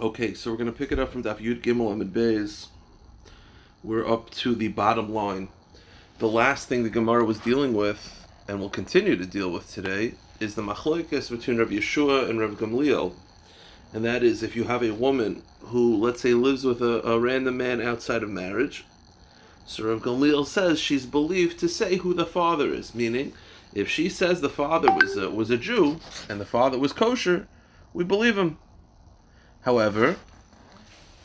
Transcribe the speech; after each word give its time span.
Okay, 0.00 0.32
so 0.32 0.48
we're 0.48 0.56
going 0.56 0.70
to 0.70 0.78
pick 0.78 0.92
it 0.92 0.98
up 1.00 1.10
from 1.10 1.24
Daf 1.24 1.38
Yud 1.38 1.60
Gimel 1.60 1.92
Amud 1.92 2.12
Beis. 2.12 2.68
We're 3.82 4.08
up 4.08 4.30
to 4.30 4.54
the 4.54 4.68
bottom 4.68 5.12
line. 5.12 5.48
The 6.20 6.28
last 6.28 6.68
thing 6.68 6.84
the 6.84 6.88
Gemara 6.88 7.24
was 7.24 7.40
dealing 7.40 7.74
with, 7.74 8.28
and 8.46 8.60
will 8.60 8.70
continue 8.70 9.16
to 9.16 9.26
deal 9.26 9.50
with 9.50 9.74
today, 9.74 10.14
is 10.38 10.54
the 10.54 10.62
machlokes 10.62 11.30
between 11.30 11.58
Rav 11.58 11.70
Yeshua 11.70 12.30
and 12.30 12.38
Rav 12.38 12.52
Gamliel. 12.52 13.12
And 13.92 14.04
that 14.04 14.22
is 14.22 14.44
if 14.44 14.54
you 14.54 14.62
have 14.62 14.84
a 14.84 14.94
woman 14.94 15.42
who, 15.62 15.96
let's 15.96 16.20
say, 16.20 16.32
lives 16.34 16.64
with 16.64 16.80
a, 16.80 17.04
a 17.04 17.18
random 17.18 17.56
man 17.56 17.82
outside 17.82 18.22
of 18.22 18.30
marriage, 18.30 18.84
so 19.66 19.82
Rav 19.82 20.00
Gamliel 20.00 20.46
says 20.46 20.78
she's 20.78 21.06
believed 21.06 21.58
to 21.58 21.68
say 21.68 21.96
who 21.96 22.14
the 22.14 22.24
father 22.24 22.72
is, 22.72 22.94
meaning 22.94 23.32
if 23.74 23.88
she 23.88 24.08
says 24.08 24.40
the 24.40 24.48
father 24.48 24.92
was 24.92 25.16
a, 25.16 25.28
was 25.28 25.50
a 25.50 25.58
Jew 25.58 25.98
and 26.28 26.40
the 26.40 26.46
father 26.46 26.78
was 26.78 26.92
kosher, 26.92 27.48
we 27.92 28.04
believe 28.04 28.38
him. 28.38 28.58
However, 29.68 30.16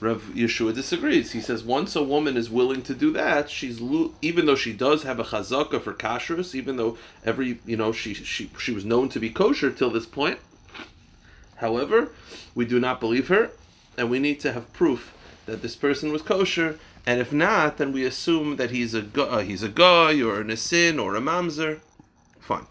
Rav 0.01 0.21
Yeshua 0.35 0.75
disagrees. 0.75 1.31
He 1.31 1.39
says 1.39 1.63
once 1.63 1.95
a 1.95 2.03
woman 2.03 2.35
is 2.35 2.49
willing 2.49 2.81
to 2.81 2.93
do 2.93 3.09
that, 3.13 3.49
she's 3.49 3.79
lo- 3.79 4.11
even 4.21 4.45
though 4.45 4.57
she 4.57 4.73
does 4.73 5.03
have 5.03 5.17
a 5.17 5.23
chazaka 5.23 5.81
for 5.81 5.93
kashrus, 5.93 6.53
even 6.53 6.75
though 6.75 6.97
every 7.23 7.59
you 7.65 7.77
know 7.77 7.93
she 7.93 8.13
she 8.13 8.51
she 8.59 8.73
was 8.73 8.83
known 8.83 9.07
to 9.07 9.19
be 9.21 9.29
kosher 9.29 9.71
till 9.71 9.89
this 9.89 10.05
point. 10.05 10.39
However, 11.55 12.09
we 12.53 12.65
do 12.65 12.81
not 12.81 12.99
believe 12.99 13.29
her, 13.29 13.51
and 13.97 14.09
we 14.09 14.19
need 14.19 14.41
to 14.41 14.51
have 14.51 14.73
proof 14.73 15.13
that 15.45 15.61
this 15.61 15.77
person 15.77 16.11
was 16.11 16.21
kosher. 16.21 16.77
And 17.05 17.21
if 17.21 17.31
not, 17.31 17.77
then 17.77 17.93
we 17.93 18.03
assume 18.03 18.57
that 18.57 18.71
he's 18.71 18.93
a 18.93 19.05
uh, 19.15 19.39
he's 19.39 19.63
a 19.63 19.69
guy 19.69 20.21
or 20.21 20.41
a 20.41 20.43
nisin 20.43 20.99
or 20.99 21.15
a 21.15 21.21
mamzer. 21.21 21.79
Fine. 22.41 22.67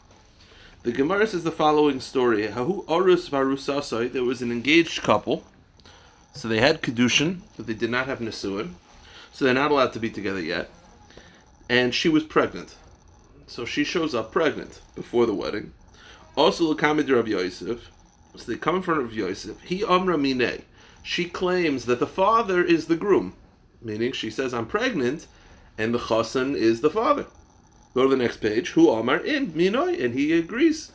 The 0.83 0.93
Gemara 0.93 1.29
says 1.29 1.45
the 1.45 1.51
following 1.51 1.99
story: 2.01 2.49
Hahu 2.49 2.85
orus 2.85 3.31
varusasai. 3.31 4.13
There 4.13 4.25
was 4.25 4.43
an 4.43 4.53
engaged 4.53 5.03
couple. 5.03 5.45
So 6.35 6.49
they 6.49 6.61
had 6.61 6.83
kedushin, 6.83 7.41
but 7.57 7.67
they 7.67 7.75
did 7.75 7.91
not 7.91 8.07
have 8.07 8.19
nesuin. 8.19 8.75
So 9.33 9.45
they're 9.45 9.55
not 9.55 9.71
allowed 9.71 9.93
to 9.95 10.01
be 10.01 10.11
together 10.11 10.41
yet. 10.41 10.71
And 11.69 11.95
she 11.95 12.09
was 12.09 12.25
pregnant. 12.25 12.75
So 13.47 13.65
she 13.65 13.85
shows 13.85 14.15
up 14.15 14.33
pregnant 14.33 14.81
before 14.95 15.27
the 15.27 15.35
wedding. 15.35 15.73
Also, 16.37 16.73
Lakamid 16.73 17.15
Rav 17.15 17.29
Yosef. 17.29 17.91
So 18.35 18.51
they 18.51 18.59
come 18.59 18.77
in 18.77 18.83
front 18.83 19.03
of 19.03 19.13
Yosef. 19.13 19.61
He 19.61 19.85
Amra 19.85 20.17
Mine. 20.17 20.63
She 21.03 21.27
claims 21.27 21.85
that 21.87 22.01
the 22.01 22.07
father 22.07 22.63
is 22.63 22.87
the 22.87 22.97
groom. 22.97 23.35
Meaning 23.83 24.13
she 24.13 24.31
says, 24.31 24.55
I'm 24.55 24.67
pregnant, 24.67 25.27
and 25.77 25.93
the 25.93 25.99
chasen 25.99 26.55
is 26.55 26.81
the 26.81 26.91
father. 26.91 27.27
Go 27.95 28.05
to 28.05 28.09
the 28.09 28.17
next 28.17 28.39
page. 28.39 28.71
Who 28.71 28.91
Amar 28.91 29.19
in 29.19 29.53
Minoi, 29.53 30.03
and 30.03 30.15
he 30.15 30.33
agrees. 30.33 30.93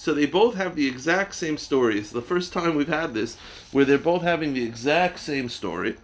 So 0.00 0.14
they 0.14 0.24
both 0.24 0.54
have 0.54 0.76
the 0.76 0.88
exact 0.88 1.34
same 1.34 1.58
story. 1.58 1.98
It's 1.98 2.08
the 2.08 2.22
first 2.22 2.54
time 2.54 2.74
we've 2.74 2.88
had 2.88 3.12
this 3.12 3.36
where 3.70 3.84
they're 3.84 3.98
both 3.98 4.22
having 4.22 4.54
the 4.54 4.64
exact 4.64 5.18
same 5.18 5.50
story. 5.50 5.98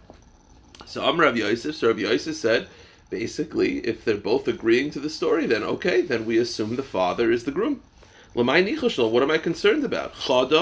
So 0.84 1.02
Amr 1.02 1.34
Yosef, 1.34 1.75
so 1.75 1.97
Yosef 1.97 2.36
said, 2.36 2.69
basically, 3.08 3.78
if 3.78 4.05
they're 4.05 4.19
both 4.19 4.48
agreeing 4.48 4.91
to 4.91 5.00
the 5.00 5.08
story, 5.08 5.47
then 5.47 5.62
okay, 5.62 6.02
then 6.02 6.27
we 6.27 6.36
assume 6.36 6.77
the 6.77 6.83
father 6.83 7.33
is 7.33 7.44
the 7.44 7.50
groom. 7.50 7.80
What 8.34 8.50
am 8.50 9.30
I 9.30 9.39
concerned 9.39 9.83
about? 9.83 10.14
First 10.14 10.52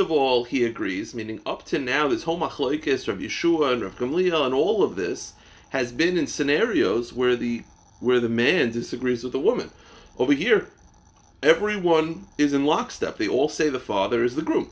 of 0.00 0.10
all, 0.10 0.42
he 0.42 0.64
agrees, 0.64 1.14
meaning 1.14 1.40
up 1.46 1.64
to 1.66 1.78
now, 1.78 2.08
this 2.08 2.24
whole 2.24 2.40
machlokes, 2.40 3.06
Rav 3.06 3.18
Yeshua 3.18 3.74
and 3.74 3.82
Rav 3.82 3.96
Gamliel, 3.96 4.44
and 4.44 4.52
all 4.52 4.82
of 4.82 4.96
this 4.96 5.34
has 5.68 5.92
been 5.92 6.18
in 6.18 6.26
scenarios 6.26 7.12
where 7.12 7.36
the 7.36 7.62
where 8.00 8.18
the 8.18 8.28
man 8.28 8.72
disagrees 8.72 9.22
with 9.22 9.32
the 9.32 9.38
woman. 9.38 9.70
Over 10.18 10.32
here, 10.32 10.66
everyone 11.42 12.26
is 12.38 12.52
in 12.52 12.64
lockstep. 12.66 13.16
They 13.16 13.28
all 13.28 13.48
say 13.48 13.68
the 13.68 13.80
father 13.80 14.24
is 14.24 14.34
the 14.34 14.42
groom. 14.42 14.70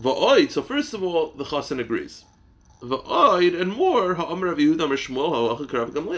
Va'oid, 0.00 0.50
so 0.50 0.62
first 0.62 0.92
of 0.94 1.02
all, 1.02 1.30
the 1.30 1.44
chassan 1.44 1.80
agrees. 1.80 2.24
Va'oid, 2.82 3.58
and 3.58 3.72
more. 3.72 4.14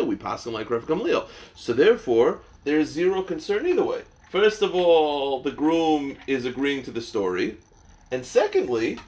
We 0.05 0.17
pass 0.17 0.47
him 0.47 0.53
like 0.53 0.71
Rav 0.71 0.87
Gamliel. 0.87 1.29
So 1.55 1.73
therefore, 1.73 2.41
there's 2.65 2.89
zero 2.89 3.23
concern 3.23 3.67
either 3.67 3.85
way. 3.85 4.03
First 4.31 4.63
of 4.63 4.75
all, 4.75 5.41
the 5.41 5.53
groom 5.53 6.17
is 6.27 6.45
agreeing 6.45 6.83
to 6.83 6.91
the 6.91 7.01
story. 7.01 7.59
And 8.11 8.25
secondly, 8.27 8.99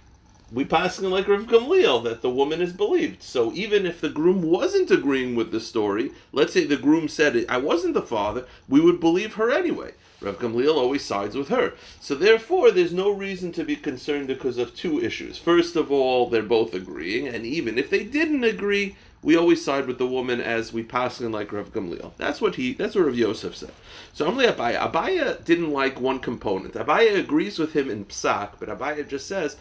we 0.53 0.65
pass 0.65 0.99
him 0.99 1.11
like 1.11 1.27
Rav 1.29 1.47
Gamliel 1.47 2.05
that 2.05 2.23
the 2.23 2.31
woman 2.31 2.61
is 2.63 2.73
believed. 2.73 3.23
So 3.23 3.53
even 3.53 3.87
if 3.87 4.01
the 4.01 4.09
groom 4.09 4.43
wasn't 4.43 4.91
agreeing 4.91 5.35
with 5.35 5.51
the 5.51 5.61
story, 5.61 6.13
let's 6.33 6.53
say 6.53 6.65
the 6.65 6.77
groom 6.77 7.09
said, 7.09 7.45
I 7.49 7.59
wasn't 7.59 7.95
the 7.95 8.03
father, 8.03 8.47
we 8.69 8.81
would 8.81 9.01
believe 9.01 9.35
her 9.35 9.51
anyway. 9.51 9.95
Rav 10.21 10.39
Gamliel 10.39 10.77
always 10.77 11.05
sides 11.05 11.35
with 11.35 11.49
her. 11.49 11.73
So 12.01 12.15
therefore, 12.15 12.71
there's 12.71 12.93
no 12.93 13.11
reason 13.11 13.53
to 13.53 13.65
be 13.65 13.77
concerned 13.77 14.27
because 14.27 14.59
of 14.59 14.75
two 14.77 15.03
issues. 15.03 15.39
First 15.39 15.77
of 15.77 15.91
all, 15.91 16.29
they're 16.29 16.43
both 16.43 16.75
agreeing, 16.75 17.27
and 17.29 17.47
even 17.47 17.79
if 17.79 17.89
they 17.89 18.05
didn't 18.05 18.45
agree, 18.45 18.97
we 19.23 19.37
always 19.37 19.65
side 19.65 19.87
with 19.87 19.99
the 19.99 20.07
woman 20.07 20.41
as 20.41 20.73
we 20.73 20.83
pass 20.83 21.21
in 21.21 21.33
like 21.33 21.53
Rav 21.53 21.73
Gamliel. 21.73 22.13
That's 22.17 22.41
what 22.41 22.55
he. 22.55 22.73
That's 22.75 22.95
what 22.95 23.07
Rav 23.07 23.17
Yosef 23.17 23.57
said. 23.57 23.73
So 24.13 24.31
Amli 24.31 24.51
Abaye. 24.51 24.79
Abaye 24.79 25.45
didn't 25.45 25.73
like 25.73 26.01
one 26.01 26.21
component. 26.21 26.75
Abaye 26.75 27.19
agrees 27.19 27.59
with 27.59 27.75
him 27.75 27.91
in 27.91 28.05
psak, 28.07 28.53
but 28.59 28.69
Abaye 28.69 29.07
just 29.09 29.27
says, 29.27 29.57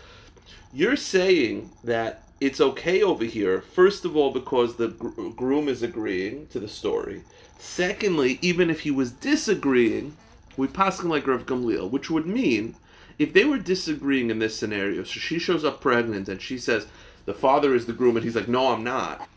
"You're 0.73 0.95
saying 0.95 1.71
that." 1.83 2.23
It's 2.41 2.61
okay 2.61 3.03
over 3.03 3.25
here, 3.25 3.59
first 3.59 4.05
of 4.05 4.15
all, 4.15 4.31
because 4.31 4.77
the 4.77 4.87
gr- 4.87 5.27
groom 5.35 5.67
is 5.67 5.83
agreeing 5.83 6.47
to 6.51 6.59
the 6.61 6.69
story. 6.69 7.23
Secondly, 7.57 8.39
even 8.41 8.69
if 8.69 8.79
he 8.79 8.91
was 8.91 9.11
disagreeing, 9.11 10.15
we 10.59 10.67
pass 10.67 10.99
him 10.99 11.09
like 11.09 11.25
Rav 11.25 11.45
Gamliel, 11.45 11.89
which 11.89 12.09
would 12.09 12.27
mean 12.27 12.75
if 13.17 13.33
they 13.33 13.45
were 13.45 13.57
disagreeing 13.57 14.29
in 14.29 14.39
this 14.39 14.55
scenario, 14.55 15.03
so 15.03 15.19
she 15.19 15.39
shows 15.39 15.65
up 15.65 15.81
pregnant 15.81 16.29
and 16.29 16.41
she 16.41 16.57
says 16.57 16.87
the 17.25 17.33
father 17.33 17.75
is 17.75 17.85
the 17.85 17.93
groom, 17.93 18.15
and 18.15 18.23
he's 18.23 18.35
like, 18.35 18.47
no, 18.47 18.73
I'm 18.73 18.83
not. 18.83 19.27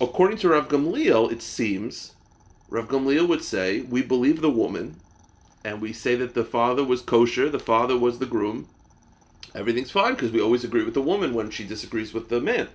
According 0.00 0.38
to 0.38 0.48
Rav 0.48 0.68
Gamliel, 0.68 1.30
it 1.30 1.42
seems 1.42 2.14
Rav 2.68 2.88
Gamliel 2.88 3.28
would 3.28 3.44
say 3.44 3.82
we 3.82 4.02
believe 4.02 4.40
the 4.40 4.50
woman, 4.50 4.96
and 5.64 5.80
we 5.80 5.92
say 5.92 6.14
that 6.16 6.34
the 6.34 6.44
father 6.44 6.84
was 6.84 7.02
kosher, 7.02 7.48
the 7.48 7.58
father 7.58 7.98
was 7.98 8.18
the 8.18 8.26
groom. 8.26 8.68
Everything's 9.54 9.90
fine 9.90 10.14
because 10.14 10.30
we 10.30 10.40
always 10.40 10.64
agree 10.64 10.84
with 10.84 10.94
the 10.94 11.02
woman 11.02 11.34
when 11.34 11.50
she 11.50 11.64
disagrees 11.64 12.14
with 12.14 12.28
the 12.28 12.40
man, 12.40 12.68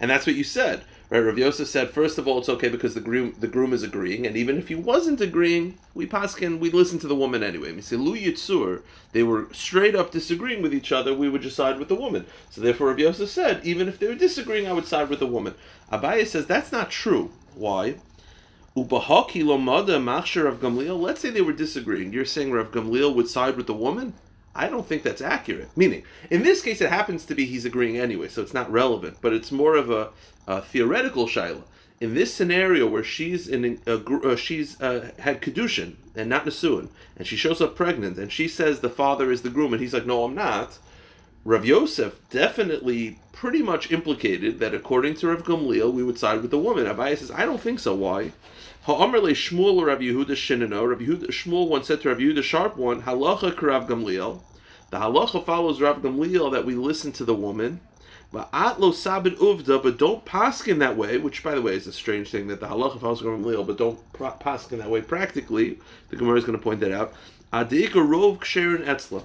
and 0.00 0.10
that's 0.10 0.26
what 0.26 0.36
you 0.36 0.44
said. 0.44 0.82
Right, 1.12 1.18
Rav 1.18 1.36
Yosef 1.36 1.68
said, 1.68 1.90
first 1.90 2.16
of 2.16 2.26
all, 2.26 2.38
it's 2.38 2.48
okay 2.48 2.70
because 2.70 2.94
the 2.94 3.00
groom 3.02 3.34
the 3.38 3.46
groom 3.46 3.74
is 3.74 3.82
agreeing, 3.82 4.26
and 4.26 4.34
even 4.34 4.56
if 4.56 4.68
he 4.68 4.74
wasn't 4.74 5.20
agreeing, 5.20 5.78
we 5.92 6.06
paskin, 6.06 6.58
we 6.58 6.70
listen 6.70 6.98
to 7.00 7.06
the 7.06 7.14
woman 7.14 7.42
anyway. 7.42 7.70
We 7.70 7.82
say 7.82 7.96
Lu 7.96 8.16
Yitzur, 8.16 8.80
they 9.12 9.22
were 9.22 9.48
straight 9.52 9.94
up 9.94 10.10
disagreeing 10.10 10.62
with 10.62 10.72
each 10.72 10.90
other, 10.90 11.12
we 11.12 11.28
would 11.28 11.42
just 11.42 11.56
side 11.56 11.78
with 11.78 11.88
the 11.88 11.94
woman. 11.94 12.24
So 12.48 12.62
therefore, 12.62 12.86
Rav 12.86 12.98
Yosef 12.98 13.28
said, 13.28 13.60
even 13.62 13.88
if 13.88 13.98
they 13.98 14.06
were 14.06 14.14
disagreeing, 14.14 14.66
I 14.66 14.72
would 14.72 14.86
side 14.86 15.10
with 15.10 15.18
the 15.18 15.26
woman. 15.26 15.54
Abaye 15.92 16.26
says 16.26 16.46
that's 16.46 16.72
not 16.72 16.90
true. 16.90 17.30
Why? 17.54 17.96
Ubahaki 18.74 19.44
lomada 19.44 20.02
machshir 20.02 20.46
of 20.46 20.60
Gamliel. 20.60 20.98
Let's 20.98 21.20
say 21.20 21.28
they 21.28 21.42
were 21.42 21.52
disagreeing. 21.52 22.14
You're 22.14 22.24
saying 22.24 22.52
Rav 22.52 22.70
Gamliel 22.70 23.14
would 23.14 23.28
side 23.28 23.58
with 23.58 23.66
the 23.66 23.74
woman? 23.74 24.14
I 24.54 24.68
don't 24.68 24.86
think 24.86 25.02
that's 25.02 25.22
accurate. 25.22 25.70
Meaning, 25.76 26.04
in 26.30 26.42
this 26.42 26.62
case, 26.62 26.80
it 26.80 26.90
happens 26.90 27.24
to 27.26 27.34
be 27.34 27.46
he's 27.46 27.64
agreeing 27.64 27.98
anyway, 27.98 28.28
so 28.28 28.42
it's 28.42 28.54
not 28.54 28.70
relevant. 28.70 29.18
But 29.20 29.32
it's 29.32 29.50
more 29.50 29.76
of 29.76 29.90
a, 29.90 30.10
a 30.46 30.60
theoretical 30.60 31.26
shaila. 31.26 31.62
In 32.00 32.14
this 32.14 32.34
scenario 32.34 32.86
where 32.86 33.04
she's 33.04 33.46
in 33.46 33.80
a, 33.86 33.94
uh, 33.94 34.36
she's 34.36 34.80
uh, 34.80 35.12
had 35.20 35.40
kedushin 35.40 35.94
and 36.16 36.28
not 36.28 36.44
nesuin, 36.44 36.88
and 37.16 37.26
she 37.26 37.36
shows 37.36 37.60
up 37.60 37.76
pregnant, 37.76 38.18
and 38.18 38.32
she 38.32 38.48
says 38.48 38.80
the 38.80 38.90
father 38.90 39.30
is 39.30 39.42
the 39.42 39.50
groom, 39.50 39.72
and 39.72 39.80
he's 39.80 39.94
like, 39.94 40.06
no, 40.06 40.24
I'm 40.24 40.34
not. 40.34 40.78
Rav 41.44 41.64
Yosef 41.64 42.20
definitely 42.30 43.18
pretty 43.32 43.62
much 43.62 43.90
implicated 43.90 44.58
that 44.60 44.74
according 44.74 45.14
to 45.14 45.28
Rav 45.28 45.44
Gamliel, 45.44 45.92
we 45.92 46.04
would 46.04 46.18
side 46.18 46.42
with 46.42 46.50
the 46.50 46.58
woman. 46.58 46.86
Abaye 46.86 47.18
says, 47.18 47.30
I 47.30 47.44
don't 47.44 47.60
think 47.60 47.80
so. 47.80 47.94
Why? 47.94 48.32
Ha'amr 48.86 49.22
le 49.22 49.30
Shmuel 49.30 49.86
Rav 49.86 50.00
Yehuda 50.00 50.30
Shinano. 50.30 50.90
Rav 50.90 50.98
Yehuda 50.98 51.28
Shmuel 51.28 51.68
once 51.68 51.86
said 51.86 52.00
to 52.00 52.08
Rav 52.08 52.18
Yehuda 52.18 52.42
Sharp 52.42 52.76
one, 52.76 53.02
Halacha 53.02 53.62
Rav 53.62 53.86
Gamliel. 53.86 54.40
The 54.90 54.96
halacha 54.96 55.46
follows 55.46 55.80
Rav 55.80 55.98
Gamliel 55.98 56.50
that 56.50 56.66
we 56.66 56.74
listen 56.74 57.12
to 57.12 57.24
the 57.24 57.32
woman. 57.32 57.80
But 58.32 58.52
lo 58.80 58.90
sabid 58.90 59.36
uvda, 59.36 59.80
but 59.80 59.98
don't 59.98 60.24
paskin 60.24 60.80
that 60.80 60.96
way. 60.96 61.16
Which, 61.16 61.44
by 61.44 61.54
the 61.54 61.62
way, 61.62 61.76
is 61.76 61.86
a 61.86 61.92
strange 61.92 62.32
thing 62.32 62.48
that 62.48 62.58
the 62.58 62.66
halacha 62.66 63.00
follows 63.00 63.22
Rav 63.22 63.38
Gamliel, 63.38 63.64
but 63.64 63.78
don't 63.78 64.12
paskin 64.14 64.78
that 64.78 64.90
way 64.90 65.00
practically. 65.00 65.78
The 66.08 66.16
Gemara 66.16 66.38
is 66.38 66.44
going 66.44 66.58
to 66.58 66.64
point 66.64 66.80
that 66.80 66.90
out. 66.90 67.12
Adik 67.52 67.90
rov 67.90 68.40
ksherin 68.40 68.84
etzla. 68.84 69.22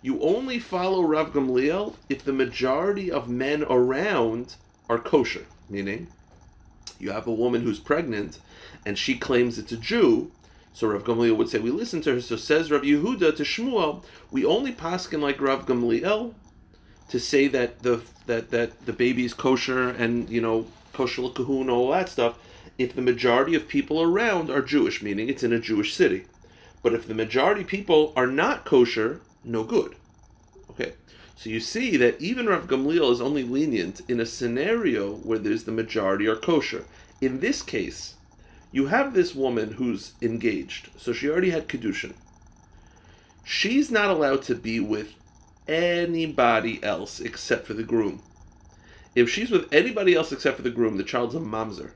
You 0.00 0.18
only 0.22 0.58
follow 0.58 1.02
Rav 1.02 1.34
Gamliel 1.34 1.96
if 2.08 2.24
the 2.24 2.32
majority 2.32 3.12
of 3.12 3.28
men 3.28 3.64
around 3.64 4.54
are 4.88 4.98
kosher, 4.98 5.44
meaning 5.68 6.08
you 6.98 7.10
have 7.10 7.26
a 7.26 7.32
woman 7.32 7.60
who's 7.60 7.78
pregnant 7.78 8.38
and 8.86 8.98
she 8.98 9.16
claims 9.16 9.58
it's 9.58 9.72
a 9.72 9.76
Jew. 9.76 10.30
So 10.72 10.88
Rav 10.88 11.04
Gamliel 11.04 11.36
would 11.36 11.48
say, 11.48 11.60
we 11.60 11.70
listen 11.70 12.00
to 12.02 12.14
her. 12.14 12.20
So 12.20 12.36
says 12.36 12.70
Rav 12.70 12.82
Yehuda 12.82 13.36
to 13.36 13.42
Shmuel, 13.44 14.04
we 14.30 14.44
only 14.44 14.72
paskin 14.72 15.20
like 15.20 15.40
Rav 15.40 15.66
Gamliel 15.66 16.34
to 17.08 17.20
say 17.20 17.48
that 17.48 17.82
the 17.82 18.02
that 18.26 18.50
that 18.50 18.86
the 18.86 18.92
baby 18.92 19.24
is 19.24 19.34
kosher 19.34 19.90
and 19.90 20.28
you 20.30 20.40
know 20.40 20.66
kosher 20.92 21.28
kahuna 21.28 21.72
all 21.72 21.90
that 21.92 22.08
stuff. 22.08 22.38
If 22.76 22.94
the 22.96 23.02
majority 23.02 23.54
of 23.54 23.68
people 23.68 24.02
around 24.02 24.50
are 24.50 24.62
Jewish, 24.62 25.00
meaning 25.00 25.28
it's 25.28 25.44
in 25.44 25.52
a 25.52 25.60
Jewish 25.60 25.94
city, 25.94 26.24
but 26.82 26.92
if 26.92 27.06
the 27.06 27.14
majority 27.14 27.62
people 27.62 28.12
are 28.16 28.26
not 28.26 28.64
kosher, 28.64 29.20
no 29.44 29.62
good. 29.62 29.94
Okay, 30.70 30.94
So 31.36 31.50
you 31.50 31.60
see 31.60 31.96
that 31.98 32.20
even 32.20 32.46
Rav 32.46 32.66
Gamliel 32.66 33.12
is 33.12 33.20
only 33.20 33.44
lenient 33.44 34.00
in 34.08 34.18
a 34.18 34.26
scenario 34.26 35.14
where 35.18 35.38
there's 35.38 35.64
the 35.64 35.72
majority 35.72 36.26
are 36.26 36.34
kosher. 36.34 36.84
In 37.20 37.38
this 37.38 37.62
case, 37.62 38.13
you 38.74 38.86
have 38.86 39.14
this 39.14 39.36
woman 39.36 39.74
who's 39.74 40.14
engaged, 40.20 40.88
so 40.96 41.12
she 41.12 41.30
already 41.30 41.50
had 41.50 41.68
kedushin. 41.68 42.12
She's 43.44 43.88
not 43.88 44.10
allowed 44.10 44.42
to 44.42 44.56
be 44.56 44.80
with 44.80 45.14
anybody 45.68 46.82
else 46.82 47.20
except 47.20 47.68
for 47.68 47.74
the 47.74 47.84
groom. 47.84 48.20
If 49.14 49.30
she's 49.30 49.52
with 49.52 49.72
anybody 49.72 50.16
else 50.16 50.32
except 50.32 50.56
for 50.56 50.64
the 50.64 50.70
groom, 50.70 50.96
the 50.96 51.04
child's 51.04 51.36
a 51.36 51.38
mamzer. 51.38 51.92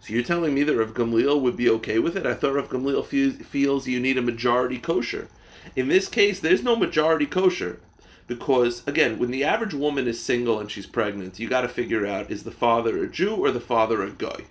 So 0.00 0.14
you're 0.14 0.22
telling 0.22 0.54
me 0.54 0.62
that 0.62 0.74
Rav 0.74 0.94
Gamliel 0.94 1.42
would 1.42 1.58
be 1.58 1.68
okay 1.68 1.98
with 1.98 2.16
it? 2.16 2.24
I 2.24 2.32
thought 2.32 2.54
Rav 2.54 2.70
Gamliel 2.70 3.04
feels 3.44 3.86
you 3.86 4.00
need 4.00 4.16
a 4.16 4.22
majority 4.22 4.78
kosher. 4.78 5.28
In 5.76 5.88
this 5.88 6.08
case, 6.08 6.40
there's 6.40 6.62
no 6.62 6.76
majority 6.76 7.26
kosher 7.26 7.78
because 8.26 8.82
again, 8.88 9.18
when 9.18 9.30
the 9.30 9.44
average 9.44 9.74
woman 9.74 10.08
is 10.08 10.18
single 10.18 10.60
and 10.60 10.70
she's 10.70 10.86
pregnant, 10.86 11.38
you 11.38 11.46
got 11.46 11.60
to 11.60 11.68
figure 11.68 12.06
out 12.06 12.30
is 12.30 12.44
the 12.44 12.50
father 12.50 13.04
a 13.04 13.06
Jew 13.06 13.34
or 13.34 13.50
the 13.50 13.60
father 13.60 14.02
a 14.02 14.10
guy. 14.10 14.46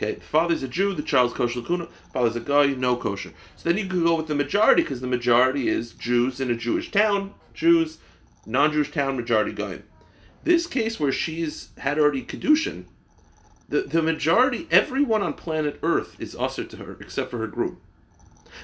Okay, 0.00 0.14
the 0.14 0.20
father's 0.22 0.62
a 0.62 0.68
Jew, 0.68 0.94
the 0.94 1.02
child's 1.02 1.34
kosher 1.34 1.60
kuna, 1.60 1.86
father's 2.14 2.34
a 2.34 2.40
guy, 2.40 2.68
no 2.68 2.96
kosher. 2.96 3.34
So 3.56 3.68
then 3.68 3.76
you 3.76 3.86
could 3.86 4.02
go 4.02 4.14
with 4.14 4.28
the 4.28 4.34
majority 4.34 4.80
because 4.80 5.02
the 5.02 5.06
majority 5.06 5.68
is 5.68 5.92
Jews 5.92 6.40
in 6.40 6.50
a 6.50 6.56
Jewish 6.56 6.90
town, 6.90 7.34
Jews, 7.52 7.98
non-Jewish 8.46 8.92
town, 8.92 9.16
majority 9.16 9.52
guy. 9.52 9.80
This 10.42 10.66
case 10.66 10.98
where 10.98 11.12
she's 11.12 11.68
had 11.76 11.98
already 11.98 12.22
kedushin, 12.22 12.86
the, 13.68 13.82
the 13.82 14.00
majority, 14.00 14.66
everyone 14.70 15.22
on 15.22 15.34
planet 15.34 15.78
Earth 15.82 16.18
is 16.18 16.34
usher 16.34 16.64
to 16.64 16.78
her 16.78 16.96
except 16.98 17.30
for 17.30 17.36
her 17.36 17.46
groom. 17.46 17.78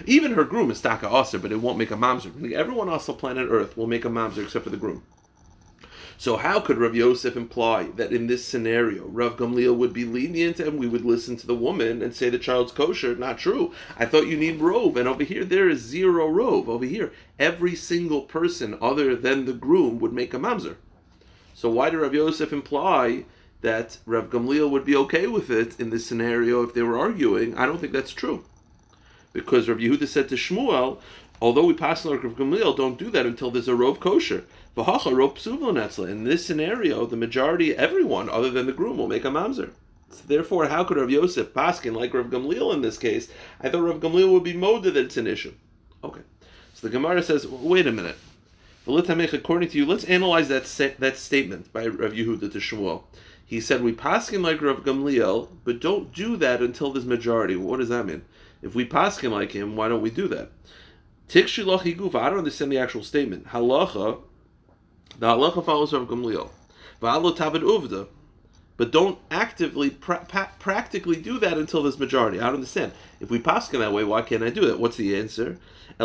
Even 0.06 0.32
her 0.32 0.44
groom 0.44 0.70
is 0.70 0.80
taka 0.80 1.06
usher, 1.06 1.38
but 1.38 1.52
it 1.52 1.60
won't 1.60 1.76
make 1.76 1.90
a 1.90 1.96
mamzer. 1.96 2.50
Everyone 2.54 2.88
else 2.88 3.10
on 3.10 3.16
planet 3.16 3.48
Earth 3.50 3.76
will 3.76 3.86
make 3.86 4.06
a 4.06 4.08
mamzer 4.08 4.44
except 4.44 4.64
for 4.64 4.70
the 4.70 4.78
groom. 4.78 5.02
So 6.18 6.36
how 6.36 6.60
could 6.60 6.78
Rav 6.78 6.94
Yosef 6.94 7.36
imply 7.36 7.84
that 7.96 8.12
in 8.12 8.26
this 8.26 8.44
scenario 8.44 9.04
Rav 9.06 9.36
Gamliel 9.36 9.76
would 9.76 9.92
be 9.92 10.06
lenient 10.06 10.58
and 10.58 10.78
we 10.78 10.86
would 10.86 11.04
listen 11.04 11.36
to 11.36 11.46
the 11.46 11.54
woman 11.54 12.00
and 12.00 12.14
say 12.14 12.30
the 12.30 12.38
child's 12.38 12.72
kosher? 12.72 13.14
Not 13.14 13.38
true. 13.38 13.72
I 13.98 14.06
thought 14.06 14.26
you 14.26 14.36
need 14.36 14.60
rove, 14.60 14.96
and 14.96 15.06
over 15.06 15.24
here 15.24 15.44
there 15.44 15.68
is 15.68 15.80
zero 15.80 16.26
rove. 16.28 16.70
Over 16.70 16.86
here, 16.86 17.12
every 17.38 17.74
single 17.74 18.22
person 18.22 18.78
other 18.80 19.14
than 19.14 19.44
the 19.44 19.52
groom 19.52 19.98
would 19.98 20.14
make 20.14 20.32
a 20.32 20.38
mamzer. 20.38 20.76
So 21.52 21.68
why 21.68 21.90
did 21.90 21.98
Rav 21.98 22.14
Yosef 22.14 22.52
imply 22.52 23.24
that 23.60 23.98
Rav 24.06 24.30
Gamliel 24.30 24.70
would 24.70 24.84
be 24.84 24.96
okay 24.96 25.26
with 25.26 25.50
it 25.50 25.78
in 25.78 25.90
this 25.90 26.06
scenario 26.06 26.62
if 26.62 26.72
they 26.72 26.82
were 26.82 26.98
arguing? 26.98 27.56
I 27.56 27.66
don't 27.66 27.78
think 27.78 27.92
that's 27.92 28.12
true. 28.12 28.44
Because 29.34 29.68
Rav 29.68 29.78
Yehuda 29.78 30.08
said 30.08 30.30
to 30.30 30.34
Shmuel, 30.34 30.98
although 31.40 31.64
we 31.64 31.74
pass 31.74 32.04
Rav 32.04 32.20
Gamliel, 32.20 32.76
don't 32.76 32.98
do 32.98 33.10
that 33.10 33.26
until 33.26 33.50
there's 33.50 33.68
a 33.68 33.74
rove 33.74 34.00
kosher. 34.00 34.44
In 34.76 36.24
this 36.24 36.44
scenario, 36.44 37.06
the 37.06 37.16
majority, 37.16 37.74
everyone 37.74 38.28
other 38.28 38.50
than 38.50 38.66
the 38.66 38.72
groom, 38.72 38.98
will 38.98 39.08
make 39.08 39.24
a 39.24 39.28
mamzer. 39.28 39.70
So 40.10 40.22
therefore, 40.26 40.66
how 40.66 40.84
could 40.84 40.98
Rav 40.98 41.10
Yosef 41.10 41.52
paskin 41.54 41.96
like 41.96 42.14
Rav 42.14 42.26
Gamliel 42.26 42.72
in 42.74 42.82
this 42.82 42.98
case? 42.98 43.28
I 43.60 43.68
thought 43.68 43.82
Rav 43.82 44.00
Gamliel 44.00 44.32
would 44.32 44.44
be 44.44 44.54
moda 44.54 44.84
that 44.84 44.96
it's 44.96 45.16
an 45.16 45.26
issue. 45.26 45.54
Okay, 46.04 46.20
so 46.74 46.86
the 46.86 46.92
Gemara 46.92 47.22
says, 47.22 47.46
wait 47.46 47.86
a 47.86 47.92
minute. 47.92 48.16
According 48.86 49.70
to 49.70 49.78
you, 49.78 49.86
let's 49.86 50.04
analyze 50.04 50.48
that 50.48 50.64
that 51.00 51.16
statement 51.16 51.72
by 51.72 51.86
Rav 51.86 52.12
Yehuda 52.12 52.52
to 52.52 52.58
Shmuel. 52.58 53.02
He 53.44 53.60
said, 53.60 53.82
we 53.82 53.92
paskin 53.92 54.42
like 54.42 54.62
Rav 54.62 54.84
Gamliel, 54.84 55.48
but 55.64 55.80
don't 55.80 56.12
do 56.12 56.36
that 56.36 56.60
until 56.62 56.92
there's 56.92 57.04
majority. 57.04 57.56
What 57.56 57.78
does 57.78 57.88
that 57.88 58.06
mean? 58.06 58.24
If 58.62 58.74
we 58.74 58.86
paskin 58.86 59.30
like 59.32 59.52
him, 59.52 59.74
why 59.74 59.88
don't 59.88 60.02
we 60.02 60.10
do 60.10 60.28
that? 60.28 60.50
Tikshilach 61.28 61.96
guf. 61.96 62.14
I 62.14 62.28
don't 62.30 62.38
understand 62.38 62.72
the 62.72 62.78
actual 62.78 63.02
statement. 63.02 63.48
Halacha 63.48 64.22
the 65.18 65.26
halacha 65.26 65.64
follows 65.64 65.92
Rav 65.94 66.06
Gamliel. 66.08 66.50
V'alo 67.00 67.34
tabed 67.34 67.62
uvda. 67.62 68.08
But 68.76 68.90
don't 68.90 69.18
actively, 69.30 69.88
pra- 69.88 70.26
pa- 70.28 70.52
practically 70.58 71.16
do 71.16 71.38
that 71.38 71.56
until 71.56 71.82
there's 71.82 71.98
majority. 71.98 72.38
I 72.38 72.44
don't 72.44 72.56
understand. 72.56 72.92
If 73.20 73.30
we 73.30 73.38
pass 73.38 73.72
in 73.72 73.80
that 73.80 73.94
way, 73.94 74.04
why 74.04 74.20
can't 74.20 74.42
I 74.42 74.50
do 74.50 74.66
that? 74.66 74.78
What's 74.78 74.98
the 74.98 75.16
answer? 75.16 75.58
The 75.98 76.04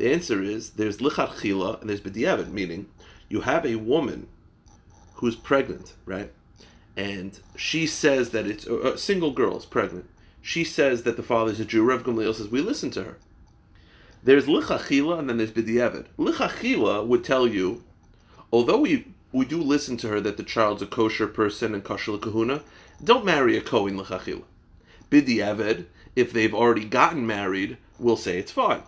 answer 0.00 0.42
is 0.42 0.70
there's 0.70 0.96
lichachila 0.98 1.80
and 1.80 1.88
there's 1.88 2.00
b'diavad, 2.00 2.50
meaning 2.50 2.86
you 3.28 3.42
have 3.42 3.64
a 3.64 3.76
woman 3.76 4.26
who's 5.14 5.36
pregnant, 5.36 5.94
right? 6.04 6.32
And 6.96 7.38
she 7.54 7.86
says 7.86 8.30
that 8.30 8.48
it's 8.48 8.66
a 8.66 8.98
single 8.98 9.30
girl 9.30 9.56
is 9.56 9.64
pregnant. 9.64 10.10
She 10.48 10.64
says 10.64 11.02
that 11.02 11.18
the 11.18 11.22
father's 11.22 11.60
a 11.60 11.64
Jew. 11.66 11.84
Rav 11.84 12.04
Gamliel 12.04 12.34
says 12.34 12.48
we 12.48 12.62
listen 12.62 12.90
to 12.92 13.04
her. 13.04 13.18
There's 14.22 14.46
lichachila 14.46 15.18
and 15.18 15.28
then 15.28 15.36
there's 15.36 15.50
b'diavad. 15.50 16.06
Lichachila 16.18 17.06
would 17.06 17.22
tell 17.22 17.46
you, 17.46 17.84
although 18.50 18.78
we 18.78 19.08
we 19.30 19.44
do 19.44 19.60
listen 19.60 19.98
to 19.98 20.08
her 20.08 20.22
that 20.22 20.38
the 20.38 20.42
child's 20.42 20.80
a 20.80 20.86
kosher 20.86 21.26
person 21.26 21.74
and 21.74 21.84
kosher 21.84 22.16
kahuna, 22.16 22.62
don't 23.04 23.26
marry 23.26 23.58
a 23.58 23.60
kohen 23.60 23.98
lichachila. 23.98 24.44
B'diavad, 25.10 25.84
if 26.16 26.32
they've 26.32 26.54
already 26.54 26.86
gotten 26.86 27.26
married, 27.26 27.76
we'll 27.98 28.16
say 28.16 28.38
it's 28.38 28.50
fine. 28.50 28.82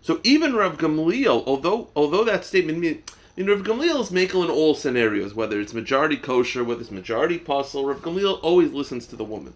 So 0.00 0.22
even 0.24 0.54
Rav 0.54 0.78
Gamliel, 0.78 1.44
although 1.46 1.90
although 1.94 2.24
that 2.24 2.46
statement 2.46 2.78
means 2.78 3.02
I 3.36 3.42
mean, 3.42 3.50
Rav 3.50 3.60
Gamliel 3.62 4.00
is 4.00 4.10
making 4.10 4.40
in 4.42 4.48
all 4.48 4.74
scenarios, 4.74 5.34
whether 5.34 5.60
it's 5.60 5.74
majority 5.74 6.16
kosher, 6.16 6.64
whether 6.64 6.80
it's 6.80 6.90
majority 6.90 7.36
puzzle, 7.36 7.84
Rav 7.84 8.00
Gamliel 8.00 8.40
always 8.42 8.72
listens 8.72 9.06
to 9.08 9.16
the 9.16 9.24
woman. 9.24 9.52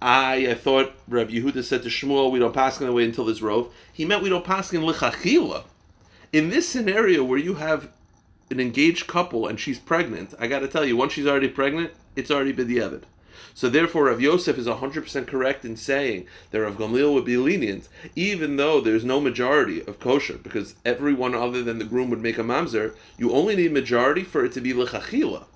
I, 0.00 0.48
I 0.48 0.54
thought 0.54 0.92
Rabbi 1.08 1.32
Yehuda 1.32 1.64
said 1.64 1.82
to 1.82 1.88
Shmuel, 1.88 2.30
we 2.30 2.38
don't 2.38 2.54
pass 2.54 2.80
away 2.80 3.04
until 3.04 3.24
there's 3.24 3.42
rove. 3.42 3.74
He 3.92 4.04
meant 4.04 4.22
we 4.22 4.28
don't 4.28 4.44
pass 4.44 4.72
in 4.72 4.82
lichachila. 4.82 5.64
In 6.32 6.50
this 6.50 6.68
scenario 6.68 7.24
where 7.24 7.38
you 7.38 7.54
have 7.54 7.90
an 8.50 8.60
engaged 8.60 9.08
couple 9.08 9.48
and 9.48 9.58
she's 9.58 9.78
pregnant, 9.78 10.34
I 10.38 10.46
got 10.46 10.60
to 10.60 10.68
tell 10.68 10.84
you, 10.84 10.96
once 10.96 11.14
she's 11.14 11.26
already 11.26 11.48
pregnant, 11.48 11.92
it's 12.14 12.30
already 12.30 12.52
b'diavad. 12.52 13.02
So 13.54 13.68
therefore, 13.68 14.04
Rav 14.04 14.20
Yosef 14.20 14.56
is 14.56 14.68
100% 14.68 15.26
correct 15.26 15.64
in 15.64 15.76
saying 15.76 16.28
that 16.52 16.60
Rav 16.60 16.76
Gamliel 16.76 17.12
would 17.14 17.24
be 17.24 17.36
lenient, 17.36 17.88
even 18.14 18.54
though 18.54 18.80
there's 18.80 19.04
no 19.04 19.20
majority 19.20 19.80
of 19.84 19.98
kosher, 19.98 20.38
because 20.38 20.76
everyone 20.84 21.34
other 21.34 21.64
than 21.64 21.80
the 21.80 21.84
groom 21.84 22.08
would 22.10 22.22
make 22.22 22.38
a 22.38 22.44
mamzer. 22.44 22.94
You 23.16 23.32
only 23.32 23.56
need 23.56 23.72
majority 23.72 24.22
for 24.22 24.44
it 24.44 24.52
to 24.52 24.60
be 24.60 24.72
lichachila. 24.72 25.46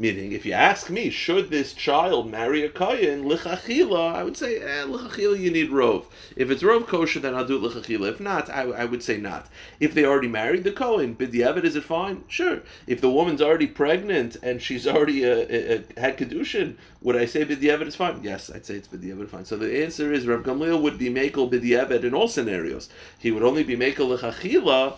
Meaning, 0.00 0.30
if 0.30 0.46
you 0.46 0.52
ask 0.52 0.90
me, 0.90 1.10
should 1.10 1.50
this 1.50 1.72
child 1.72 2.30
marry 2.30 2.62
a 2.62 2.68
kohen 2.68 3.24
lichachila? 3.24 4.14
I 4.14 4.22
would 4.22 4.36
say, 4.36 4.58
eh, 4.58 4.84
lichachila 4.84 5.40
you 5.40 5.50
need 5.50 5.70
rov. 5.70 6.04
If 6.36 6.52
it's 6.52 6.62
rov 6.62 6.86
kosher, 6.86 7.18
then 7.18 7.34
I'll 7.34 7.44
do 7.44 7.58
lichachila. 7.58 8.08
If 8.10 8.20
not, 8.20 8.48
I, 8.48 8.62
I 8.62 8.84
would 8.84 9.02
say 9.02 9.16
not. 9.16 9.48
If 9.80 9.94
they 9.94 10.04
already 10.04 10.28
married 10.28 10.62
the 10.62 10.70
kohen, 10.70 11.16
b'diavad, 11.16 11.64
is 11.64 11.74
it 11.74 11.82
fine? 11.82 12.22
Sure. 12.28 12.60
If 12.86 13.00
the 13.00 13.10
woman's 13.10 13.42
already 13.42 13.66
pregnant 13.66 14.36
and 14.40 14.62
she's 14.62 14.86
already 14.86 15.22
had 15.22 16.16
kedushin, 16.16 16.76
would 17.00 17.16
I 17.16 17.26
say 17.26 17.44
b'diavad 17.44 17.88
is 17.88 17.96
fine? 17.96 18.22
Yes, 18.22 18.52
I'd 18.54 18.66
say 18.66 18.76
it's 18.76 18.86
b'diavad 18.86 19.28
fine. 19.28 19.46
So 19.46 19.56
the 19.56 19.82
answer 19.82 20.12
is 20.12 20.28
Rav 20.28 20.44
Gamliel 20.44 20.80
would 20.80 20.98
be 20.98 21.10
makel 21.10 21.50
b'diavad 21.50 22.04
in 22.04 22.14
all 22.14 22.28
scenarios. 22.28 22.88
He 23.18 23.32
would 23.32 23.42
only 23.42 23.64
be 23.64 23.76
makel 23.76 24.16
lichachila 24.16 24.94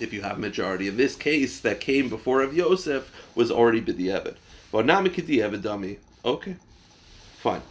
if 0.00 0.12
you 0.12 0.22
have 0.22 0.38
majority. 0.38 0.88
In 0.88 0.96
this 0.96 1.16
case, 1.16 1.60
that 1.60 1.80
came 1.80 2.08
before 2.08 2.42
of 2.42 2.54
Yosef 2.54 3.10
was 3.34 3.50
already 3.50 3.80
b'di'evet. 3.80 4.36
But 4.72 4.86
now 4.86 5.02
dummy. 5.02 5.98
Okay, 6.24 6.56
fine. 7.38 7.62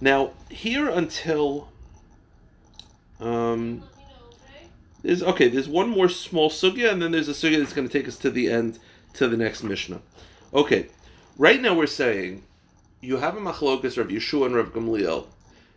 Now 0.00 0.32
here 0.50 0.88
until 0.88 1.68
um, 3.20 3.82
there's 5.02 5.22
okay. 5.22 5.48
There's 5.48 5.68
one 5.68 5.88
more 5.88 6.08
small 6.08 6.50
sugya, 6.50 6.90
and 6.90 7.00
then 7.00 7.12
there's 7.12 7.28
a 7.28 7.32
sugya 7.32 7.58
that's 7.58 7.72
going 7.72 7.88
to 7.88 7.92
take 7.92 8.08
us 8.08 8.16
to 8.18 8.30
the 8.30 8.50
end 8.50 8.78
to 9.14 9.28
the 9.28 9.36
next 9.36 9.62
mishnah. 9.62 10.00
Okay, 10.52 10.88
right 11.38 11.60
now 11.60 11.74
we're 11.74 11.86
saying 11.86 12.42
you 13.00 13.18
have 13.18 13.36
a 13.36 13.40
machlokas 13.40 13.98
Rav 13.98 14.08
Yeshua 14.08 14.46
and 14.46 14.56
Rav 14.56 14.72
Gamliel 14.72 15.26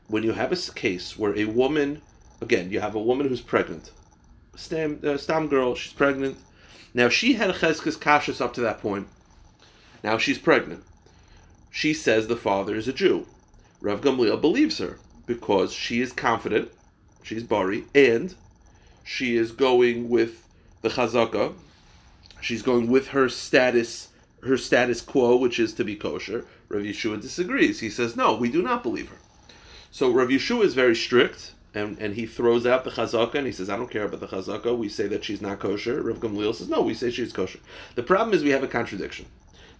when 0.08 0.24
you 0.24 0.32
have 0.32 0.52
a 0.52 0.72
case 0.74 1.18
where 1.18 1.38
a 1.38 1.46
woman, 1.46 2.02
again, 2.42 2.72
you 2.72 2.80
have 2.80 2.96
a 2.96 3.02
woman 3.02 3.28
who's 3.28 3.42
pregnant 3.42 3.92
stam, 4.58 5.00
uh, 5.04 5.18
stam 5.18 5.48
girl, 5.48 5.76
she's 5.76 5.94
pregnant. 5.94 6.38
Now 6.94 7.08
she 7.08 7.34
had 7.34 7.56
cheskes 7.56 7.98
kashas 7.98 8.42
up 8.42 8.54
to 8.56 8.62
that 8.62 8.82
point. 8.82 9.08
Now 10.04 10.18
she's 10.18 10.38
pregnant. 10.38 10.84
She 11.72 11.94
says 11.94 12.28
the 12.28 12.36
father 12.36 12.76
is 12.76 12.88
a 12.88 12.94
Jew. 12.94 13.26
Rav 13.80 14.02
Gamliel 14.02 14.42
believes 14.42 14.80
her 14.80 14.98
because 15.26 15.72
she 15.72 16.02
is 16.02 16.12
confident, 16.12 16.72
she's 17.22 17.44
bari, 17.44 17.86
and 17.94 18.34
she 19.04 19.38
is 19.38 19.52
going 19.52 20.10
with 20.10 20.44
the 20.82 20.90
chazaka. 20.90 21.54
She's 22.42 22.62
going 22.62 22.90
with 22.90 23.10
her 23.10 23.30
status, 23.30 24.10
her 24.44 24.58
status 24.58 25.02
quo, 25.02 25.38
which 25.38 25.60
is 25.60 25.74
to 25.76 25.84
be 25.84 25.96
kosher. 25.96 26.46
Rav 26.70 26.82
Yeshua 26.82 27.22
disagrees. 27.22 27.80
He 27.80 27.90
says, 27.90 28.16
no, 28.16 28.36
we 28.36 28.50
do 28.50 28.62
not 28.62 28.84
believe 28.84 29.10
her. 29.10 29.18
So 29.92 30.12
Rav 30.12 30.30
Yeshua 30.30 30.64
is 30.64 30.74
very 30.74 30.96
strict 30.96 31.54
and, 31.78 32.00
and 32.00 32.16
he 32.16 32.26
throws 32.26 32.66
out 32.66 32.84
the 32.84 32.90
chazaka 32.90 33.36
and 33.36 33.46
he 33.46 33.54
says, 33.54 33.70
I 33.70 33.78
don't 33.78 33.92
care 33.92 34.06
about 34.06 34.20
the 34.20 34.28
chazaka. 34.28 34.78
We 34.78 34.90
say 34.90 35.08
that 35.08 35.24
she's 35.24 35.42
not 35.42 35.60
kosher. 35.60 36.02
Rav 36.02 36.20
Gamliel 36.20 36.56
says, 36.56 36.70
no, 36.70 36.82
we 36.82 36.94
say 36.94 37.12
she's 37.12 37.32
kosher. 37.32 37.60
The 37.96 38.04
problem 38.04 38.36
is 38.36 38.44
we 38.44 38.50
have 38.50 38.64
a 38.64 38.68
contradiction. 38.68 39.28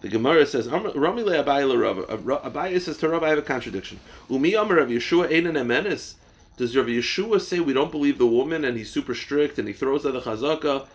The 0.02 0.10
Gemara 0.10 0.46
says, 0.46 0.68
Rami 0.70 0.92
Abaye 0.94 2.08
uh, 2.08 2.50
Abaye 2.50 2.80
says 2.80 2.98
to 2.98 3.10
Rav, 3.10 3.24
I 3.24 3.30
have 3.30 3.40
a 3.40 3.42
contradiction. 3.42 4.00
Umi 4.30 4.54
Amar 4.54 4.78
Rav 4.78 4.90
Yeshua 4.90 5.30
Einan 5.32 5.54
Emenis. 5.54 6.14
Does 6.58 6.78
Rav 6.78 6.86
Yeshua 6.86 7.42
say 7.42 7.60
we 7.60 7.74
don't 7.74 7.92
believe 7.92 8.20
the 8.20 8.28
woman 8.28 8.64
and 8.64 8.78
he's 8.78 8.92
super 8.92 9.16
strict 9.16 9.58
and 9.58 9.68
he 9.68 9.74
throws 9.74 10.06
out 10.06 10.14
the 10.14 10.22
chazaka? 10.22 10.88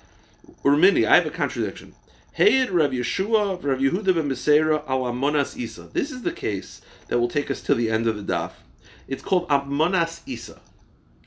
Urmini, 0.65 1.07
I 1.07 1.17
have 1.17 1.27
a 1.27 1.31
contradiction. 1.31 1.95
Hey, 2.33 2.65
Rav 2.67 2.93
Yeshua, 2.93 3.63
Rav 3.63 3.79
Yehuda 3.79 4.15
ben 4.15 4.29
Beseira 4.29 4.89
al 4.89 5.03
Amonas 5.03 5.57
Isa. 5.57 5.83
This 5.93 6.13
is 6.13 6.23
the 6.23 6.33
case 6.33 6.81
that 7.09 7.19
will 7.19 7.29
take 7.29 7.51
us 7.51 7.61
to 7.63 7.75
the 7.75 7.91
end 7.91 8.07
of 8.07 8.17
the 8.17 8.33
daf. 8.33 8.53
It's 9.09 9.23
called 9.23 9.49
Amonas 9.49 10.21
Isa. 10.27 10.61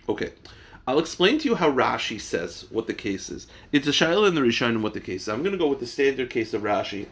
Okay. 0.08 0.34
I'll 0.88 1.00
explain 1.00 1.40
to 1.40 1.50
you 1.50 1.56
how 1.56 1.72
Rashi 1.72 2.22
says 2.22 2.66
what 2.70 2.86
the 2.86 2.94
case 2.94 3.30
is. 3.30 3.48
It's 3.72 3.88
a 3.88 3.92
shaila 3.92 4.28
in 4.28 4.36
the 4.36 4.42
Rishon 4.42 4.70
and 4.70 4.84
what 4.84 4.94
the 4.94 5.00
case 5.00 5.24
is. 5.24 5.30
I'm 5.30 5.42
going 5.42 5.54
to 5.54 5.58
go 5.58 5.68
with 5.68 5.80
the 5.80 5.88
standard 5.88 6.30
case 6.30 6.54
of 6.54 6.62
Rashi. 6.62 7.08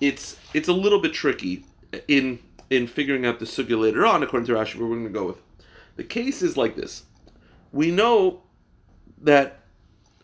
It's 0.00 0.38
it's 0.54 0.68
a 0.68 0.72
little 0.72 1.00
bit 1.00 1.12
tricky 1.12 1.64
in 2.08 2.38
in 2.70 2.86
figuring 2.86 3.26
out 3.26 3.38
the 3.38 3.44
sugya 3.44 3.78
later 3.78 4.06
on, 4.06 4.22
according 4.22 4.46
to 4.46 4.54
Rashi, 4.54 4.78
but 4.78 4.84
we're 4.84 4.96
going 4.96 5.04
to 5.04 5.10
go 5.10 5.26
with. 5.26 5.42
The 5.96 6.04
case 6.04 6.40
is 6.40 6.56
like 6.56 6.76
this. 6.76 7.02
We 7.72 7.90
know 7.90 8.42
that 9.20 9.60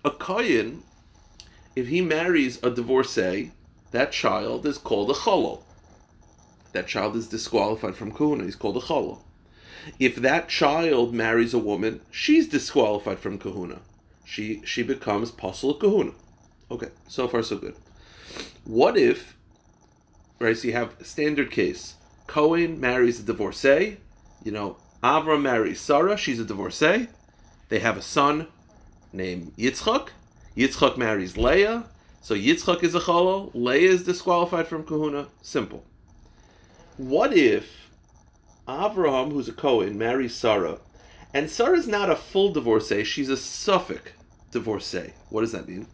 a 0.04 0.11
kohen, 0.11 0.82
if 1.75 1.88
he 1.88 2.00
marries 2.00 2.62
a 2.62 2.70
divorcee, 2.70 3.52
that 3.90 4.12
child 4.12 4.64
is 4.64 4.78
called 4.78 5.11
a 5.11 5.14
cholol. 5.14 5.62
That 6.73 6.87
child 6.87 7.16
is 7.16 7.28
disqualified 7.28 7.94
from 7.94 8.12
kahuna. 8.12 8.44
He's 8.44 8.56
called 8.56 8.76
a 8.76 8.80
cholol. 8.80 9.20
If 9.99 10.16
that 10.16 10.49
child 10.49 11.14
marries 11.14 11.55
a 11.55 11.59
woman, 11.59 12.00
she's 12.11 12.49
disqualified 12.49 13.19
from 13.19 13.38
kahuna. 13.38 13.81
She 14.25 14.62
she 14.64 14.83
becomes 14.83 15.31
pasul 15.31 15.75
kahuna. 15.75 16.12
Okay, 16.71 16.88
so 17.09 17.28
far 17.28 17.43
so 17.43 17.57
good. 17.57 17.76
What 18.64 18.97
if, 18.97 19.37
right? 20.40 20.57
So 20.57 20.69
you 20.69 20.75
have 20.75 20.97
standard 21.02 21.50
case. 21.50 21.95
Cohen 22.26 22.81
marries 22.81 23.21
a 23.21 23.23
divorcee. 23.23 23.99
You 24.43 24.52
know, 24.52 24.76
Avram 25.02 25.43
marries 25.43 25.81
Sarah. 25.81 26.16
She's 26.16 26.40
a 26.40 26.45
divorcee. 26.45 27.09
They 27.69 27.78
have 27.78 27.97
a 27.97 28.02
son 28.02 28.49
named 29.12 29.52
Yitzchak. 29.57 30.09
Yitzchak 30.57 30.97
marries 30.97 31.37
Leah. 31.37 31.85
So 32.21 32.35
Yitzchak 32.35 32.83
is 32.83 32.95
a 32.95 33.00
cholol. 33.00 33.50
Leah 33.55 33.90
is 33.90 34.05
disqualified 34.05 34.66
from 34.66 34.85
kahuna. 34.85 35.28
Simple. 35.43 35.85
What 36.97 37.33
if 37.37 37.86
Avraham, 38.66 39.32
who's 39.32 39.49
a 39.49 39.52
Cohen, 39.52 39.96
marries 39.96 40.35
Sarah, 40.35 40.78
and 41.32 41.50
Sarah's 41.50 41.87
not 41.87 42.11
a 42.11 42.16
full 42.16 42.52
divorcee; 42.52 43.04
she's 43.04 43.28
a 43.28 43.35
safek 43.35 44.12
divorcee. 44.50 45.12
What 45.28 45.42
does 45.42 45.52
that 45.52 45.68
mean? 45.68 45.87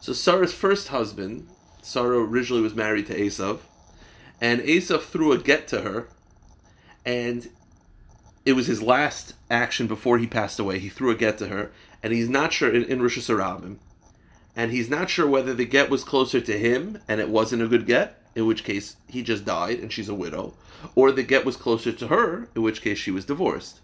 So 0.00 0.12
Sarah's 0.12 0.52
first 0.52 0.88
husband, 0.88 1.48
Sarah 1.82 2.18
originally 2.18 2.62
was 2.62 2.74
married 2.74 3.06
to 3.06 3.18
Esav, 3.18 3.60
and 4.40 4.60
Esav 4.60 5.02
threw 5.02 5.32
a 5.32 5.38
get 5.38 5.68
to 5.68 5.82
her, 5.82 6.08
and 7.04 7.48
it 8.44 8.52
was 8.52 8.66
his 8.66 8.82
last 8.82 9.34
action 9.50 9.86
before 9.86 10.18
he 10.18 10.26
passed 10.26 10.58
away. 10.58 10.78
He 10.78 10.88
threw 10.88 11.10
a 11.10 11.14
get 11.14 11.38
to 11.38 11.48
her, 11.48 11.72
and 12.02 12.12
he's 12.12 12.28
not 12.28 12.52
sure 12.52 12.72
in, 12.72 12.84
in 12.84 13.02
Rosh 13.02 13.18
Hashanah, 13.18 13.78
and 14.56 14.70
he's 14.70 14.90
not 14.90 15.10
sure 15.10 15.26
whether 15.26 15.54
the 15.54 15.64
get 15.64 15.90
was 15.90 16.04
closer 16.04 16.40
to 16.40 16.58
him 16.58 16.98
and 17.08 17.20
it 17.20 17.28
wasn't 17.28 17.62
a 17.62 17.68
good 17.68 17.86
get, 17.86 18.22
in 18.34 18.46
which 18.46 18.64
case 18.64 18.96
he 19.08 19.22
just 19.22 19.44
died 19.44 19.78
and 19.78 19.92
she's 19.92 20.08
a 20.08 20.14
widow, 20.14 20.54
or 20.94 21.12
the 21.12 21.22
get 21.22 21.44
was 21.44 21.56
closer 21.56 21.92
to 21.92 22.08
her, 22.08 22.48
in 22.54 22.62
which 22.62 22.82
case 22.82 22.98
she 22.98 23.10
was 23.10 23.24
divorced. 23.24 23.80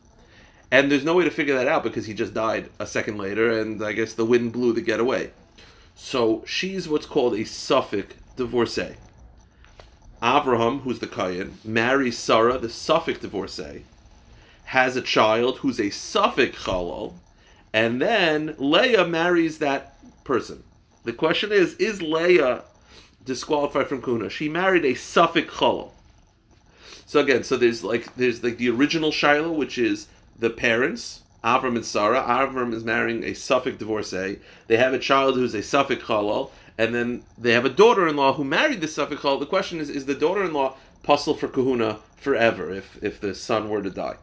And 0.70 0.90
there's 0.90 1.04
no 1.04 1.14
way 1.14 1.24
to 1.24 1.30
figure 1.30 1.56
that 1.56 1.68
out 1.68 1.82
because 1.82 2.06
he 2.06 2.14
just 2.14 2.34
died 2.34 2.70
a 2.78 2.86
second 2.86 3.18
later, 3.18 3.60
and 3.60 3.82
I 3.84 3.92
guess 3.92 4.14
the 4.14 4.24
wind 4.24 4.52
blew 4.52 4.72
the 4.72 4.80
get 4.80 5.00
away. 5.00 5.32
So 5.94 6.44
she's 6.46 6.88
what's 6.88 7.06
called 7.06 7.34
a 7.34 7.38
safek 7.38 8.12
divorcee. 8.36 8.94
Avraham, 10.22 10.82
who's 10.82 10.98
the 10.98 11.06
Kayan, 11.06 11.58
marries 11.64 12.18
Sarah, 12.18 12.58
the 12.58 12.68
safek 12.68 13.20
divorcee, 13.20 13.84
has 14.64 14.94
a 14.94 15.02
child 15.02 15.58
who's 15.58 15.80
a 15.80 15.84
safek 15.84 16.52
chalal, 16.52 17.14
and 17.72 18.00
then 18.00 18.54
Leah 18.58 19.06
marries 19.06 19.58
that 19.58 19.96
person. 20.24 20.62
The 21.04 21.12
question 21.12 21.50
is, 21.50 21.74
is 21.74 22.02
Leah 22.02 22.64
disqualified 23.24 23.88
from 23.88 24.02
kuna? 24.02 24.30
She 24.30 24.48
married 24.48 24.84
a 24.84 24.94
safek 24.94 25.48
chalal. 25.48 25.90
So 27.06 27.18
again, 27.18 27.42
so 27.42 27.56
there's 27.56 27.82
like 27.82 28.14
there's 28.14 28.44
like 28.44 28.58
the 28.58 28.70
original 28.70 29.10
Shiloh, 29.10 29.50
which 29.50 29.78
is 29.78 30.06
the 30.38 30.48
parents, 30.50 31.22
Avram 31.42 31.74
and 31.74 31.84
Sarah. 31.84 32.22
Avram 32.22 32.72
is 32.72 32.84
marrying 32.84 33.24
a 33.24 33.32
safek 33.32 33.78
divorcee. 33.78 34.38
They 34.68 34.76
have 34.76 34.94
a 34.94 34.98
child 34.98 35.34
who's 35.34 35.54
a 35.54 35.58
safek 35.58 36.02
chalal, 36.02 36.50
and 36.78 36.94
then 36.94 37.24
they 37.36 37.52
have 37.52 37.64
a 37.64 37.70
daughter-in-law 37.70 38.34
who 38.34 38.44
married 38.44 38.80
the 38.80 38.86
safek 38.86 39.18
chalal. 39.18 39.40
The 39.40 39.46
question 39.46 39.80
is, 39.80 39.90
is 39.90 40.06
the 40.06 40.14
daughter-in-law 40.14 40.76
puzzle 41.02 41.34
for 41.34 41.48
kahuna 41.48 41.98
forever 42.16 42.72
if 42.72 43.02
if 43.02 43.20
the 43.20 43.34
son 43.34 43.68
were 43.68 43.82
to 43.82 43.90
die? 43.90 44.16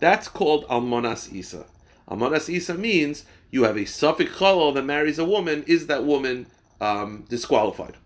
That's 0.00 0.28
called 0.28 0.66
almonas 0.68 1.32
isa. 1.32 1.64
Almonas 2.06 2.50
isa 2.50 2.74
means 2.74 3.24
you 3.50 3.64
have 3.64 3.76
a 3.76 3.86
safek 3.86 4.28
chalal 4.28 4.74
that 4.74 4.84
marries 4.84 5.18
a 5.18 5.24
woman. 5.24 5.64
Is 5.66 5.86
that 5.86 6.04
woman 6.04 6.46
um, 6.82 7.24
disqualified? 7.30 7.96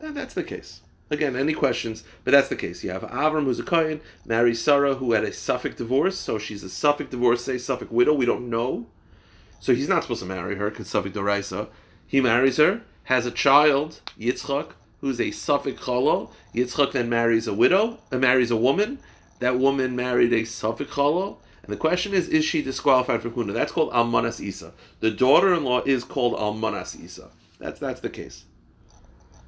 And 0.00 0.16
that's 0.16 0.34
the 0.34 0.44
case. 0.44 0.82
Again, 1.08 1.36
any 1.36 1.54
questions? 1.54 2.02
But 2.24 2.32
that's 2.32 2.48
the 2.48 2.56
case. 2.56 2.82
You 2.82 2.90
have 2.90 3.02
Avram, 3.02 3.44
who's 3.44 3.60
a 3.60 3.62
Kohen, 3.62 4.00
marries 4.24 4.60
Sarah, 4.60 4.96
who 4.96 5.12
had 5.12 5.24
a 5.24 5.30
safek 5.30 5.76
divorce, 5.76 6.18
so 6.18 6.36
she's 6.38 6.64
a 6.64 6.66
safek 6.66 7.10
divorcee, 7.10 7.56
safek 7.56 7.90
widow. 7.90 8.12
We 8.12 8.26
don't 8.26 8.50
know, 8.50 8.86
so 9.60 9.72
he's 9.74 9.88
not 9.88 10.02
supposed 10.02 10.22
to 10.22 10.26
marry 10.26 10.56
her 10.56 10.70
because 10.70 10.88
safek 10.88 11.12
doraisa. 11.12 11.68
He 12.06 12.20
marries 12.20 12.56
her, 12.56 12.82
has 13.04 13.24
a 13.24 13.30
child, 13.30 14.00
Yitzchak, 14.18 14.72
who's 15.00 15.20
a 15.20 15.30
safek 15.30 15.78
chalal. 15.78 16.30
Yitzchak 16.54 16.92
then 16.92 17.08
marries 17.08 17.46
a 17.46 17.54
widow, 17.54 18.00
uh, 18.10 18.18
marries 18.18 18.50
a 18.50 18.56
woman. 18.56 18.98
That 19.38 19.58
woman 19.58 19.94
married 19.94 20.32
a 20.32 20.42
safek 20.42 20.88
chalal. 20.88 21.38
And 21.62 21.72
the 21.72 21.76
question 21.76 22.14
is, 22.14 22.28
is 22.28 22.44
she 22.44 22.62
disqualified 22.62 23.22
for 23.22 23.30
kuna? 23.30 23.52
That's 23.52 23.72
called 23.72 23.92
almanas 23.92 24.40
isa. 24.40 24.72
The 25.00 25.10
daughter-in-law 25.10 25.82
is 25.84 26.04
called 26.04 26.34
almanas 26.34 27.00
isa. 27.00 27.30
That's 27.58 27.78
that's 27.78 28.00
the 28.00 28.10
case. 28.10 28.44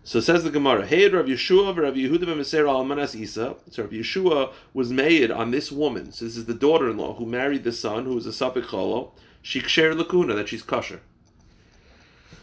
So 0.08 0.20
says 0.20 0.42
the 0.42 0.48
Gemara, 0.48 0.86
Hey 0.86 1.06
Rav 1.06 1.26
Yeshua, 1.26 1.76
Rav 1.76 1.92
Yehuda 1.92 2.24
ben 2.24 2.38
Almanas 2.38 3.14
Isa. 3.14 3.56
So 3.70 3.82
Rav 3.82 3.92
Yeshua 3.92 4.54
was 4.72 4.90
made 4.90 5.30
on 5.30 5.50
this 5.50 5.70
woman. 5.70 6.12
So 6.12 6.24
this 6.24 6.38
is 6.38 6.46
the 6.46 6.54
daughter-in-law 6.54 7.16
who 7.16 7.26
married 7.26 7.62
the 7.62 7.72
son, 7.72 8.06
who 8.06 8.14
was 8.14 8.26
a 8.26 8.30
Sapik 8.30 8.70
Cholo. 8.70 9.12
She 9.42 9.60
shared 9.60 9.98
lakuna 9.98 10.34
that 10.34 10.48
she's 10.48 10.62
kosher. 10.62 11.02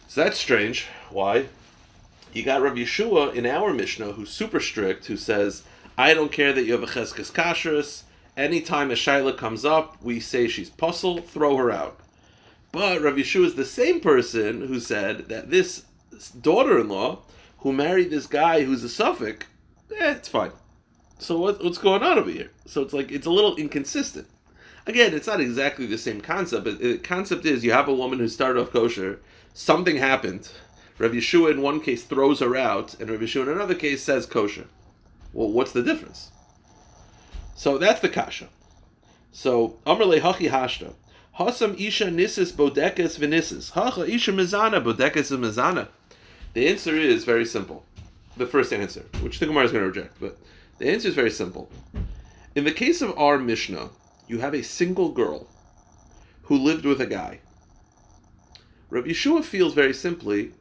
So 0.07 0.23
that's 0.23 0.37
strange. 0.37 0.85
Why? 1.09 1.47
You 2.33 2.43
got 2.43 2.61
Rav 2.61 2.75
Yeshua 2.75 3.33
in 3.33 3.47
our 3.47 3.73
Mishnah, 3.73 4.11
who's 4.11 4.29
super 4.29 4.59
strict, 4.59 5.07
who 5.07 5.17
says, 5.17 5.63
I 5.97 6.13
don't 6.13 6.31
care 6.31 6.53
that 6.53 6.65
you 6.65 6.73
have 6.73 6.83
a 6.83 6.85
cheskes 6.85 7.31
kashrus. 7.31 8.03
Anytime 8.37 8.91
a 8.91 8.93
shaila 8.93 9.35
comes 9.39 9.65
up, 9.65 9.97
we 10.03 10.19
say 10.19 10.47
she's 10.47 10.69
puzzle, 10.69 11.17
throw 11.17 11.57
her 11.57 11.71
out. 11.71 11.99
But 12.71 13.01
Rav 13.01 13.15
Yeshua 13.15 13.45
is 13.45 13.55
the 13.55 13.65
same 13.65 14.01
person 14.01 14.67
who 14.67 14.79
said 14.79 15.29
that 15.29 15.49
this 15.49 15.85
daughter-in-law 16.39 17.21
who 17.65 17.73
married 17.73 18.11
this 18.11 18.27
guy 18.27 18.63
who's 18.63 18.83
a 18.83 18.87
safek, 18.87 19.41
eh, 19.99 20.11
it's 20.11 20.27
fine. 20.27 20.51
So 21.17 21.39
what, 21.39 21.63
what's 21.63 21.79
going 21.79 22.03
on 22.03 22.19
over 22.19 22.29
here? 22.29 22.51
So 22.67 22.83
it's 22.83 22.93
like 22.93 23.11
it's 23.11 23.25
a 23.25 23.31
little 23.31 23.55
inconsistent. 23.55 24.27
Again, 24.85 25.15
it's 25.15 25.25
not 25.25 25.41
exactly 25.41 25.87
the 25.87 25.97
same 25.97 26.21
concept, 26.21 26.63
but 26.63 26.77
the 26.77 26.99
concept 26.99 27.43
is 27.43 27.65
you 27.65 27.71
have 27.71 27.87
a 27.87 27.93
woman 27.95 28.19
who 28.19 28.27
started 28.27 28.61
off 28.61 28.71
kosher, 28.71 29.19
something 29.55 29.95
happened. 29.95 30.47
Rav 30.99 31.13
Yeshua 31.13 31.49
in 31.49 31.63
one 31.63 31.81
case 31.81 32.03
throws 32.03 32.39
her 32.39 32.55
out, 32.55 32.93
and 32.99 33.09
Rav 33.09 33.21
Yeshua 33.21 33.47
in 33.47 33.53
another 33.53 33.73
case 33.73 34.03
says 34.03 34.27
kosher. 34.27 34.67
Well, 35.33 35.49
what's 35.49 35.71
the 35.71 35.81
difference? 35.81 36.29
So 37.55 37.79
that's 37.79 37.99
the 37.99 38.09
kasha. 38.09 38.49
So 39.31 39.79
Amrle 39.87 40.21
Hachi 40.21 40.51
Hashta. 40.51 40.93
Hasam 41.39 41.79
Isha 41.79 42.05
Nisis 42.05 42.53
Bodekes 42.53 43.17
Venisis. 43.17 43.71
Hacha 43.71 44.07
Isha 44.07 44.33
Mizana 44.33 44.83
Bodekes 44.83 45.35
Mizana. 45.35 45.87
The 46.55 46.69
answer 46.69 46.95
is 46.95 47.25
very 47.25 47.45
simple. 47.45 47.85
The 48.37 48.47
first 48.47 48.71
answer, 48.71 49.01
which 49.19 49.39
the 49.39 49.45
Gemara 49.45 49.65
is 49.65 49.73
going 49.73 49.83
to 49.83 49.89
reject, 49.89 50.15
but 50.21 50.37
the 50.77 50.89
answer 50.89 51.09
is 51.09 51.13
very 51.13 51.29
simple. 51.29 51.69
In 52.55 52.63
the 52.63 52.71
case 52.71 53.01
of 53.01 53.17
our 53.17 53.37
Mishnah, 53.37 53.89
you 54.29 54.39
have 54.39 54.55
a 54.55 54.63
single 54.63 55.11
girl 55.11 55.49
who 56.43 56.57
lived 56.57 56.85
with 56.85 57.01
a 57.01 57.05
guy. 57.05 57.41
Rabbi 58.89 59.09
Yeshua 59.09 59.43
feels 59.43 59.73
very 59.73 59.93
simply, 59.93 60.53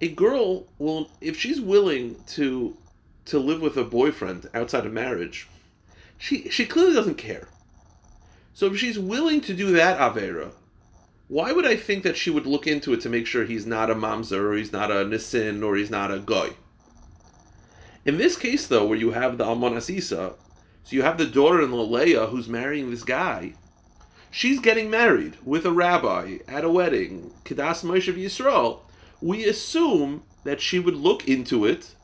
a 0.00 0.08
girl 0.08 0.66
will, 0.78 1.10
if 1.20 1.38
she's 1.38 1.60
willing 1.60 2.16
to 2.28 2.78
to 3.26 3.38
live 3.38 3.60
with 3.60 3.76
a 3.76 3.84
boyfriend 3.84 4.48
outside 4.54 4.86
of 4.86 4.94
marriage, 4.94 5.46
she 6.16 6.48
she 6.48 6.64
clearly 6.64 6.94
doesn't 6.94 7.18
care. 7.18 7.48
So 8.54 8.66
if 8.66 8.78
she's 8.78 8.98
willing 8.98 9.42
to 9.42 9.52
do 9.52 9.72
that 9.72 9.98
avera, 9.98 10.52
why 11.28 11.52
would 11.52 11.66
I 11.66 11.76
think 11.76 12.02
that 12.04 12.16
she 12.16 12.30
would 12.30 12.46
look 12.46 12.66
into 12.66 12.92
it 12.92 13.00
to 13.02 13.08
make 13.08 13.26
sure 13.26 13.44
he's 13.44 13.66
not 13.66 13.90
a 13.90 13.94
mamzer 13.94 14.40
or 14.40 14.54
he's 14.54 14.72
not 14.72 14.90
a 14.90 15.04
nisin 15.04 15.62
or 15.62 15.76
he's 15.76 15.90
not 15.90 16.12
a 16.12 16.18
goy? 16.18 16.50
In 18.04 18.18
this 18.18 18.36
case, 18.36 18.66
though, 18.66 18.86
where 18.86 18.98
you 18.98 19.12
have 19.12 19.38
the 19.38 19.44
almanas 19.44 19.88
isa, 19.88 20.34
so 20.84 20.96
you 20.96 21.02
have 21.02 21.16
the 21.16 21.24
daughter-in-law 21.24 21.84
Leah 21.84 22.26
who's 22.26 22.48
marrying 22.48 22.90
this 22.90 23.04
guy. 23.04 23.54
She's 24.30 24.60
getting 24.60 24.90
married 24.90 25.38
with 25.44 25.64
a 25.64 25.72
rabbi 25.72 26.38
at 26.46 26.64
a 26.64 26.68
wedding, 26.68 27.32
Kedas 27.44 27.82
Moshe 27.82 28.12
Yisrael. 28.12 28.80
We 29.22 29.44
assume 29.44 30.24
that 30.44 30.60
she 30.60 30.78
would 30.78 30.96
look 30.96 31.26
into 31.26 31.64
it 31.64 31.94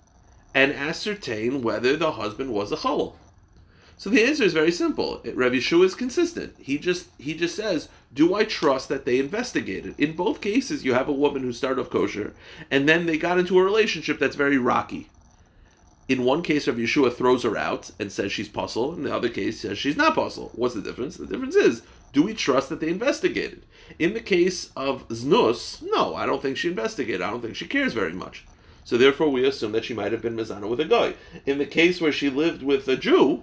and 0.54 0.72
ascertain 0.72 1.60
whether 1.62 1.96
the 1.96 2.12
husband 2.12 2.54
was 2.54 2.72
a 2.72 2.76
chalal. 2.76 3.16
So 4.00 4.08
the 4.08 4.24
answer 4.24 4.44
is 4.44 4.54
very 4.54 4.72
simple. 4.72 5.20
Rav 5.34 5.52
Yeshua 5.52 5.84
is 5.84 5.94
consistent. 5.94 6.54
He 6.58 6.78
just 6.78 7.08
he 7.18 7.34
just 7.34 7.54
says, 7.54 7.90
"Do 8.14 8.34
I 8.34 8.44
trust 8.44 8.88
that 8.88 9.04
they 9.04 9.18
investigated?" 9.18 9.94
In 9.98 10.16
both 10.16 10.40
cases, 10.40 10.86
you 10.86 10.94
have 10.94 11.10
a 11.10 11.12
woman 11.12 11.42
who 11.42 11.52
started 11.52 11.82
off 11.82 11.90
kosher, 11.90 12.32
and 12.70 12.88
then 12.88 13.04
they 13.04 13.18
got 13.18 13.38
into 13.38 13.58
a 13.58 13.62
relationship 13.62 14.18
that's 14.18 14.36
very 14.36 14.56
rocky. 14.56 15.10
In 16.08 16.24
one 16.24 16.40
case, 16.40 16.66
Rav 16.66 16.78
Yeshua 16.78 17.12
throws 17.12 17.42
her 17.42 17.58
out 17.58 17.90
and 17.98 18.10
says 18.10 18.32
she's 18.32 18.48
puzzle. 18.48 18.94
In 18.94 19.02
the 19.02 19.14
other 19.14 19.28
case, 19.28 19.60
says 19.60 19.76
she's 19.76 19.98
not 19.98 20.14
puzzle. 20.14 20.50
What's 20.54 20.74
the 20.74 20.80
difference? 20.80 21.18
The 21.18 21.26
difference 21.26 21.54
is, 21.54 21.82
do 22.14 22.22
we 22.22 22.32
trust 22.32 22.70
that 22.70 22.80
they 22.80 22.88
investigated? 22.88 23.66
In 23.98 24.14
the 24.14 24.20
case 24.20 24.70
of 24.76 25.06
Znus, 25.08 25.82
no, 25.82 26.14
I 26.14 26.24
don't 26.24 26.40
think 26.40 26.56
she 26.56 26.68
investigated. 26.68 27.20
I 27.20 27.28
don't 27.28 27.42
think 27.42 27.54
she 27.54 27.66
cares 27.66 27.92
very 27.92 28.14
much. 28.14 28.46
So 28.82 28.96
therefore, 28.96 29.28
we 29.28 29.46
assume 29.46 29.72
that 29.72 29.84
she 29.84 29.92
might 29.92 30.12
have 30.12 30.22
been 30.22 30.36
Mizana 30.36 30.70
with 30.70 30.80
a 30.80 30.86
guy. 30.86 31.16
In 31.44 31.58
the 31.58 31.66
case 31.66 32.00
where 32.00 32.12
she 32.12 32.30
lived 32.30 32.62
with 32.62 32.88
a 32.88 32.96
Jew, 32.96 33.42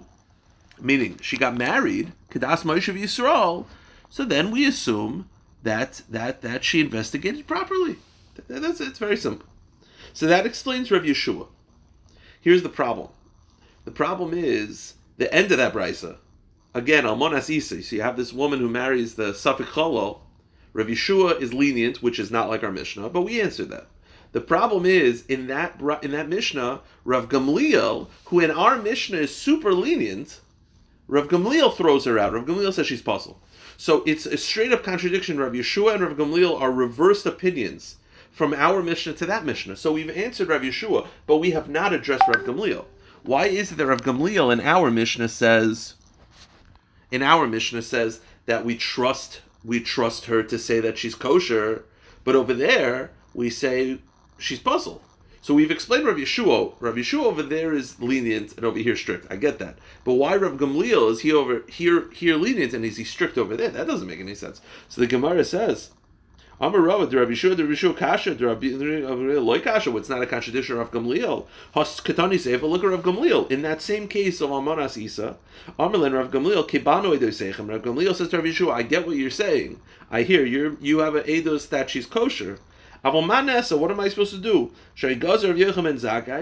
meaning 0.80 1.18
she 1.22 1.36
got 1.36 1.56
married, 1.56 2.12
Kedas 2.30 2.62
Moshe 2.62 2.92
Yisrael, 2.94 3.66
so 4.10 4.24
then 4.24 4.50
we 4.50 4.66
assume 4.66 5.28
that 5.62 6.02
that 6.08 6.42
that 6.42 6.64
she 6.64 6.80
investigated 6.80 7.46
properly. 7.46 7.96
That's 8.46 8.80
it's 8.80 8.98
very 8.98 9.16
simple. 9.16 9.46
So 10.12 10.26
that 10.26 10.46
explains 10.46 10.90
Rav 10.90 11.02
Yeshua. 11.02 11.48
Here's 12.40 12.62
the 12.62 12.68
problem. 12.68 13.08
The 13.84 13.90
problem 13.90 14.32
is 14.32 14.94
the 15.16 15.32
end 15.34 15.50
of 15.52 15.58
that 15.58 15.74
brisa. 15.74 16.16
Again, 16.74 17.04
Almonas 17.04 17.50
Isa. 17.50 17.82
So 17.82 17.96
you 17.96 18.02
have 18.02 18.16
this 18.16 18.32
woman 18.32 18.60
who 18.60 18.68
marries 18.68 19.14
the 19.14 19.32
Safik 19.32 19.66
Cholol. 19.66 20.20
Rav 20.72 20.86
Yeshua 20.86 21.40
is 21.40 21.52
lenient, 21.52 22.02
which 22.02 22.18
is 22.18 22.30
not 22.30 22.48
like 22.48 22.62
our 22.62 22.70
Mishnah, 22.70 23.08
but 23.08 23.22
we 23.22 23.40
answered 23.40 23.70
that. 23.70 23.88
The 24.32 24.40
problem 24.40 24.84
is 24.84 25.24
in 25.26 25.46
that 25.46 25.80
in 26.02 26.12
that 26.12 26.28
Mishnah, 26.28 26.80
Rav 27.04 27.28
Gamliel, 27.28 28.08
who 28.26 28.40
in 28.40 28.50
our 28.50 28.76
Mishnah 28.76 29.18
is 29.18 29.34
super 29.34 29.72
lenient, 29.72 30.40
Rav 31.08 31.28
Gamliel 31.28 31.74
throws 31.74 32.04
her 32.04 32.18
out. 32.18 32.34
Rav 32.34 32.44
Gamliel 32.44 32.72
says 32.72 32.86
she's 32.86 33.02
puzzled. 33.02 33.38
So 33.76 34.02
it's 34.06 34.26
a 34.26 34.36
straight 34.36 34.72
up 34.72 34.84
contradiction. 34.84 35.38
Rav 35.38 35.52
Yeshua 35.52 35.94
and 35.94 36.02
Rav 36.02 36.16
Gamliel 36.16 36.60
are 36.60 36.70
reversed 36.70 37.26
opinions 37.26 37.96
from 38.30 38.52
our 38.54 38.82
Mishnah 38.82 39.14
to 39.14 39.26
that 39.26 39.44
Mishnah. 39.44 39.76
So 39.76 39.92
we've 39.92 40.10
answered 40.10 40.48
Rav 40.48 40.62
Yeshua, 40.62 41.08
but 41.26 41.38
we 41.38 41.50
have 41.52 41.68
not 41.68 41.92
addressed 41.92 42.28
Rav 42.28 42.44
Gamliel. 42.44 42.84
Why 43.22 43.46
is 43.46 43.72
it 43.72 43.76
that 43.76 43.86
Rav 43.86 44.02
Gamliel 44.02 44.52
in 44.52 44.60
our 44.60 44.90
Mishnah 44.90 45.28
says, 45.28 45.94
in 47.10 47.22
our 47.22 47.46
Mishnah 47.46 47.82
says 47.82 48.20
that 48.46 48.64
we 48.64 48.76
trust 48.76 49.40
we 49.64 49.80
trust 49.80 50.26
her 50.26 50.42
to 50.42 50.58
say 50.58 50.80
that 50.80 50.96
she's 50.98 51.14
kosher, 51.14 51.84
but 52.24 52.36
over 52.36 52.54
there 52.54 53.10
we 53.34 53.50
say 53.50 53.98
she's 54.38 54.60
puzzled. 54.60 55.02
So 55.48 55.54
we've 55.54 55.70
explained 55.70 56.04
Rav 56.04 56.16
Yeshua. 56.16 56.74
Rav 56.78 56.94
Yeshua 56.96 57.24
over 57.24 57.42
there 57.42 57.72
is 57.72 57.98
lenient 58.02 58.54
and 58.58 58.66
over 58.66 58.78
here 58.78 58.94
strict. 58.94 59.26
I 59.32 59.36
get 59.36 59.58
that. 59.60 59.78
But 60.04 60.16
why 60.16 60.36
Rav 60.36 60.58
Gamliel 60.58 61.10
is 61.10 61.20
he 61.20 61.32
over 61.32 61.62
here 61.66 62.10
here 62.12 62.36
lenient 62.36 62.74
and 62.74 62.84
is 62.84 62.98
he 62.98 63.04
strict 63.04 63.38
over 63.38 63.56
there? 63.56 63.70
That 63.70 63.86
doesn't 63.86 64.06
make 64.06 64.20
any 64.20 64.34
sense. 64.34 64.60
So 64.90 65.00
the 65.00 65.06
Gemara 65.06 65.42
says, 65.46 65.92
Amar 66.60 66.82
Rava, 66.82 67.06
the 67.06 67.16
Rav 67.16 67.28
Yeshua, 67.28 67.56
the 67.56 67.64
Rav 67.64 67.72
Yeshua 67.72 67.96
Kasha, 67.96 68.34
the 68.34 68.46
Rav 68.46 68.62
Loy 68.62 69.58
Kasha, 69.60 69.96
it's 69.96 70.10
not 70.10 70.20
a 70.20 70.26
contradiction 70.26 70.76
of 70.76 70.90
Gamliel. 70.90 71.46
Has 71.72 71.98
Katani 71.98 72.34
Seifa, 72.34 72.68
look 72.68 72.84
at 72.84 72.90
Rav 72.90 73.02
Gamliel. 73.02 73.50
In 73.50 73.62
that 73.62 73.80
same 73.80 74.06
case 74.06 74.42
of 74.42 74.50
Amanas 74.50 74.98
Isa, 74.98 75.38
Amarlen 75.78 76.12
Rav 76.12 76.30
Gamliel, 76.30 76.68
Kibano 76.68 77.16
Edo 77.16 77.28
Seichem. 77.28 77.70
Rav 77.70 77.80
Gamliel 77.80 78.14
says 78.14 78.28
to 78.28 78.36
Rav 78.36 78.44
Yeshua, 78.44 78.74
I 78.74 78.82
get 78.82 79.06
what 79.06 79.16
you're 79.16 79.30
saying. 79.30 79.80
I 80.10 80.24
hear 80.24 80.44
you 80.44 80.76
you 80.82 80.98
have 80.98 81.14
an 81.14 81.24
Eidos 81.24 81.70
that 81.70 81.88
she's 81.88 82.04
kosher. 82.04 82.58
So 83.04 83.76
what 83.76 83.90
am 83.90 84.00
I 84.00 84.08
supposed 84.08 84.32
to 84.32 84.38
do? 84.38 84.72
Shaigazer 84.96 85.50
of 85.50 85.56
Yechim 85.56 85.86
and 85.86 86.00
Zakai, 86.00 86.40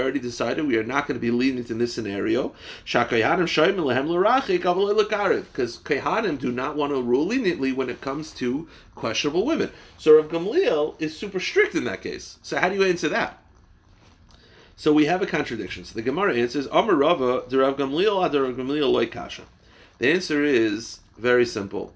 already 0.00 0.18
decided 0.18 0.66
we 0.66 0.76
are 0.76 0.82
not 0.82 1.06
going 1.06 1.14
to 1.14 1.20
be 1.20 1.30
lenient 1.30 1.70
in 1.70 1.78
this 1.78 1.94
scenario. 1.94 2.52
Because 2.84 3.12
Kehanim 5.78 6.38
do 6.38 6.50
not 6.50 6.76
want 6.76 6.92
to 6.92 7.00
rule 7.00 7.26
leniently 7.26 7.70
when 7.72 7.88
it 7.88 8.00
comes 8.00 8.32
to 8.32 8.66
questionable 8.94 9.46
women. 9.46 9.70
So 9.98 10.16
Rav 10.16 10.28
Gamliel 10.28 11.00
is 11.00 11.16
super 11.16 11.38
strict 11.38 11.76
in 11.76 11.84
that 11.84 12.02
case. 12.02 12.38
So 12.42 12.58
how 12.58 12.68
do 12.68 12.74
you 12.74 12.82
answer 12.84 13.08
that? 13.10 13.38
So 14.76 14.92
we 14.92 15.06
have 15.06 15.22
a 15.22 15.26
contradiction. 15.26 15.84
So 15.84 15.94
the 15.94 16.02
Gemara 16.02 16.34
answers, 16.34 16.66
Amar 16.66 16.96
Rava, 16.96 17.44
the 17.48 17.58
Rav 17.58 17.76
Gamliel, 17.76 18.28
the 18.32 18.42
Rav 18.42 18.56
Gamliel 18.56 18.90
loy 18.90 19.06
kasha. 19.06 19.44
The 19.98 20.10
answer 20.10 20.42
is 20.42 20.98
very 21.16 21.46
simple, 21.46 21.94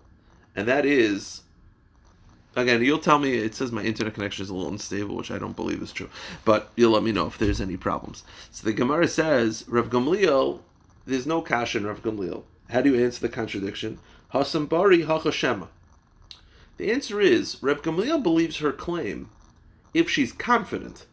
and 0.54 0.68
that 0.68 0.86
is 0.86 1.42
Again, 2.58 2.82
you'll 2.82 2.98
tell 2.98 3.20
me 3.20 3.34
it 3.34 3.54
says 3.54 3.70
my 3.70 3.84
internet 3.84 4.14
connection 4.14 4.42
is 4.42 4.50
a 4.50 4.54
little 4.54 4.72
unstable, 4.72 5.14
which 5.14 5.30
I 5.30 5.38
don't 5.38 5.54
believe 5.54 5.80
is 5.80 5.92
true. 5.92 6.10
But 6.44 6.72
you'll 6.74 6.90
let 6.90 7.04
me 7.04 7.12
know 7.12 7.28
if 7.28 7.38
there's 7.38 7.60
any 7.60 7.76
problems. 7.76 8.24
So 8.50 8.66
the 8.66 8.72
Gemara 8.72 9.06
says, 9.06 9.64
Rav 9.68 9.90
Gamliel, 9.90 10.58
there's 11.06 11.24
no 11.24 11.40
cash 11.40 11.76
in 11.76 11.86
Rav 11.86 12.02
Gamliel. 12.02 12.42
How 12.70 12.80
do 12.80 12.92
you 12.92 13.04
answer 13.04 13.20
the 13.20 13.28
contradiction? 13.28 14.00
Hasam 14.34 14.68
Bari 14.68 15.04
Hachashema. 15.04 15.68
The 16.78 16.90
answer 16.90 17.20
is, 17.20 17.62
Rav 17.62 17.80
Gamliel 17.80 18.24
believes 18.24 18.56
her 18.56 18.72
claim 18.72 19.30
if 19.94 20.10
she's 20.10 20.32
confident. 20.32 21.06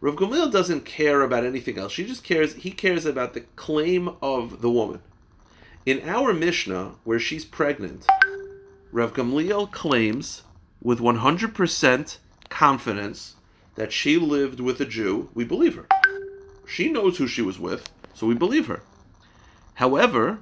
Rav 0.00 0.16
Gamliel 0.16 0.50
doesn't 0.50 0.86
care 0.86 1.20
about 1.20 1.44
anything 1.44 1.78
else. 1.78 1.92
She 1.92 2.06
just 2.06 2.24
cares, 2.24 2.54
he 2.54 2.70
cares 2.70 3.04
about 3.04 3.34
the 3.34 3.42
claim 3.56 4.08
of 4.22 4.62
the 4.62 4.70
woman. 4.70 5.02
In 5.84 6.00
our 6.08 6.32
Mishnah, 6.32 6.94
where 7.04 7.20
she's 7.20 7.44
pregnant, 7.44 8.06
Rav 8.90 9.12
Gamliel 9.12 9.70
claims 9.70 10.42
with 10.86 11.00
100% 11.00 12.18
confidence 12.48 13.34
that 13.74 13.92
she 13.92 14.16
lived 14.18 14.60
with 14.60 14.80
a 14.80 14.84
Jew, 14.84 15.28
we 15.34 15.42
believe 15.42 15.74
her. 15.74 15.88
She 16.64 16.88
knows 16.92 17.18
who 17.18 17.26
she 17.26 17.42
was 17.42 17.58
with, 17.58 17.90
so 18.14 18.24
we 18.24 18.36
believe 18.36 18.68
her. 18.68 18.82
However, 19.74 20.38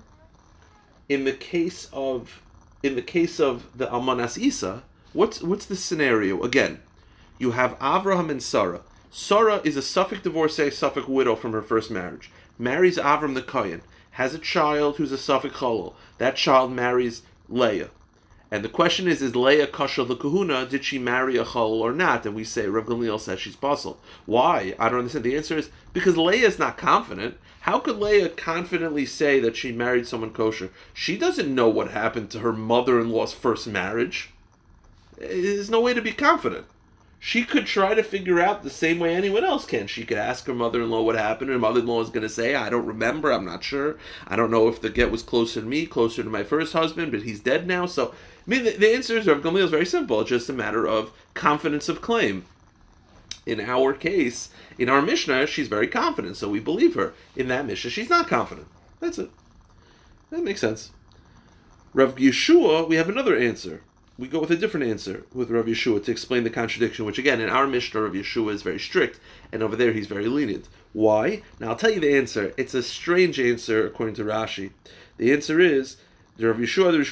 in 1.08 1.24
the 1.24 1.32
case 1.32 1.88
of 1.94 2.42
in 2.82 2.94
the 2.94 3.00
case 3.00 3.40
of 3.40 3.66
the 3.74 3.86
Almanas 3.86 4.36
Isa, 4.36 4.82
what's 5.14 5.40
what's 5.40 5.64
the 5.64 5.76
scenario? 5.76 6.42
Again, 6.42 6.82
you 7.38 7.52
have 7.52 7.78
Avraham 7.78 8.28
and 8.30 8.42
Sarah. 8.42 8.82
Sarah 9.10 9.62
is 9.64 9.78
a 9.78 9.80
safek 9.80 10.22
divorcee, 10.22 10.68
safek 10.68 11.08
widow 11.08 11.36
from 11.36 11.52
her 11.52 11.62
first 11.62 11.90
marriage. 11.90 12.30
Marries 12.58 12.98
Avram 12.98 13.32
the 13.32 13.40
Kohen, 13.40 13.80
has 14.10 14.34
a 14.34 14.38
child 14.38 14.96
who's 14.96 15.10
a 15.10 15.16
safek 15.16 15.52
Cholol. 15.52 15.94
That 16.18 16.36
child 16.36 16.70
marries 16.70 17.22
Leah. 17.48 17.88
And 18.54 18.62
the 18.64 18.68
question 18.68 19.08
is, 19.08 19.20
is 19.20 19.34
Leah 19.34 19.66
Kasha 19.66 20.04
the 20.04 20.14
Kahuna? 20.14 20.64
Did 20.64 20.84
she 20.84 20.96
marry 20.96 21.36
a 21.36 21.44
Chol 21.44 21.80
or 21.80 21.92
not? 21.92 22.24
And 22.24 22.36
we 22.36 22.44
say, 22.44 22.68
Rav 22.68 22.86
Gamliel 22.86 23.18
says 23.18 23.40
she's 23.40 23.56
puzzled. 23.56 23.98
Why? 24.26 24.76
I 24.78 24.88
don't 24.88 25.00
understand. 25.00 25.24
The 25.24 25.36
answer 25.36 25.58
is 25.58 25.70
because 25.92 26.16
Leah 26.16 26.46
is 26.46 26.56
not 26.56 26.78
confident. 26.78 27.36
How 27.62 27.80
could 27.80 27.98
Leah 27.98 28.28
confidently 28.28 29.06
say 29.06 29.40
that 29.40 29.56
she 29.56 29.72
married 29.72 30.06
someone 30.06 30.30
kosher? 30.30 30.70
She 30.92 31.18
doesn't 31.18 31.52
know 31.52 31.68
what 31.68 31.90
happened 31.90 32.30
to 32.30 32.38
her 32.38 32.52
mother 32.52 33.00
in 33.00 33.10
law's 33.10 33.32
first 33.32 33.66
marriage. 33.66 34.30
There's 35.18 35.68
no 35.68 35.80
way 35.80 35.92
to 35.92 36.00
be 36.00 36.12
confident. 36.12 36.66
She 37.18 37.42
could 37.42 37.64
try 37.64 37.94
to 37.94 38.02
figure 38.02 38.38
out 38.38 38.62
the 38.62 38.70
same 38.70 39.00
way 39.00 39.16
anyone 39.16 39.44
else 39.44 39.64
can. 39.64 39.86
She 39.86 40.04
could 40.04 40.18
ask 40.18 40.46
her 40.46 40.54
mother 40.54 40.82
in 40.82 40.90
law 40.90 41.00
what 41.02 41.16
happened. 41.16 41.50
Her 41.50 41.58
mother 41.58 41.80
in 41.80 41.86
law 41.86 42.02
is 42.02 42.10
going 42.10 42.22
to 42.22 42.28
say, 42.28 42.54
I 42.54 42.68
don't 42.68 42.84
remember. 42.86 43.32
I'm 43.32 43.46
not 43.46 43.64
sure. 43.64 43.96
I 44.28 44.36
don't 44.36 44.50
know 44.50 44.68
if 44.68 44.80
the 44.80 44.90
get 44.90 45.10
was 45.10 45.22
closer 45.22 45.62
to 45.62 45.66
me, 45.66 45.86
closer 45.86 46.22
to 46.22 46.28
my 46.28 46.44
first 46.44 46.74
husband, 46.74 47.10
but 47.10 47.22
he's 47.22 47.40
dead 47.40 47.66
now. 47.66 47.86
So 47.86 48.14
I 48.46 48.50
mean, 48.50 48.64
the, 48.64 48.70
the 48.72 48.94
answer 48.94 49.16
is 49.16 49.26
Rav 49.26 49.40
Gamliel 49.40 49.64
is 49.64 49.70
very 49.70 49.86
simple. 49.86 50.20
It's 50.20 50.30
just 50.30 50.50
a 50.50 50.52
matter 50.52 50.86
of 50.86 51.12
confidence 51.34 51.88
of 51.88 52.02
claim. 52.02 52.44
In 53.46 53.60
our 53.60 53.92
case, 53.92 54.50
in 54.78 54.88
our 54.88 55.02
Mishnah, 55.02 55.46
she's 55.46 55.68
very 55.68 55.88
confident, 55.88 56.36
so 56.36 56.48
we 56.48 56.60
believe 56.60 56.94
her. 56.94 57.14
In 57.36 57.48
that 57.48 57.66
Mishnah, 57.66 57.90
she's 57.90 58.08
not 58.08 58.28
confident. 58.28 58.66
That's 59.00 59.18
it. 59.18 59.30
That 60.30 60.42
makes 60.42 60.60
sense. 60.60 60.90
Rav 61.92 62.16
Yeshua, 62.16 62.88
we 62.88 62.96
have 62.96 63.08
another 63.08 63.36
answer. 63.36 63.82
We 64.16 64.28
go 64.28 64.40
with 64.40 64.50
a 64.50 64.56
different 64.56 64.86
answer 64.86 65.26
with 65.32 65.50
Rav 65.50 65.66
Yeshua 65.66 66.04
to 66.04 66.10
explain 66.10 66.44
the 66.44 66.50
contradiction, 66.50 67.04
which 67.04 67.18
again, 67.18 67.40
in 67.40 67.50
our 67.50 67.66
Mishnah, 67.66 68.02
Rav 68.02 68.12
Yeshua 68.12 68.52
is 68.52 68.62
very 68.62 68.78
strict, 68.78 69.20
and 69.52 69.62
over 69.62 69.76
there 69.76 69.92
he's 69.92 70.06
very 70.06 70.26
lenient. 70.26 70.68
Why? 70.92 71.42
Now 71.60 71.70
I'll 71.70 71.76
tell 71.76 71.90
you 71.90 72.00
the 72.00 72.16
answer. 72.16 72.54
It's 72.56 72.74
a 72.74 72.82
strange 72.82 73.40
answer 73.40 73.86
according 73.86 74.14
to 74.16 74.24
Rashi. 74.24 74.70
The 75.18 75.32
answer 75.32 75.60
is 75.60 75.96
the 76.36 76.48
Rav 76.48 76.56
Yeshua, 76.56 76.90
the 76.90 77.04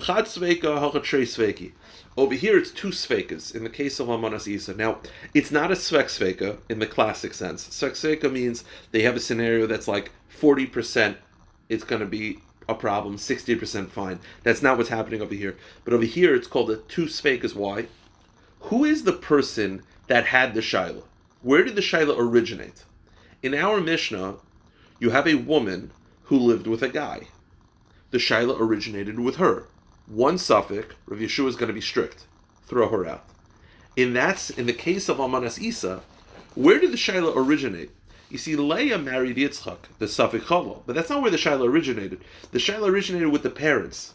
Chad 0.00 0.24
Sveika, 0.24 0.62
Hachat 0.62 1.02
Shrei 1.02 1.22
Sveiki. 1.22 1.72
Over 2.16 2.34
here, 2.34 2.56
it's 2.56 2.70
two 2.70 2.88
Sveikas 2.88 3.54
in 3.54 3.64
the 3.64 3.70
case 3.70 4.00
of 4.00 4.08
Amanas 4.08 4.48
Isa. 4.48 4.74
Now, 4.74 4.98
it's 5.34 5.50
not 5.50 5.70
a 5.70 5.74
Svek 5.74 6.06
Sveika 6.06 6.56
in 6.70 6.78
the 6.78 6.86
classic 6.86 7.34
sense. 7.34 7.68
Svek 7.68 7.90
Sveika 7.90 8.32
means 8.32 8.64
they 8.92 9.02
have 9.02 9.14
a 9.14 9.20
scenario 9.20 9.66
that's 9.66 9.86
like 9.86 10.10
40% 10.40 11.16
it's 11.68 11.84
going 11.84 12.00
to 12.00 12.06
be 12.06 12.38
a 12.66 12.74
problem, 12.74 13.16
60% 13.16 13.90
fine. 13.90 14.20
That's 14.42 14.62
not 14.62 14.78
what's 14.78 14.88
happening 14.88 15.20
over 15.20 15.34
here. 15.34 15.56
But 15.84 15.92
over 15.92 16.04
here, 16.04 16.34
it's 16.34 16.46
called 16.46 16.70
a 16.70 16.76
two 16.76 17.06
Sveikas. 17.06 17.54
Why? 17.54 17.88
Who 18.60 18.84
is 18.84 19.04
the 19.04 19.12
person 19.12 19.82
that 20.06 20.26
had 20.26 20.54
the 20.54 20.60
Shaila? 20.60 21.02
Where 21.42 21.62
did 21.62 21.76
the 21.76 21.82
Shaila 21.82 22.16
originate? 22.18 22.84
In 23.42 23.54
our 23.54 23.82
Mishnah, 23.82 24.36
you 24.98 25.10
have 25.10 25.28
a 25.28 25.34
woman 25.34 25.90
who 26.24 26.38
lived 26.38 26.66
with 26.66 26.82
a 26.82 26.88
guy 26.88 27.28
the 28.10 28.18
Shaila 28.18 28.58
originated 28.58 29.20
with 29.20 29.36
her. 29.36 29.64
One 30.06 30.38
suffix, 30.38 30.94
Rav 31.06 31.20
Yeshua 31.20 31.48
is 31.48 31.56
going 31.56 31.68
to 31.68 31.74
be 31.74 31.80
strict. 31.80 32.26
Throw 32.66 32.88
her 32.88 33.06
out. 33.06 33.24
In 33.96 34.14
that's 34.14 34.50
in 34.50 34.66
the 34.66 34.72
case 34.72 35.08
of 35.08 35.18
Amanas 35.18 35.58
Isa, 35.60 36.02
where 36.54 36.78
did 36.78 36.92
the 36.92 36.96
Shaila 36.96 37.36
originate? 37.36 37.90
You 38.30 38.38
see, 38.38 38.56
Leah 38.56 38.98
married 38.98 39.36
Yitzchak, 39.36 39.78
the 39.98 40.06
Safik 40.06 40.40
Chalal, 40.40 40.82
but 40.86 40.94
that's 40.94 41.10
not 41.10 41.22
where 41.22 41.30
the 41.30 41.36
Shaila 41.36 41.66
originated. 41.66 42.20
The 42.52 42.58
Shaila 42.58 42.88
originated 42.88 43.28
with 43.28 43.42
the 43.42 43.50
parents. 43.50 44.14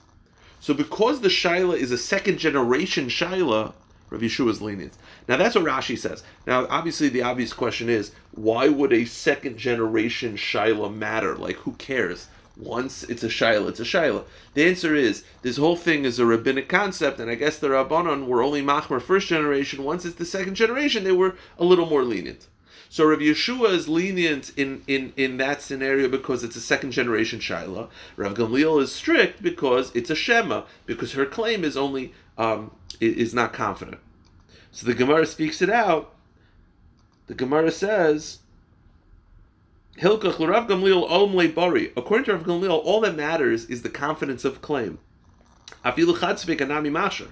So 0.60 0.74
because 0.74 1.22
the 1.22 1.30
Shaila 1.30 1.76
is 1.76 1.92
a 1.92 1.98
second 1.98 2.38
generation 2.38 3.08
Shaila, 3.08 3.74
Rav 4.10 4.22
Yeshua's 4.22 4.62
lenient. 4.62 4.94
Now 5.28 5.38
that's 5.38 5.56
what 5.56 5.66
Rashi 5.66 5.98
says. 5.98 6.24
Now, 6.46 6.68
obviously, 6.70 7.10
the 7.10 7.24
obvious 7.24 7.54
question 7.54 7.90
is, 7.90 8.12
why 8.32 8.68
would 8.70 8.94
a 8.94 9.06
second 9.06 9.58
generation 9.58 10.38
Shaila 10.38 10.94
matter? 10.96 11.36
Like, 11.36 11.58
who 11.58 11.74
cares? 11.74 12.28
Once 12.56 13.04
it's 13.04 13.24
a 13.24 13.28
Shaila, 13.28 13.70
it's 13.70 13.80
a 13.80 13.84
Shaila. 13.84 14.26
The 14.54 14.66
answer 14.66 14.96
is, 14.96 15.24
this 15.42 15.58
whole 15.58 15.76
thing 15.76 16.06
is 16.06 16.20
a 16.20 16.26
rabbinic 16.26 16.70
concept, 16.70 17.20
and 17.20 17.30
I 17.30 17.36
guess 17.36 17.58
the 17.58 17.70
Rabbanon 17.70 18.28
were 18.28 18.44
only 18.44 18.62
Machmer 18.62 19.02
first 19.02 19.28
generation. 19.28 19.84
Once 19.84 20.06
it's 20.06 20.18
the 20.18 20.26
second 20.26 20.56
generation, 20.56 21.04
they 21.04 21.12
were 21.12 21.36
a 21.58 21.64
little 21.64 21.88
more 21.88 22.04
lenient. 22.04 22.48
So 22.90 23.06
Rav 23.06 23.20
Yeshua 23.20 23.74
is 23.74 23.90
lenient 23.90 24.52
in, 24.56 24.84
in, 24.86 25.14
in 25.18 25.38
that 25.38 25.64
scenario 25.64 26.08
because 26.08 26.44
it's 26.44 26.56
a 26.56 26.62
second 26.62 26.92
generation 26.92 27.40
Shaila. 27.40 27.90
Rav 28.18 28.36
Gamliel 28.36 28.84
is 28.84 28.92
strict 28.92 29.42
because 29.42 29.92
it's 29.96 30.12
a 30.12 30.16
Shema, 30.16 30.66
because 30.86 31.14
her 31.14 31.26
claim 31.26 31.64
is 31.64 31.76
only 31.76 32.14
um, 32.38 32.70
is 33.00 33.34
not 33.34 33.52
confident. 33.52 33.98
So 34.70 34.86
the 34.86 34.94
Gemara 34.94 35.26
speaks 35.26 35.62
it 35.64 35.72
out. 35.72 36.14
The 37.26 37.34
Gemara 37.34 37.72
says, 37.72 38.40
Hilkach 39.98 40.38
Gamliel 40.38 41.56
Bari. 41.56 41.94
According 41.96 42.26
to 42.26 42.34
Rav 42.34 42.44
Gamliel, 42.44 42.82
all 42.84 43.02
that 43.02 43.16
matters 43.16 43.66
is 43.66 43.84
the 43.84 43.90
confidence 43.90 44.44
of 44.44 44.62
claim. 44.62 45.00
Afilu 45.86 46.16
Chatzvik 46.16 46.60
Anami 46.60 46.92
Masha. 46.92 47.28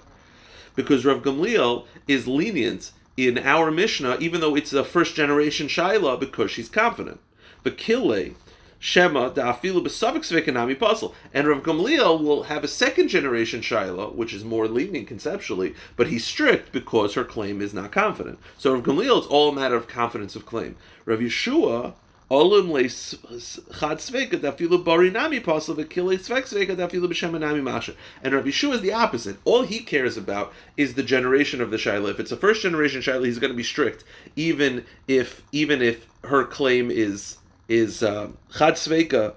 Because 0.75 1.03
Rav 1.03 1.23
Gamliel 1.23 1.85
is 2.07 2.27
lenient 2.27 2.91
in 3.17 3.39
our 3.39 3.71
Mishnah, 3.71 4.17
even 4.19 4.41
though 4.41 4.55
it's 4.55 4.73
a 4.73 4.83
first 4.83 5.15
generation 5.15 5.67
Shaila, 5.67 6.19
because 6.19 6.51
she's 6.51 6.69
confident. 6.69 7.19
But 7.63 7.77
Kile, 7.77 8.35
Shema 8.79 9.29
da'afilu 9.31 9.83
b'savik 9.83 10.23
svekanami 10.23 10.77
puzzle. 10.77 11.13
And 11.33 11.47
Rav 11.47 11.63
Gamliel 11.63 12.23
will 12.23 12.43
have 12.43 12.63
a 12.63 12.67
second 12.67 13.09
generation 13.09 13.61
Shaila, 13.61 14.15
which 14.15 14.33
is 14.33 14.43
more 14.43 14.67
lenient 14.67 15.07
conceptually, 15.07 15.75
but 15.95 16.07
he's 16.07 16.25
strict 16.25 16.71
because 16.71 17.15
her 17.15 17.23
claim 17.23 17.61
is 17.61 17.73
not 17.73 17.91
confident. 17.91 18.39
So 18.57 18.73
Rav 18.73 18.83
Gamliel, 18.83 19.19
it's 19.19 19.27
all 19.27 19.49
a 19.49 19.53
matter 19.53 19.75
of 19.75 19.87
confidence 19.87 20.35
of 20.35 20.45
claim. 20.45 20.75
Rav 21.05 21.19
Yeshua, 21.19 21.93
olim 22.31 22.71
le 22.71 22.83
chad 22.83 23.97
sveka 23.97 24.39
dafilu 24.39 24.81
barinami 24.81 25.43
puzzle 25.43 25.75
v'kile 25.75 26.17
svek 26.17 26.45
sveka 26.45 26.77
dafilu 26.77 27.07
b'shemanami 27.09 27.61
masha. 27.61 27.93
And 28.23 28.33
Rav 28.33 28.45
Yeshua 28.45 28.75
is 28.75 28.81
the 28.81 28.93
opposite. 28.93 29.35
All 29.43 29.63
he 29.63 29.79
cares 29.79 30.15
about 30.15 30.53
is 30.77 30.93
the 30.93 31.03
generation 31.03 31.59
of 31.59 31.71
the 31.71 31.77
Shaila. 31.77 32.09
If 32.11 32.21
it's 32.21 32.31
a 32.31 32.37
first 32.37 32.61
generation 32.61 33.01
Shaila, 33.01 33.25
he's 33.25 33.37
going 33.37 33.51
to 33.51 33.57
be 33.57 33.63
strict, 33.63 34.05
even 34.37 34.85
if 35.09 35.43
even 35.51 35.81
if 35.81 36.07
her 36.23 36.45
claim 36.45 36.89
is 36.89 37.37
is 37.67 38.01
uh, 38.01 38.29
Chad 38.57 38.75
Sveika, 38.75 39.33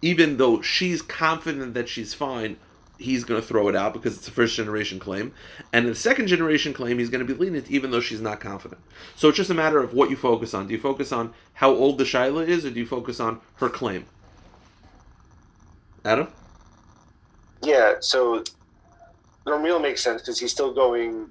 even 0.00 0.38
though 0.38 0.62
she's 0.62 1.02
confident 1.02 1.74
that 1.74 1.90
she's 1.90 2.14
fine, 2.14 2.56
he's 3.00 3.24
going 3.24 3.40
to 3.40 3.46
throw 3.46 3.68
it 3.68 3.74
out 3.74 3.92
because 3.94 4.16
it's 4.16 4.28
a 4.28 4.30
first 4.30 4.54
generation 4.54 4.98
claim. 4.98 5.32
And 5.72 5.88
the 5.88 5.94
second 5.94 6.26
generation 6.26 6.72
claim, 6.72 6.98
he's 6.98 7.08
going 7.08 7.26
to 7.26 7.34
be 7.34 7.38
lenient 7.38 7.70
even 7.70 7.90
though 7.90 8.00
she's 8.00 8.20
not 8.20 8.40
confident. 8.40 8.80
So 9.16 9.28
it's 9.28 9.36
just 9.36 9.50
a 9.50 9.54
matter 9.54 9.78
of 9.78 9.94
what 9.94 10.10
you 10.10 10.16
focus 10.16 10.52
on. 10.54 10.68
Do 10.68 10.74
you 10.74 10.80
focus 10.80 11.10
on 11.10 11.32
how 11.54 11.70
old 11.70 11.98
the 11.98 12.04
Shaila 12.04 12.46
is 12.46 12.64
or 12.64 12.70
do 12.70 12.78
you 12.78 12.86
focus 12.86 13.18
on 13.18 13.40
her 13.56 13.68
claim? 13.68 14.04
Adam? 16.04 16.28
Yeah, 17.62 17.94
so 18.00 18.44
Gamliel 19.46 19.80
makes 19.82 20.02
sense 20.02 20.22
because 20.22 20.38
he's 20.38 20.50
still 20.50 20.72
going 20.72 21.28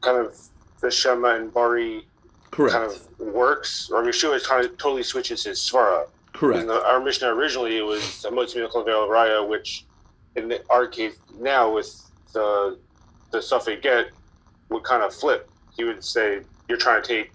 kind 0.00 0.18
of 0.18 0.36
the 0.80 0.90
Shema 0.90 1.36
and 1.36 1.52
Bari 1.52 2.06
Correct. 2.50 2.74
kind 2.74 2.90
of 2.90 3.18
works. 3.18 3.90
Or 3.90 4.02
Yeshua 4.02 4.42
kind 4.44 4.64
of 4.64 4.76
totally 4.78 5.02
switches 5.02 5.44
his 5.44 5.58
svara. 5.58 6.06
Correct. 6.36 6.66
The, 6.66 6.84
our 6.86 7.00
Mishnah 7.00 7.28
originally 7.28 7.78
it 7.78 7.84
was 7.84 8.02
Motzmi 8.30 8.68
Raya, 8.70 9.46
which 9.48 9.84
in 10.36 10.48
the, 10.48 10.62
our 10.70 10.86
case 10.86 11.16
now 11.38 11.72
with 11.72 12.02
the 12.32 12.78
the 13.30 13.40
suffix 13.42 13.82
get 13.82 14.10
would 14.68 14.84
kind 14.84 15.02
of 15.02 15.14
flip. 15.14 15.48
He 15.76 15.84
would 15.84 16.04
say, 16.04 16.40
"You're 16.68 16.78
trying 16.78 17.02
to 17.02 17.08
take 17.08 17.32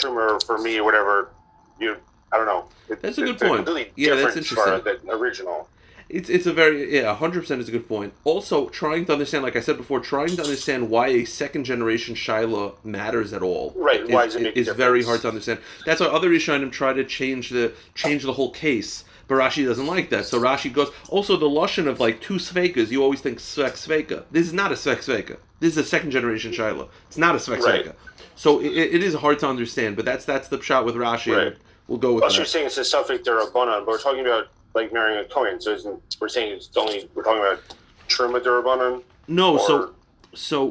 Truma 0.00 0.42
for 0.44 0.58
me 0.58 0.78
or 0.78 0.84
whatever." 0.84 1.30
You, 1.78 1.96
I 2.32 2.36
don't 2.36 2.46
know. 2.46 2.68
It, 2.88 3.00
That's 3.02 3.18
a 3.18 3.22
good 3.22 3.38
point. 3.38 3.66
Really 3.66 3.92
Yeah, 3.96 4.14
that's 4.14 4.34
different 4.34 4.50
interesting. 4.50 5.08
than 5.08 5.14
original. 5.14 5.68
It's 6.08 6.30
it's 6.30 6.46
a 6.46 6.52
very 6.52 6.94
yeah, 6.94 7.14
hundred 7.14 7.40
percent 7.40 7.60
is 7.60 7.68
a 7.68 7.72
good 7.72 7.86
point. 7.86 8.14
Also, 8.24 8.68
trying 8.70 9.04
to 9.06 9.12
understand, 9.12 9.44
like 9.44 9.56
I 9.56 9.60
said 9.60 9.76
before, 9.76 10.00
trying 10.00 10.34
to 10.36 10.42
understand 10.42 10.88
why 10.88 11.08
a 11.08 11.24
second 11.26 11.64
generation 11.64 12.14
Shiloh 12.14 12.78
matters 12.82 13.34
at 13.34 13.42
all. 13.42 13.74
Right, 13.76 14.02
Is, 14.02 14.10
why 14.10 14.24
does 14.24 14.36
it 14.36 14.42
make 14.42 14.56
is 14.56 14.68
very 14.68 15.04
hard 15.04 15.20
to 15.22 15.28
understand. 15.28 15.60
That's 15.84 16.00
why 16.00 16.06
other 16.06 16.30
Rishonim 16.30 16.72
try 16.72 16.94
to 16.94 17.04
change 17.04 17.50
the 17.50 17.74
change 17.94 18.22
the 18.22 18.32
whole 18.32 18.50
case. 18.50 19.04
But 19.26 19.34
Rashi 19.34 19.66
doesn't 19.66 19.86
like 19.86 20.08
that. 20.08 20.24
So 20.24 20.40
Rashi 20.40 20.72
goes. 20.72 20.90
Also, 21.10 21.36
the 21.36 21.46
lashon 21.46 21.86
of 21.86 22.00
like 22.00 22.22
two 22.22 22.36
sveikas, 22.36 22.90
you 22.90 23.02
always 23.02 23.20
think 23.20 23.38
svek 23.38 23.72
sveika. 23.72 24.24
This 24.30 24.46
is 24.46 24.54
not 24.54 24.72
a 24.72 24.76
svek 24.76 25.04
sveika. 25.04 25.36
This 25.60 25.76
is 25.76 25.76
a 25.76 25.84
second 25.84 26.12
generation 26.12 26.52
Shiloh. 26.52 26.88
It's 27.08 27.18
not 27.18 27.34
a 27.34 27.38
svek 27.38 27.60
Right. 27.60 27.94
So 28.34 28.60
it, 28.60 28.72
it 28.72 29.02
is 29.02 29.14
hard 29.14 29.40
to 29.40 29.46
understand. 29.46 29.96
But 29.96 30.06
that's 30.06 30.24
that's 30.24 30.48
the 30.48 30.60
shot 30.62 30.86
with 30.86 30.94
Rashi. 30.94 31.36
Right. 31.36 31.56
We'll 31.86 31.98
go 31.98 32.14
with 32.14 32.22
you're 32.22 32.30
that. 32.30 32.48
saying 32.48 32.66
it's 32.66 32.78
a 32.78 32.84
suffix 32.84 33.28
derabbanan, 33.28 33.84
but 33.84 33.88
we're 33.88 33.98
talking 33.98 34.20
about 34.20 34.48
like 34.78 34.92
marrying 34.92 35.18
a 35.18 35.24
Kohen. 35.24 35.60
So 35.60 35.72
isn't, 35.72 36.16
we're 36.20 36.28
saying 36.28 36.52
it's 36.52 36.70
only 36.76 37.08
we're 37.14 37.22
talking 37.22 37.42
about 37.42 37.62
Truma 38.08 38.40
derabbanan. 38.40 39.02
No, 39.26 39.58
or, 39.58 39.66
so 39.66 39.94
so 40.34 40.70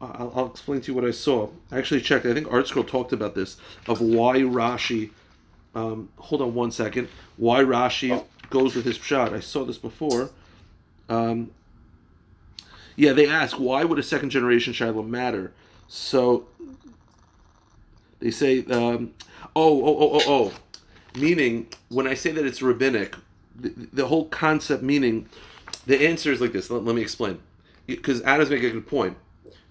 I'll, 0.00 0.32
I'll 0.34 0.46
explain 0.46 0.80
to 0.82 0.88
you 0.88 0.94
what 0.94 1.04
I 1.04 1.10
saw. 1.10 1.48
I 1.70 1.78
actually 1.78 2.00
checked. 2.00 2.26
I 2.26 2.34
think 2.34 2.48
ArtScroll 2.48 2.86
talked 2.86 3.12
about 3.12 3.34
this 3.34 3.56
of 3.86 4.00
why 4.00 4.38
Rashi. 4.40 5.10
Um, 5.74 6.08
hold 6.16 6.42
on 6.42 6.54
one 6.54 6.70
second. 6.70 7.08
Why 7.36 7.62
Rashi 7.62 8.24
goes 8.50 8.74
with 8.74 8.84
his 8.84 8.96
shot? 8.96 9.32
I 9.34 9.40
saw 9.40 9.64
this 9.64 9.78
before. 9.78 10.30
Um, 11.08 11.50
yeah, 12.96 13.12
they 13.12 13.28
ask 13.28 13.56
why 13.56 13.84
would 13.84 13.98
a 13.98 14.02
second 14.02 14.30
generation 14.30 14.72
Shiloh 14.72 15.02
matter? 15.02 15.52
So 15.88 16.46
they 18.18 18.30
say, 18.30 18.64
um, 18.66 19.12
oh, 19.54 19.84
oh, 19.84 19.98
oh, 19.98 20.10
oh, 20.14 20.22
oh, 20.26 20.52
meaning 21.16 21.68
when 21.88 22.06
I 22.06 22.14
say 22.14 22.30
that 22.32 22.46
it's 22.46 22.62
rabbinic, 22.62 23.16
the, 23.54 23.72
the 23.92 24.06
whole 24.06 24.26
concept 24.26 24.82
meaning, 24.82 25.28
the 25.86 26.06
answer 26.06 26.32
is 26.32 26.40
like 26.40 26.52
this. 26.52 26.70
Let, 26.70 26.84
let 26.84 26.94
me 26.94 27.02
explain, 27.02 27.40
because 27.86 28.22
Adam's 28.22 28.50
making 28.50 28.70
a 28.70 28.72
good 28.72 28.86
point. 28.86 29.16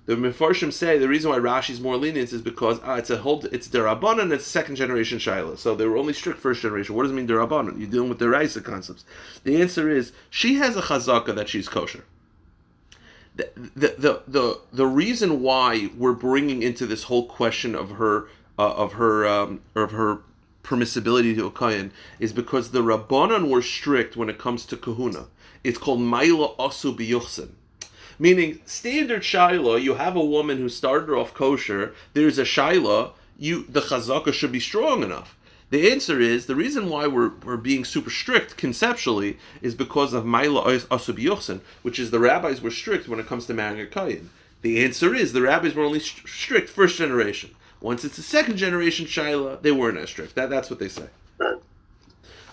The 0.06 0.16
Mefarshim 0.16 0.72
say 0.72 1.00
the 1.00 1.08
reason 1.08 1.32
why 1.32 1.40
Rashi's 1.40 1.82
more 1.82 1.98
lenient 1.98 2.32
is 2.32 2.42
because 2.42 2.80
ah, 2.84 2.96
it's 2.96 3.10
a 3.10 3.18
whole 3.18 3.44
it's 3.46 3.68
derabanan 3.68 4.32
it's 4.32 4.46
second 4.46 4.76
generation 4.76 5.18
shaila. 5.18 5.58
So 5.58 5.74
they 5.74 5.88
were 5.88 5.98
only 5.98 6.14
strict 6.14 6.40
first 6.40 6.62
generation. 6.62 6.94
What 6.96 7.04
does 7.04 7.12
it 7.12 7.16
mean 7.16 7.28
derabanan? 7.28 7.80
You're 7.80 7.90
dealing 7.90 8.10
with 8.10 8.20
the 8.20 8.30
Raisa 8.30 8.62
concepts. 8.62 9.04
The 9.44 9.60
answer 9.60 9.90
is 9.90 10.12
she 10.30 10.56
has 10.56 10.78
a 10.78 10.84
chazaka 10.84 11.34
that 11.36 11.50
she's 11.50 11.68
kosher. 11.68 12.06
The, 13.36 13.50
the, 13.56 13.96
the, 13.98 14.22
the, 14.28 14.60
the 14.72 14.86
reason 14.86 15.42
why 15.42 15.90
we're 15.98 16.14
bringing 16.14 16.62
into 16.62 16.86
this 16.86 17.04
whole 17.04 17.26
question 17.26 17.76
of 17.76 17.92
her 17.92 18.28
uh, 18.58 18.74
of 18.74 18.94
her 18.94 19.28
um, 19.28 19.62
of 19.74 19.92
her 19.92 20.20
permissibility 20.66 21.36
to 21.36 21.46
a 21.46 21.52
kohen 21.52 21.92
is 22.20 22.34
because 22.34 22.72
the 22.72 22.82
rabbanon 22.82 23.50
were 23.50 23.62
strict 23.62 24.18
when 24.18 24.30
it 24.30 24.40
comes 24.40 24.66
to 24.66 24.76
kahuna. 24.76 25.28
It's 25.64 25.78
called 25.78 26.00
maila 26.00 26.58
asu 26.58 26.98
biyuchsin. 26.98 27.50
Meaning, 28.18 28.60
standard 28.66 29.24
Shiloh, 29.24 29.76
you 29.76 29.96
have 29.96 30.16
a 30.16 30.26
woman 30.26 30.58
who 30.58 30.70
started 30.70 31.14
off 31.14 31.34
kosher, 31.34 31.94
there's 32.14 32.38
a 32.38 32.46
Shiloh, 32.46 33.14
you 33.38 33.66
the 33.70 33.82
chazaka 33.82 34.34
should 34.34 34.52
be 34.52 34.60
strong 34.60 35.04
enough. 35.04 35.38
The 35.72 35.92
answer 35.92 36.22
is 36.22 36.46
the 36.46 36.56
reason 36.56 36.90
why 36.90 37.08
we're, 37.08 37.32
we're 37.44 37.58
being 37.58 37.84
super 37.84 38.12
strict 38.12 38.56
conceptually 38.56 39.38
is 39.62 39.74
because 39.74 40.14
of 40.14 40.24
Maila 40.24 40.64
Asub 40.64 41.18
Yochsen, 41.18 41.60
which 41.82 42.00
is 42.00 42.12
the 42.12 42.20
rabbis 42.20 42.62
were 42.62 42.72
strict 42.72 43.08
when 43.08 43.20
it 43.20 43.28
comes 43.28 43.48
to 43.48 43.54
marrying 43.54 43.86
a 43.86 43.90
Kayin. 43.90 44.28
The 44.62 44.84
answer 44.86 45.14
is 45.14 45.34
the 45.34 45.42
rabbis 45.42 45.74
were 45.74 45.84
only 45.84 46.00
st- 46.00 46.28
strict 46.28 46.70
first 46.70 46.98
generation. 46.98 47.56
Once 47.86 48.04
it's 48.04 48.18
a 48.18 48.24
second 48.24 48.58
generation 48.58 49.06
Shiloh, 49.06 49.60
they 49.62 49.72
weren't 49.72 50.00
as 50.00 50.10
strict. 50.10 50.34
That, 50.34 50.50
that's 50.50 50.72
what 50.72 50.80
they 50.80 50.88
say. 50.88 51.06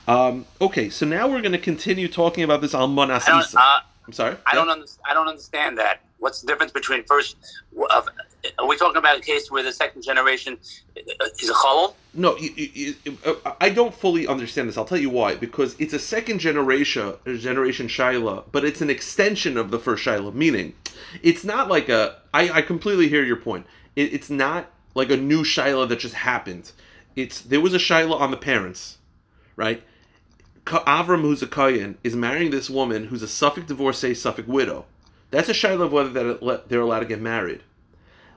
Um, 0.07 0.45
okay, 0.61 0.91
so 0.91 1.07
now 1.07 1.27
we're 1.27 1.41
going 1.41 1.53
to 1.53 1.59
continue 1.59 2.07
talking 2.07 2.45
about 2.45 2.61
this 2.61 2.75
Almanas 2.75 3.23
Isa. 3.23 3.59
Uh, 3.59 3.81
I'm 4.07 4.13
sorry? 4.13 4.37
I 4.45 4.55
don't 4.55 4.69
under, 4.69 4.85
I 5.09 5.15
don't 5.15 5.29
understand 5.29 5.79
that. 5.79 6.03
What's 6.19 6.43
the 6.43 6.49
difference 6.49 6.71
between 6.71 7.05
first? 7.05 7.37
Of, 7.91 8.11
are 8.59 8.67
we 8.67 8.77
talking 8.77 8.99
about 8.99 9.17
a 9.17 9.23
case 9.23 9.51
where 9.51 9.63
the 9.63 9.73
second 9.73 10.03
generation 10.03 10.59
is 10.95 11.49
a 11.49 11.55
cholol? 11.55 11.95
No, 12.13 12.37
you, 12.37 12.51
you, 12.55 12.95
you, 13.03 13.19
uh, 13.25 13.55
I 13.59 13.71
don't 13.71 13.95
fully 13.95 14.27
understand 14.27 14.69
this. 14.69 14.77
I'll 14.77 14.85
tell 14.85 14.99
you 14.99 15.09
why. 15.09 15.35
Because 15.35 15.75
it's 15.79 15.95
a 15.95 15.99
second 15.99 16.41
generation 16.41 17.15
generation 17.25 17.89
Shaila, 17.89 18.45
but 18.53 18.67
it's 18.67 18.83
an 18.83 18.91
extension 18.91 19.57
of 19.57 19.71
the 19.71 19.79
first 19.79 20.05
Shaila. 20.05 20.35
Meaning, 20.35 20.75
it's 21.23 21.43
not 21.43 21.69
like 21.69 21.89
a. 21.89 22.17
I, 22.35 22.51
I 22.51 22.61
completely 22.61 23.09
hear 23.09 23.25
your 23.25 23.37
point. 23.37 23.65
It, 23.97 24.13
it's 24.13 24.29
not 24.29 24.67
like 24.95 25.11
a 25.11 25.17
new 25.17 25.43
Shaila 25.45 25.89
that 25.89 25.99
just 26.01 26.15
happened. 26.15 26.73
It's 27.17 27.41
there 27.41 27.61
was 27.61 27.75
a 27.75 27.79
Shaila 27.79 28.21
on 28.21 28.31
the 28.31 28.37
parents, 28.37 28.99
right? 29.57 29.83
Avram, 30.67 31.23
who's 31.23 31.43
a 31.43 31.47
Kayan, 31.47 31.99
is 32.05 32.15
marrying 32.17 32.51
this 32.51 32.71
woman 32.71 33.07
who's 33.07 33.23
a 33.23 33.27
safek 33.27 33.67
divorcee, 33.67 34.13
safek 34.13 34.47
widow. 34.47 34.87
That's 35.31 35.49
a 35.49 35.53
Shaila 35.53 35.83
of 35.83 35.93
whether 35.93 36.11
they're 36.69 36.81
allowed 36.81 37.01
to 37.01 37.07
get 37.07 37.21
married. 37.21 37.63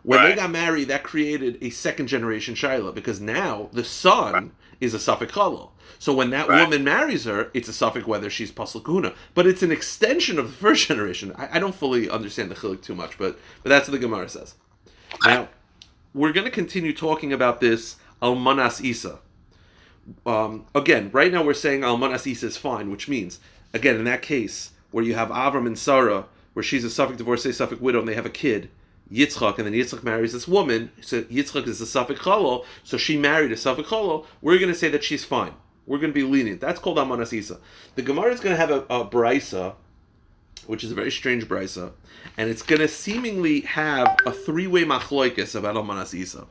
When 0.03 0.21
they 0.21 0.35
got 0.35 0.51
married, 0.51 0.87
that 0.89 1.03
created 1.03 1.57
a 1.61 1.69
second 1.71 2.07
generation 2.07 2.55
Shiloh 2.55 2.91
because 2.91 3.19
now 3.21 3.69
the 3.73 3.83
son 3.83 4.33
Right. 4.33 4.51
is 4.81 4.93
a 4.93 4.97
safek 4.97 5.31
Chalal. 5.31 5.71
So 5.99 6.13
when 6.13 6.29
that 6.31 6.47
Right. 6.47 6.61
woman 6.63 6.83
marries 6.83 7.25
her, 7.25 7.49
it's 7.55 7.69
a 7.69 7.71
safek 7.71 8.05
whether 8.05 8.29
she's 8.29 8.51
Pasal 8.51 8.85
Kuna. 8.85 9.13
But 9.33 9.47
it's 9.47 9.63
an 9.63 9.71
extension 9.71 10.37
of 10.37 10.47
the 10.47 10.57
first 10.57 10.87
generation. 10.87 11.33
I, 11.37 11.57
I 11.57 11.59
don't 11.59 11.75
fully 11.75 12.09
understand 12.09 12.51
the 12.51 12.55
Chilik 12.55 12.81
too 12.83 12.95
much, 12.95 13.17
but 13.17 13.39
but 13.63 13.69
that's 13.69 13.87
what 13.87 13.93
the 13.93 13.99
Gemara 13.99 14.29
says. 14.29 14.55
Now, 15.23 15.49
we're 16.15 16.31
going 16.31 16.45
to 16.45 16.51
continue 16.51 16.93
talking 16.93 17.33
about 17.33 17.59
this 17.59 17.97
Almanas 18.21 18.81
Isa. 18.81 19.19
Um, 20.25 20.65
again, 20.73 21.09
right 21.11 21.31
now 21.31 21.43
we're 21.43 21.53
saying 21.53 21.81
Almanas 21.81 22.25
Isa 22.25 22.47
is 22.47 22.55
fine, 22.55 22.89
which 22.89 23.09
means, 23.09 23.39
again, 23.73 23.97
in 23.97 24.05
that 24.05 24.21
case 24.21 24.71
where 24.91 25.03
you 25.03 25.13
have 25.13 25.27
Avram 25.27 25.67
and 25.67 25.77
Sarah, 25.77 26.25
where 26.53 26.63
she's 26.63 26.85
a 26.85 26.87
safek 26.87 27.17
divorcee, 27.17 27.49
safek 27.49 27.81
widow, 27.81 27.99
and 27.99 28.07
they 28.07 28.15
have 28.15 28.25
a 28.25 28.29
kid, 28.29 28.69
Yitzchak, 29.11 29.57
and 29.57 29.67
then 29.67 29.73
Yitzchak 29.73 30.03
marries 30.03 30.31
this 30.31 30.47
woman. 30.47 30.89
So 31.01 31.23
Yitzchak 31.23 31.67
is 31.67 31.81
a 31.81 31.85
safek 31.85 32.17
Chalal, 32.17 32.63
so 32.85 32.95
she 32.95 33.17
married 33.17 33.51
a 33.51 33.55
safek 33.55 33.83
Chalal. 33.83 34.25
We're 34.41 34.57
going 34.57 34.71
to 34.71 34.79
say 34.79 34.87
that 34.89 35.03
she's 35.03 35.25
fine. 35.25 35.53
We're 35.85 35.99
going 35.99 36.13
to 36.13 36.15
be 36.15 36.23
lenient. 36.23 36.61
That's 36.61 36.79
called 36.79 36.97
Almanas 36.97 37.33
Isa. 37.33 37.59
The 37.95 38.01
Gemara 38.01 38.31
is 38.31 38.39
going 38.39 38.55
to 38.55 38.59
have 38.59 38.71
a, 38.71 38.85
a 38.89 39.03
which 40.67 40.83
is 40.83 40.91
a 40.91 40.95
very 40.95 41.11
strange 41.11 41.47
brisa, 41.47 41.91
and 42.37 42.49
it's 42.49 42.61
going 42.61 42.81
to 42.81 42.87
seemingly 42.87 43.61
have 43.61 44.17
a 44.25 44.31
three-way 44.31 44.83
machloikis 44.83 45.55
about 45.55 45.75
Almanas 45.75 46.13
Isa. 46.13 46.45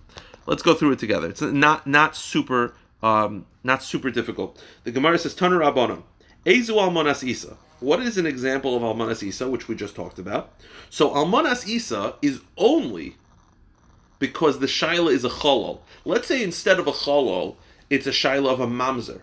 Let's 0.47 0.63
go 0.63 0.75
through 0.75 0.93
it 0.93 0.99
together. 0.99 1.29
It's 1.29 1.41
not 1.41 1.87
not 1.87 2.17
super 2.17 2.75
um, 3.03 3.47
not 3.63 3.83
super 3.83 4.11
difficult. 4.11 4.63
The 4.85 4.91
Gemara 4.91 5.19
says 5.19 5.35
Tanu 5.35 5.59
Rabbanon, 5.59 6.03
Ezu 6.47 6.77
Almanas 6.77 7.23
Isa. 7.23 7.57
What 7.81 8.01
is 8.01 8.17
an 8.17 8.27
example 8.27 8.77
of 8.77 8.83
Almanas 8.83 9.23
Isa, 9.23 9.49
which 9.49 9.69
we 9.69 9.75
just 9.75 9.95
talked 9.95 10.19
about? 10.19 10.53
So 10.91 11.11
Almanas 11.11 11.67
Isa 11.67 12.15
is 12.23 12.41
only 12.57 13.17
because 14.19 14.59
the 14.59 14.67
shaila 14.67 15.13
is 15.13 15.25
a 15.25 15.29
cholol. 15.29 15.81
Let's 16.05 16.29
say 16.29 16.43
instead 16.43 16.79
of 16.79 16.87
a 16.87 16.93
cholol, 16.93 17.57
it's 17.91 18.07
a 18.07 18.11
shaila 18.11 18.53
of 18.53 18.61
a 18.61 18.67
mamzer. 18.67 19.21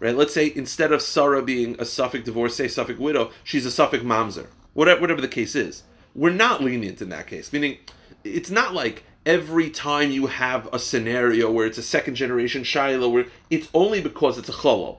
Right? 0.00 0.16
Let's 0.16 0.34
say 0.34 0.52
instead 0.54 0.92
of 0.92 1.02
Sarah 1.02 1.42
being 1.42 1.74
a 1.74 1.84
safek 1.84 2.24
divorcee, 2.24 2.66
safek 2.66 2.98
widow, 2.98 3.30
she's 3.42 3.66
a 3.66 3.68
safek 3.68 4.02
mamzer. 4.02 4.46
Whatever, 4.72 5.00
whatever 5.00 5.20
the 5.20 5.28
case 5.28 5.54
is. 5.54 5.84
We're 6.14 6.30
not 6.30 6.62
lenient 6.62 7.02
in 7.02 7.08
that 7.10 7.26
case. 7.26 7.52
Meaning, 7.52 7.78
it's 8.22 8.50
not 8.50 8.74
like 8.74 9.04
every 9.26 9.70
time 9.70 10.10
you 10.10 10.26
have 10.26 10.68
a 10.72 10.78
scenario 10.78 11.50
where 11.50 11.66
it's 11.66 11.78
a 11.78 11.82
second 11.82 12.14
generation 12.14 12.64
Shiloh, 12.64 13.08
where 13.08 13.26
it's 13.50 13.68
only 13.74 14.00
because 14.00 14.38
it's 14.38 14.48
a 14.48 14.52
cholol. 14.52 14.98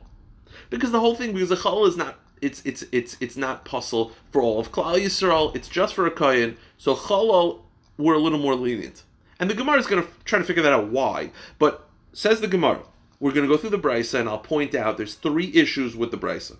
Because 0.70 0.92
the 0.92 1.00
whole 1.00 1.16
thing, 1.16 1.34
because 1.34 1.52
a 1.52 1.58
cholol 1.58 1.88
is 1.88 1.98
not 1.98 2.20
it's 2.42 2.62
it's 2.66 2.84
it's 2.92 3.18
it's 3.20 3.38
not 3.38 3.66
puzzle 3.66 4.12
for 4.32 4.42
all 4.42 4.60
of 4.60 4.72
Klal 4.72 4.98
Yisrael. 4.98 5.56
It's 5.56 5.68
just 5.68 5.96
for 5.96 6.06
a 6.06 6.12
kohen. 6.12 6.58
So 6.78 6.96
cholol, 6.96 7.62
we're 7.98 8.14
a 8.14 8.20
little 8.20 8.40
more 8.40 8.56
lenient. 8.56 9.04
And 9.40 9.50
the 9.50 9.54
Gemara 9.54 9.80
is 9.80 9.88
going 9.88 10.04
to 10.04 10.10
try 10.24 10.40
to 10.40 10.46
figure 10.46 10.64
that 10.64 10.74
out 10.74 10.88
why. 10.88 11.32
But 11.60 11.90
says 12.14 12.42
the 12.42 12.48
Gemara, 12.48 12.82
we're 13.20 13.32
going 13.32 13.48
to 13.48 13.52
go 13.54 13.58
through 13.58 13.70
the 13.72 13.80
brisa, 13.80 14.20
and 14.20 14.30
I'll 14.30 14.40
point 14.40 14.76
out 14.76 14.98
there's 14.98 15.16
three 15.16 15.52
issues 15.54 15.96
with 15.96 16.12
the 16.12 16.18
brisa. 16.18 16.58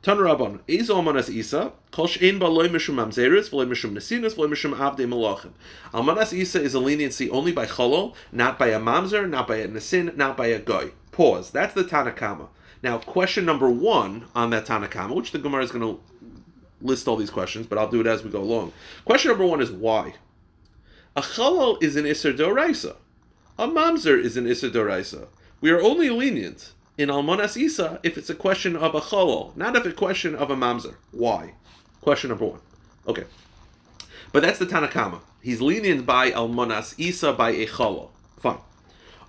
Tan 0.00 0.18
Rabban, 0.18 0.60
Ezo 0.68 0.94
Almanas 0.94 1.28
Isa, 1.28 1.72
Kol 1.90 2.06
Shein 2.06 2.38
Ba 2.38 2.46
Loy 2.46 2.68
Mishum 2.68 2.94
Mamzeris, 2.94 3.50
V'loy 3.50 3.66
Mishum 3.66 3.94
Nesinas, 3.94 4.34
V'loy 4.34 4.48
Mishum 4.48 4.76
Avdei 4.76 5.08
Malachim. 5.08 5.50
Almanas 5.92 6.32
Isa 6.32 6.62
is 6.62 6.74
a 6.74 6.78
leniency 6.78 7.28
only 7.30 7.50
by 7.50 7.66
Cholol, 7.66 8.14
not 8.30 8.60
by 8.60 8.68
a 8.68 8.78
Mamzer, 8.78 9.28
not 9.28 9.48
by 9.48 9.56
a 9.56 9.66
Nesin, 9.66 10.16
not 10.16 10.36
by 10.36 10.46
a 10.46 10.60
Goy. 10.60 10.92
Pause. 11.10 11.50
That's 11.50 11.74
the 11.74 11.82
Tanakama. 11.82 12.46
Now, 12.80 12.98
question 12.98 13.44
number 13.44 13.68
one 13.68 14.26
on 14.36 14.50
that 14.50 14.66
Tanakama, 14.66 15.16
which 15.16 15.32
the 15.32 15.38
Gemara 15.38 15.64
is 15.64 15.72
going 15.72 15.82
to 15.82 16.00
list 16.80 17.08
all 17.08 17.16
these 17.16 17.30
questions, 17.30 17.66
but 17.66 17.76
I'll 17.76 17.90
do 17.90 18.00
it 18.00 18.06
as 18.06 18.22
we 18.22 18.30
go 18.30 18.40
along. 18.40 18.72
Question 19.04 19.30
number 19.30 19.46
one 19.46 19.60
is 19.60 19.72
why? 19.72 20.14
A 21.16 21.22
Cholol 21.22 21.82
is 21.82 21.96
an 21.96 22.04
Isser 22.04 22.36
Doraisa. 22.36 22.94
A 23.58 23.66
Mamzer 23.66 24.16
is 24.22 24.36
an 24.36 24.44
Isser 24.44 24.70
Doraisa. 24.70 25.26
We 25.60 25.72
are 25.72 25.82
only 25.82 26.08
lenient 26.08 26.72
in 26.96 27.08
Almanas 27.08 27.56
Isa 27.56 27.98
if 28.04 28.16
it's 28.16 28.30
a 28.30 28.34
question 28.34 28.76
of 28.76 28.94
a 28.94 29.00
Cholol, 29.00 29.56
not 29.56 29.74
if 29.74 29.84
a 29.84 29.92
question 29.92 30.36
of 30.36 30.50
a 30.50 30.56
Mamzer. 30.56 30.94
Why? 31.10 31.54
Question 32.00 32.30
number 32.30 32.44
one. 32.44 32.60
Okay. 33.08 33.24
But 34.30 34.42
that's 34.42 34.60
the 34.60 34.66
Tanakama. 34.66 35.20
He's 35.42 35.60
lenient 35.60 36.06
by 36.06 36.30
Almanas 36.30 36.94
Isa 36.96 37.32
by 37.32 37.50
a 37.50 37.66
Cholol. 37.66 38.10
Fine. 38.38 38.58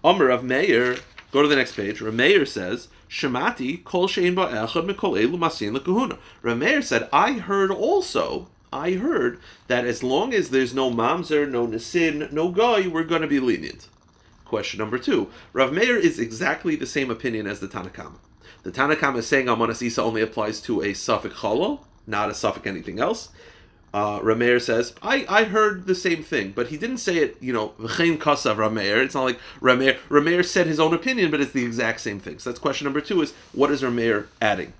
Amr 0.03 0.29
of 0.29 0.43
Meir, 0.43 0.97
go 1.31 1.41
to 1.41 1.47
the 1.47 1.55
next 1.55 1.75
page. 1.75 1.99
Rameir 1.99 2.47
says, 2.47 2.89
Shemati 3.09 3.83
kol 3.83 4.07
shein 4.07 4.35
ba'echad 4.35 4.87
mikol 4.87 5.19
elu 5.19 5.39
masin 5.39 5.75
lekahuna. 5.75 6.19
Rameir 6.43 6.83
said, 6.83 7.09
I 7.11 7.33
heard 7.33 7.71
also, 7.71 8.49
I 8.71 8.91
heard 8.91 9.39
that 9.67 9.85
as 9.85 10.03
long 10.03 10.35
as 10.35 10.51
there's 10.51 10.75
no 10.75 10.91
mamzer, 10.91 11.49
no 11.49 11.65
nesin, 11.65 12.31
no 12.31 12.51
goy, 12.51 12.87
we're 12.87 13.03
going 13.03 13.23
to 13.23 13.27
be 13.27 13.39
lenient. 13.39 13.87
Question 14.49 14.79
number 14.79 14.97
two. 14.97 15.29
Rav 15.53 15.71
Meir 15.71 15.95
is 15.95 16.17
exactly 16.17 16.75
the 16.75 16.88
same 16.88 17.12
opinion 17.12 17.45
as 17.45 17.59
the 17.59 17.67
Tanakama. 17.67 18.15
The 18.63 18.71
Tanakama 18.71 19.17
is 19.17 19.27
saying 19.27 19.45
Almanas 19.45 19.79
Isa 19.79 20.01
only 20.01 20.23
applies 20.23 20.59
to 20.62 20.81
a 20.81 20.95
suffix 20.95 21.35
cholol, 21.35 21.81
not 22.07 22.31
a 22.31 22.33
suffix 22.33 22.65
anything 22.65 22.99
else. 22.99 23.29
Uh, 23.93 24.19
Rameir 24.21 24.59
says, 24.59 24.95
I, 25.03 25.23
I 25.29 25.43
heard 25.43 25.85
the 25.85 25.93
same 25.93 26.23
thing, 26.23 26.53
but 26.55 26.69
he 26.69 26.77
didn't 26.77 26.97
say 26.97 27.17
it, 27.17 27.38
you 27.39 27.53
know, 27.53 27.69
v'chein 27.79 28.17
kasav 28.17 28.55
Rameir. 28.55 29.03
It's 29.03 29.13
not 29.13 29.25
like 29.25 29.39
Rameir, 29.62 29.97
Rameir 30.09 30.43
said 30.43 30.65
his 30.65 30.79
own 30.79 30.95
opinion, 30.95 31.29
but 31.29 31.41
it's 31.41 31.51
the 31.51 31.65
exact 31.65 32.01
same 32.01 32.19
thing. 32.19 32.39
So 32.39 32.49
that's 32.49 32.59
question 32.59 32.85
number 32.85 33.01
two 33.01 33.21
is, 33.21 33.33
what 33.53 33.69
is 33.69 33.83
Rameir 33.83 34.25
adding? 34.41 34.73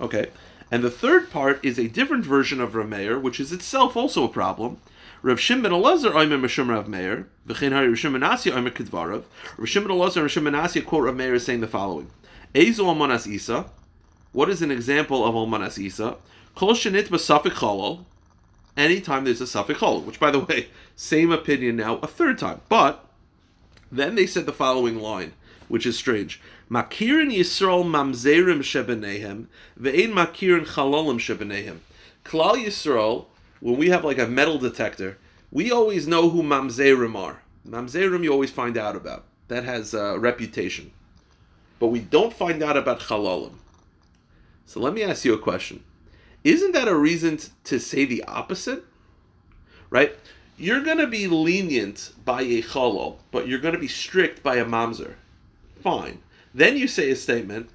Okay. 0.00 0.30
And 0.70 0.82
the 0.82 0.90
third 0.90 1.30
part 1.30 1.62
is 1.62 1.78
a 1.78 1.88
different 1.88 2.24
version 2.24 2.62
of 2.62 2.72
Rameir, 2.72 3.20
which 3.20 3.40
is 3.40 3.52
itself 3.52 3.94
also 3.94 4.24
a 4.24 4.28
problem. 4.28 4.80
Rav 5.24 5.38
Shimon 5.38 5.62
ben 5.62 5.72
Elazar 5.72 6.10
oimer 6.14 6.40
Mishum 6.40 6.68
Rav 6.68 6.88
Meir, 6.88 7.28
v'chein 7.46 7.70
hari 7.70 7.88
Rav 7.88 7.98
Shimon 7.98 8.22
Asya 8.22 8.54
oimer 8.54 8.72
Kedvarav. 8.72 9.22
Rav 9.56 9.68
Shimon 9.68 9.88
ben 9.88 9.96
Elazar 9.96 10.16
and 10.16 10.22
Rav 10.22 10.30
Shimon 10.32 10.54
Asya 10.54 10.84
quote 10.84 11.04
Rav 11.04 11.14
Meir 11.14 11.34
as 11.34 11.44
saying 11.44 11.60
the 11.60 11.68
following. 11.68 12.10
Ezo 12.56 12.84
Almanas 12.86 13.28
Isa. 13.28 13.66
What 14.32 14.50
is 14.50 14.62
an 14.62 14.72
example 14.72 15.24
of 15.24 15.36
Almanas 15.36 15.78
Isa? 15.78 16.16
Kol 16.56 16.74
shenit 16.74 17.06
b'safik 17.06 17.52
cholol. 17.52 18.04
Anytime 18.76 19.22
there's 19.24 19.40
a 19.40 19.44
safik 19.44 19.76
cholol, 19.76 20.04
which 20.04 20.18
by 20.18 20.32
the 20.32 20.40
way, 20.40 20.68
same 20.96 21.30
opinion 21.30 21.76
now 21.76 21.98
a 21.98 22.08
third 22.08 22.36
time. 22.36 22.60
But 22.68 23.06
then 23.92 24.16
they 24.16 24.26
said 24.26 24.46
the 24.46 24.52
following 24.52 24.98
line, 24.98 25.34
which 25.68 25.86
is 25.86 25.96
strange. 25.96 26.40
Makirin 26.68 27.32
Yisrael 27.32 27.84
mamzerim 27.84 28.60
shebenehem, 28.60 29.46
ve'ein 29.78 30.12
makirin 30.12 30.66
chalolim 30.66 31.20
shebenehem. 31.20 31.78
Klal 32.24 32.56
Yisrael, 32.56 33.26
when 33.62 33.76
we 33.76 33.90
have 33.90 34.04
like 34.04 34.18
a 34.18 34.26
metal 34.26 34.58
detector, 34.58 35.16
we 35.52 35.70
always 35.70 36.08
know 36.08 36.28
who 36.28 36.42
mamzerim 36.42 37.14
are. 37.14 37.40
Mamzerim 37.66 38.24
you 38.24 38.32
always 38.32 38.50
find 38.50 38.76
out 38.76 38.96
about. 38.96 39.24
That 39.46 39.62
has 39.62 39.94
a 39.94 40.18
reputation. 40.18 40.90
But 41.78 41.86
we 41.86 42.00
don't 42.00 42.32
find 42.32 42.60
out 42.60 42.76
about 42.76 42.98
chalolim. 42.98 43.52
So 44.66 44.80
let 44.80 44.92
me 44.92 45.04
ask 45.04 45.24
you 45.24 45.34
a 45.34 45.38
question. 45.38 45.84
Isn't 46.42 46.72
that 46.72 46.88
a 46.88 46.96
reason 46.96 47.38
to 47.64 47.78
say 47.78 48.04
the 48.04 48.24
opposite? 48.24 48.84
Right? 49.90 50.16
You're 50.58 50.82
going 50.82 50.98
to 50.98 51.06
be 51.06 51.28
lenient 51.28 52.14
by 52.24 52.42
a 52.42 52.62
chalal, 52.62 53.18
but 53.30 53.46
you're 53.46 53.60
going 53.60 53.74
to 53.74 53.80
be 53.80 53.88
strict 53.88 54.42
by 54.42 54.56
a 54.56 54.64
mamzer. 54.64 55.14
Fine. 55.82 56.20
Then 56.52 56.76
you 56.76 56.88
say 56.88 57.12
a 57.12 57.16
statement, 57.16 57.70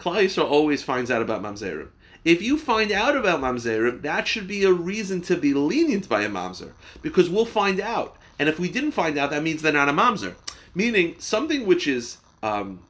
Klal 0.00 0.24
Yisrael 0.24 0.50
always 0.50 0.82
finds 0.82 1.12
out 1.12 1.22
about 1.22 1.42
mamzerim. 1.42 1.90
If 2.24 2.42
you 2.42 2.58
find 2.58 2.92
out 2.92 3.16
about 3.16 3.40
mamzerim, 3.40 4.02
that 4.02 4.26
should 4.26 4.48
be 4.48 4.64
a 4.64 4.72
reason 4.72 5.20
to 5.22 5.36
be 5.36 5.54
lenient 5.54 6.08
by 6.08 6.22
a 6.22 6.28
mamzer, 6.28 6.72
because 7.02 7.30
we'll 7.30 7.46
find 7.46 7.80
out. 7.80 8.16
And 8.38 8.48
if 8.48 8.58
we 8.58 8.68
didn't 8.68 8.92
find 8.92 9.18
out, 9.18 9.30
that 9.30 9.42
means 9.42 9.62
they're 9.62 9.72
not 9.72 9.88
a 9.88 9.92
mamzer. 9.92 10.34
Meaning 10.74 11.16
something 11.18 11.66
which 11.66 11.88
is, 11.88 12.18
um, 12.42 12.84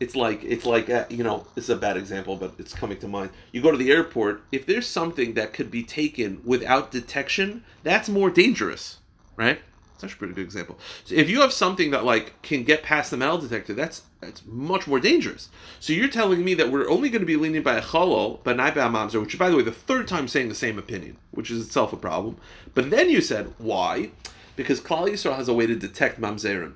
it's 0.00 0.16
like 0.16 0.42
it's 0.42 0.64
like 0.64 0.88
uh, 0.88 1.04
you 1.10 1.22
know, 1.22 1.46
this 1.54 1.64
is 1.64 1.70
a 1.70 1.76
bad 1.76 1.96
example, 1.96 2.34
but 2.34 2.54
it's 2.58 2.74
coming 2.74 2.98
to 2.98 3.08
mind. 3.08 3.30
You 3.52 3.60
go 3.60 3.70
to 3.70 3.76
the 3.76 3.92
airport. 3.92 4.42
If 4.50 4.64
there's 4.66 4.86
something 4.86 5.34
that 5.34 5.52
could 5.52 5.70
be 5.70 5.82
taken 5.82 6.40
without 6.44 6.90
detection, 6.90 7.62
that's 7.82 8.08
more 8.08 8.30
dangerous, 8.30 8.98
right? 9.36 9.60
It's 9.94 10.02
actually 10.02 10.14
a 10.14 10.18
pretty 10.18 10.34
good 10.34 10.44
example. 10.44 10.78
So 11.04 11.14
if 11.14 11.28
you 11.28 11.42
have 11.42 11.52
something 11.52 11.90
that 11.90 12.04
like 12.04 12.40
can 12.40 12.64
get 12.64 12.82
past 12.82 13.10
the 13.10 13.18
metal 13.18 13.36
detector, 13.36 13.74
that's 13.74 14.02
that's 14.20 14.44
much 14.44 14.86
more 14.86 15.00
dangerous. 15.00 15.48
So 15.78 15.92
you're 15.92 16.08
telling 16.08 16.44
me 16.44 16.54
that 16.54 16.70
we're 16.70 16.90
only 16.90 17.08
going 17.08 17.20
to 17.20 17.26
be 17.26 17.36
lenient 17.36 17.64
by 17.64 17.76
a 17.76 17.82
cholol, 17.82 18.40
but 18.44 18.56
not 18.56 18.74
by 18.74 18.84
a 18.84 18.88
mamzer, 18.88 19.20
which 19.20 19.38
by 19.38 19.48
the 19.48 19.56
way, 19.56 19.62
the 19.62 19.72
third 19.72 20.06
time 20.08 20.28
saying 20.28 20.48
the 20.48 20.54
same 20.54 20.78
opinion, 20.78 21.16
which 21.30 21.50
is 21.50 21.66
itself 21.66 21.92
a 21.92 21.96
problem. 21.96 22.36
But 22.74 22.90
then 22.90 23.08
you 23.08 23.22
said, 23.22 23.52
why? 23.58 24.10
Because 24.56 24.80
Klal 24.80 25.08
Yisrael 25.08 25.36
has 25.36 25.48
a 25.48 25.54
way 25.54 25.66
to 25.66 25.74
detect 25.74 26.20
mamzerim. 26.20 26.74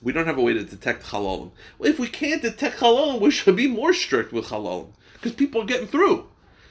We 0.00 0.12
don't 0.12 0.26
have 0.26 0.38
a 0.38 0.42
way 0.42 0.54
to 0.54 0.64
detect 0.64 1.04
halalim. 1.04 1.50
Well, 1.78 1.90
if 1.90 1.98
we 1.98 2.08
can't 2.08 2.42
detect 2.42 2.78
halalim, 2.78 3.20
we 3.20 3.30
should 3.30 3.54
be 3.54 3.68
more 3.68 3.92
strict 3.92 4.32
with 4.32 4.46
halalim 4.46 4.88
because 5.12 5.32
people 5.32 5.62
are 5.62 5.66
getting 5.66 5.86
through. 5.86 6.26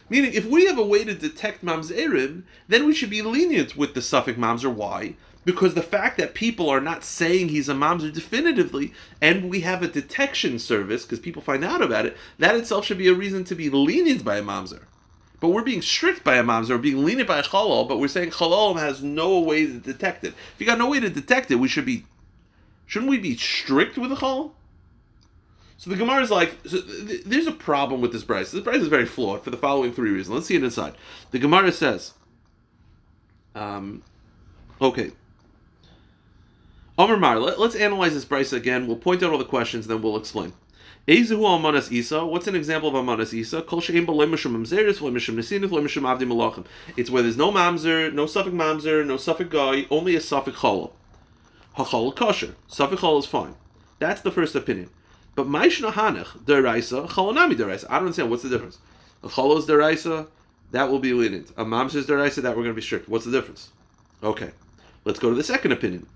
Meaning, 0.09 0.33
if 0.33 0.45
we 0.45 0.65
have 0.65 0.77
a 0.77 0.85
way 0.85 1.05
to 1.05 1.13
detect 1.13 1.63
mamzerim, 1.63 2.43
then 2.67 2.85
we 2.85 2.93
should 2.93 3.09
be 3.09 3.21
lenient 3.21 3.77
with 3.77 3.93
the 3.93 4.01
suffix 4.01 4.37
mamzer. 4.37 4.73
Why? 4.73 5.15
Because 5.43 5.73
the 5.73 5.81
fact 5.81 6.17
that 6.17 6.35
people 6.35 6.69
are 6.69 6.79
not 6.81 7.03
saying 7.03 7.49
he's 7.49 7.67
a 7.67 7.73
mamzer 7.73 8.13
definitively, 8.13 8.93
and 9.21 9.49
we 9.49 9.61
have 9.61 9.81
a 9.81 9.87
detection 9.87 10.59
service 10.59 11.03
because 11.03 11.19
people 11.19 11.41
find 11.41 11.65
out 11.65 11.81
about 11.81 12.05
it, 12.05 12.15
that 12.37 12.55
itself 12.55 12.85
should 12.85 12.99
be 12.99 13.07
a 13.07 13.13
reason 13.13 13.43
to 13.45 13.55
be 13.55 13.69
lenient 13.69 14.23
by 14.23 14.37
a 14.37 14.43
mamzer. 14.43 14.83
but 15.41 15.49
we're 15.49 15.63
being 15.63 15.81
strict 15.81 16.23
by 16.23 16.35
a 16.35 16.43
mamzer, 16.43 16.69
we're 16.69 16.77
being 16.77 17.03
lenient 17.03 17.27
by 17.27 17.39
a 17.39 17.43
chalal, 17.43 17.87
but 17.89 17.99
we're 17.99 18.07
saying 18.07 18.29
chalal 18.29 18.77
has 18.77 19.01
no 19.01 19.39
way 19.39 19.65
to 19.65 19.79
detect 19.79 20.23
it. 20.23 20.29
If 20.53 20.55
you 20.59 20.67
got 20.67 20.77
no 20.77 20.89
way 20.89 20.99
to 20.99 21.09
detect 21.09 21.49
it, 21.49 21.55
we 21.55 21.67
should 21.67 21.85
be, 21.85 22.05
shouldn't 22.85 23.09
we 23.09 23.17
be 23.17 23.35
strict 23.35 23.97
with 23.97 24.11
a 24.11 24.15
chalal? 24.15 24.51
So 25.77 25.89
the 25.89 25.95
Gemara 25.95 26.21
is 26.21 26.29
like, 26.29 26.55
so 26.67 26.79
th- 26.79 27.23
there's 27.25 27.47
a 27.47 27.51
problem 27.51 28.01
with 28.01 28.13
this 28.13 28.23
price. 28.23 28.51
This 28.51 28.63
price 28.63 28.81
is 28.81 28.87
very 28.87 29.07
flawed 29.07 29.43
for 29.43 29.49
the 29.49 29.57
following 29.57 29.91
three 29.91 30.11
reasons. 30.11 30.29
Let's 30.35 30.45
see 30.45 30.55
it 30.55 30.63
inside. 30.63 30.93
The 31.31 31.39
Gemara 31.39 31.71
says, 31.71 32.13
um, 33.55 34.03
okay. 34.79 35.09
Omer 36.97 37.17
Mar, 37.17 37.39
let, 37.39 37.57
us 37.57 37.75
analyze 37.75 38.13
this 38.13 38.25
price 38.25 38.51
again. 38.53 38.85
We'll 38.85 38.97
point 38.97 39.23
out 39.23 39.31
all 39.31 39.37
the 39.37 39.45
questions, 39.45 39.87
then 39.87 40.01
we'll 40.01 40.17
explain. 40.17 40.53
Ezehu 41.07 41.39
Almanas 41.39 41.91
Isa. 41.91 42.25
What's 42.25 42.47
an 42.47 42.55
example 42.55 42.89
of 42.89 42.95
Almanas 42.95 43.33
Isa? 43.33 43.65
It's 46.97 47.09
where 47.09 47.23
there's 47.23 47.37
no 47.37 47.51
mamzer, 47.51 48.13
no 48.13 48.25
safek 48.25 48.53
mamzer, 48.53 49.05
no 49.05 49.15
safek 49.15 49.49
guy, 49.49 49.87
only 49.89 50.15
a 50.15 50.19
safek 50.19 50.53
cholol. 50.53 50.91
Hachol 51.77 52.15
kosher. 52.15 52.55
Safek 52.69 52.97
chol 52.97 53.19
is 53.19 53.25
fine. 53.25 53.55
That's 53.99 54.21
the 54.21 54.31
first 54.31 54.55
opinion. 54.55 54.89
But 55.35 55.47
Maishna 55.47 55.91
Hanach, 55.91 56.43
Deraisa, 56.43 57.07
Cholonami 57.07 57.53
Deraisa. 57.53 57.85
I 57.89 57.93
don't 57.93 58.07
understand. 58.07 58.29
What's 58.29 58.43
the 58.43 58.49
difference? 58.49 58.79
A 59.23 59.27
Chol 59.27 59.57
is 59.57 59.65
Deraisa, 59.65 60.27
that 60.71 60.89
will 60.89 60.99
be 60.99 61.13
lenient. 61.13 61.51
A 61.57 61.63
Mamzer 61.63 61.91
says 61.91 62.07
Deraisa, 62.07 62.41
that 62.41 62.49
we're 62.49 62.63
going 62.63 62.67
to 62.67 62.73
be 62.73 62.81
strict. 62.81 63.07
What's 63.07 63.25
the 63.25 63.31
difference? 63.31 63.69
Okay. 64.23 64.51
Let's 65.05 65.19
go 65.19 65.29
to 65.29 65.35
the 65.35 65.43
second 65.43 65.71
opinion. 65.71 66.07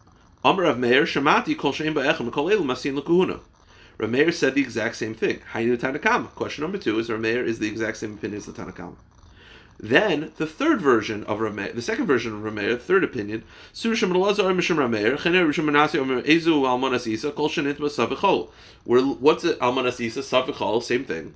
Amr 0.45 0.75
Meir, 0.75 1.05
Shamati, 1.05 1.57
Kol 1.57 1.73
Shein 1.73 1.95
Ba'echem, 1.95 2.31
Kol 2.31 2.63
Masin 2.63 2.95
L'kuhuna. 2.95 3.39
Rameir 3.97 4.31
said 4.31 4.53
the 4.53 4.61
exact 4.61 4.95
same 4.95 5.15
thing. 5.15 5.39
Tanakama. 5.51 6.27
Question 6.35 6.61
number 6.61 6.77
two 6.77 6.99
is 6.99 7.09
Rameir 7.09 7.43
is 7.43 7.57
the 7.57 7.67
exact 7.67 7.97
same 7.97 8.13
opinion 8.13 8.37
as 8.37 8.45
the 8.45 8.51
Tanakama. 8.51 8.93
Then 9.79 10.33
the 10.37 10.45
third 10.45 10.81
version 10.81 11.23
of 11.23 11.39
Rameir, 11.39 11.73
the 11.73 11.81
second 11.81 12.05
version 12.05 12.35
of 12.35 12.41
Rameir, 12.43 12.79
third 12.79 13.03
opinion. 13.03 13.43
Where 13.81 13.95
what's 19.03 19.43
it? 19.43 19.59
Almanas 19.59 19.99
Isa, 19.99 20.19
Savichol, 20.19 20.83
same 20.83 21.05
thing. 21.05 21.33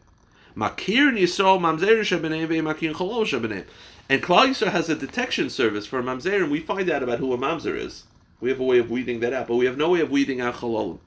Makir 0.56 1.18
Yisrael 1.18 1.60
Mamzer 1.60 2.02
Shebeneim 2.02 2.48
Makir 2.48 2.94
Cholol 2.94 3.26
Shebeneim. 3.26 3.66
And 4.08 4.22
Klal 4.22 4.50
Yisrael 4.50 4.72
has 4.72 4.88
a 4.88 4.96
detection 4.96 5.50
service 5.50 5.88
for 5.88 6.04
Mamzer, 6.04 6.44
and 6.44 6.52
we 6.52 6.60
find 6.60 6.92
out 6.92 7.02
about 7.02 7.18
who 7.18 7.34
a 7.34 7.38
Mamzer 7.40 7.76
is. 7.76 8.04
We 8.40 8.50
have 8.50 8.60
a 8.60 8.64
way 8.64 8.80
of 8.80 8.90
weeding 8.90 9.20
that 9.22 9.34
out, 9.34 9.48
but 9.48 9.56
we 9.56 9.66
have 9.66 9.78
no 9.78 9.90
way 9.90 10.02
of 10.02 10.12
weeding 10.12 10.42
out 10.42 10.56
Chololim. 10.56 11.00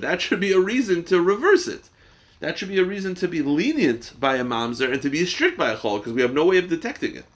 That 0.00 0.20
should 0.20 0.40
be 0.40 0.52
a 0.52 0.60
reason 0.60 1.04
to 1.04 1.20
reverse 1.20 1.66
it 1.66 1.88
that 2.40 2.58
should 2.58 2.68
be 2.68 2.78
a 2.78 2.84
reason 2.84 3.14
to 3.16 3.28
be 3.28 3.42
lenient 3.42 4.12
by 4.18 4.36
a 4.36 4.44
mamzer 4.44 4.90
and 4.90 5.00
to 5.02 5.10
be 5.10 5.24
strict 5.24 5.56
by 5.56 5.70
a 5.70 5.76
chol 5.76 5.98
because 5.98 6.14
we 6.14 6.22
have 6.22 6.32
no 6.32 6.46
way 6.46 6.58
of 6.58 6.68
detecting 6.68 7.14
it. 7.14 7.26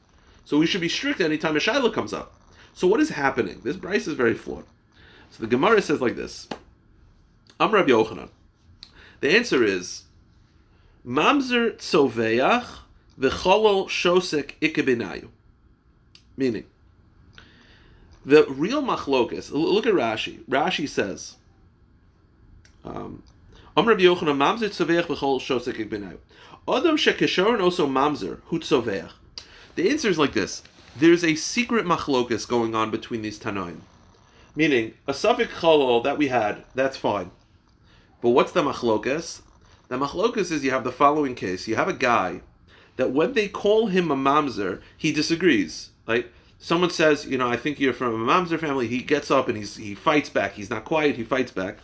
So 0.44 0.58
we 0.58 0.66
should 0.66 0.80
be 0.80 0.88
strict 0.88 1.20
anytime 1.20 1.56
a 1.56 1.60
shaila 1.60 1.92
comes 1.92 2.12
up. 2.12 2.34
So 2.72 2.86
what 2.88 3.00
is 3.00 3.10
happening? 3.10 3.60
This 3.62 3.76
Braisa 3.76 4.08
is 4.08 4.14
very 4.14 4.34
flawed. 4.34 4.64
So 5.30 5.42
the 5.42 5.46
Gemara 5.46 5.80
says 5.82 6.00
like 6.00 6.16
this: 6.16 6.48
I'm 7.60 7.72
Rabbi 7.72 7.90
Yochanan. 7.90 8.30
The 9.20 9.36
answer 9.36 9.62
is 9.62 10.04
mamzer 11.06 11.76
tzoveach 11.76 12.66
v'cholol 13.18 13.88
shosek 13.88 14.54
ikebenayu. 14.60 15.28
Meaning, 16.36 16.64
the 18.24 18.44
real 18.48 18.82
machlokas. 18.82 19.50
Look 19.52 19.86
at 19.86 19.94
Rashi. 19.94 20.44
Rashi 20.44 20.88
says. 20.88 21.36
Um, 22.84 23.22
Amr 23.76 23.96
Yochanan 23.96 24.36
mamzer 24.36 24.68
tzoveach 24.68 25.06
v'chol 25.06 25.40
shosek 25.40 25.88
b'nayu. 25.88 26.18
Adam 26.66 27.60
also 27.60 27.86
mamzer. 27.86 29.10
The 29.74 29.90
answer 29.90 30.08
is 30.08 30.18
like 30.18 30.32
this: 30.32 30.62
There's 30.96 31.24
a 31.24 31.34
secret 31.34 31.84
machlokus 31.84 32.48
going 32.48 32.74
on 32.74 32.90
between 32.90 33.22
these 33.22 33.38
tanoim. 33.38 33.80
Meaning, 34.56 34.94
a 35.06 35.12
safek 35.12 35.48
cholol 35.48 36.04
that 36.04 36.16
we 36.16 36.28
had, 36.28 36.64
that's 36.74 36.96
fine. 36.96 37.30
But 38.22 38.30
what's 38.30 38.52
the 38.52 38.62
machlokus? 38.62 39.42
The 39.88 39.98
machlokus 39.98 40.52
is 40.52 40.64
you 40.64 40.70
have 40.70 40.84
the 40.84 40.92
following 40.92 41.34
case: 41.34 41.68
you 41.68 41.76
have 41.76 41.88
a 41.88 41.92
guy 41.92 42.40
that 42.96 43.10
when 43.10 43.32
they 43.32 43.48
call 43.48 43.88
him 43.88 44.10
a 44.10 44.16
mamzer, 44.16 44.80
he 44.96 45.12
disagrees. 45.12 45.90
Like 46.06 46.32
someone 46.64 46.88
says, 46.88 47.26
you 47.26 47.36
know, 47.36 47.46
I 47.46 47.58
think 47.58 47.78
you're 47.78 47.92
from 47.92 48.14
a 48.14 48.32
mamzer 48.32 48.58
family. 48.58 48.88
He 48.88 49.02
gets 49.02 49.30
up 49.30 49.48
and 49.48 49.56
he's 49.56 49.76
he 49.76 49.94
fights 49.94 50.30
back. 50.30 50.54
He's 50.54 50.70
not 50.70 50.86
quiet. 50.86 51.14
He 51.14 51.22
fights 51.22 51.52
back. 51.52 51.76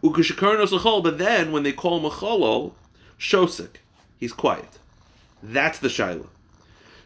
But 0.00 1.18
then 1.18 1.50
when 1.50 1.64
they 1.64 1.72
call 1.72 1.98
him 1.98 2.04
a 2.04 2.10
cholol, 2.10 2.74
shosik, 3.18 3.78
he's 4.18 4.32
quiet. 4.32 4.78
That's 5.42 5.80
the 5.80 5.88
shaila. 5.88 6.28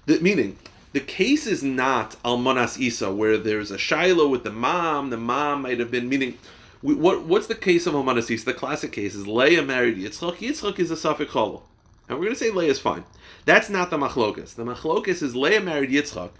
The, 0.05 0.21
meaning, 0.21 0.59
the 0.93 1.01
case 1.01 1.47
is 1.47 1.63
not 1.63 2.17
almanas 2.25 2.79
isa 2.79 3.11
where 3.11 3.39
there's 3.39 3.71
a 3.71 3.79
shaila 3.79 4.31
with 4.31 4.45
the 4.45 4.53
mom. 4.53 5.09
The 5.09 5.17
mom 5.17 5.63
might 5.63 5.81
have 5.81 5.91
been 5.91 6.11
meaning. 6.11 6.37
What 6.83 7.25
what's 7.25 7.47
the 7.47 7.55
case 7.55 7.87
of 7.87 7.95
almanas 7.95 8.31
isa? 8.31 8.45
The 8.45 8.53
classic 8.53 8.93
case 8.93 9.15
is 9.15 9.27
Leah 9.27 9.63
married 9.63 9.97
Yitzchak. 9.97 10.37
Yitzchak 10.37 10.79
is 10.79 10.91
a 10.91 10.95
safek 10.95 11.29
cholol, 11.29 11.63
and 12.07 12.19
we're 12.19 12.27
going 12.27 12.37
to 12.37 12.39
say 12.39 12.51
Leah 12.51 12.71
is 12.71 12.79
fine. 12.79 13.05
That's 13.47 13.71
not 13.71 13.89
the 13.89 13.97
machlokas. 13.97 14.55
The 14.57 14.65
machlokas 14.65 15.23
is 15.23 15.35
Leah 15.35 15.63
married 15.63 15.91
Yitzchak. 15.91 16.33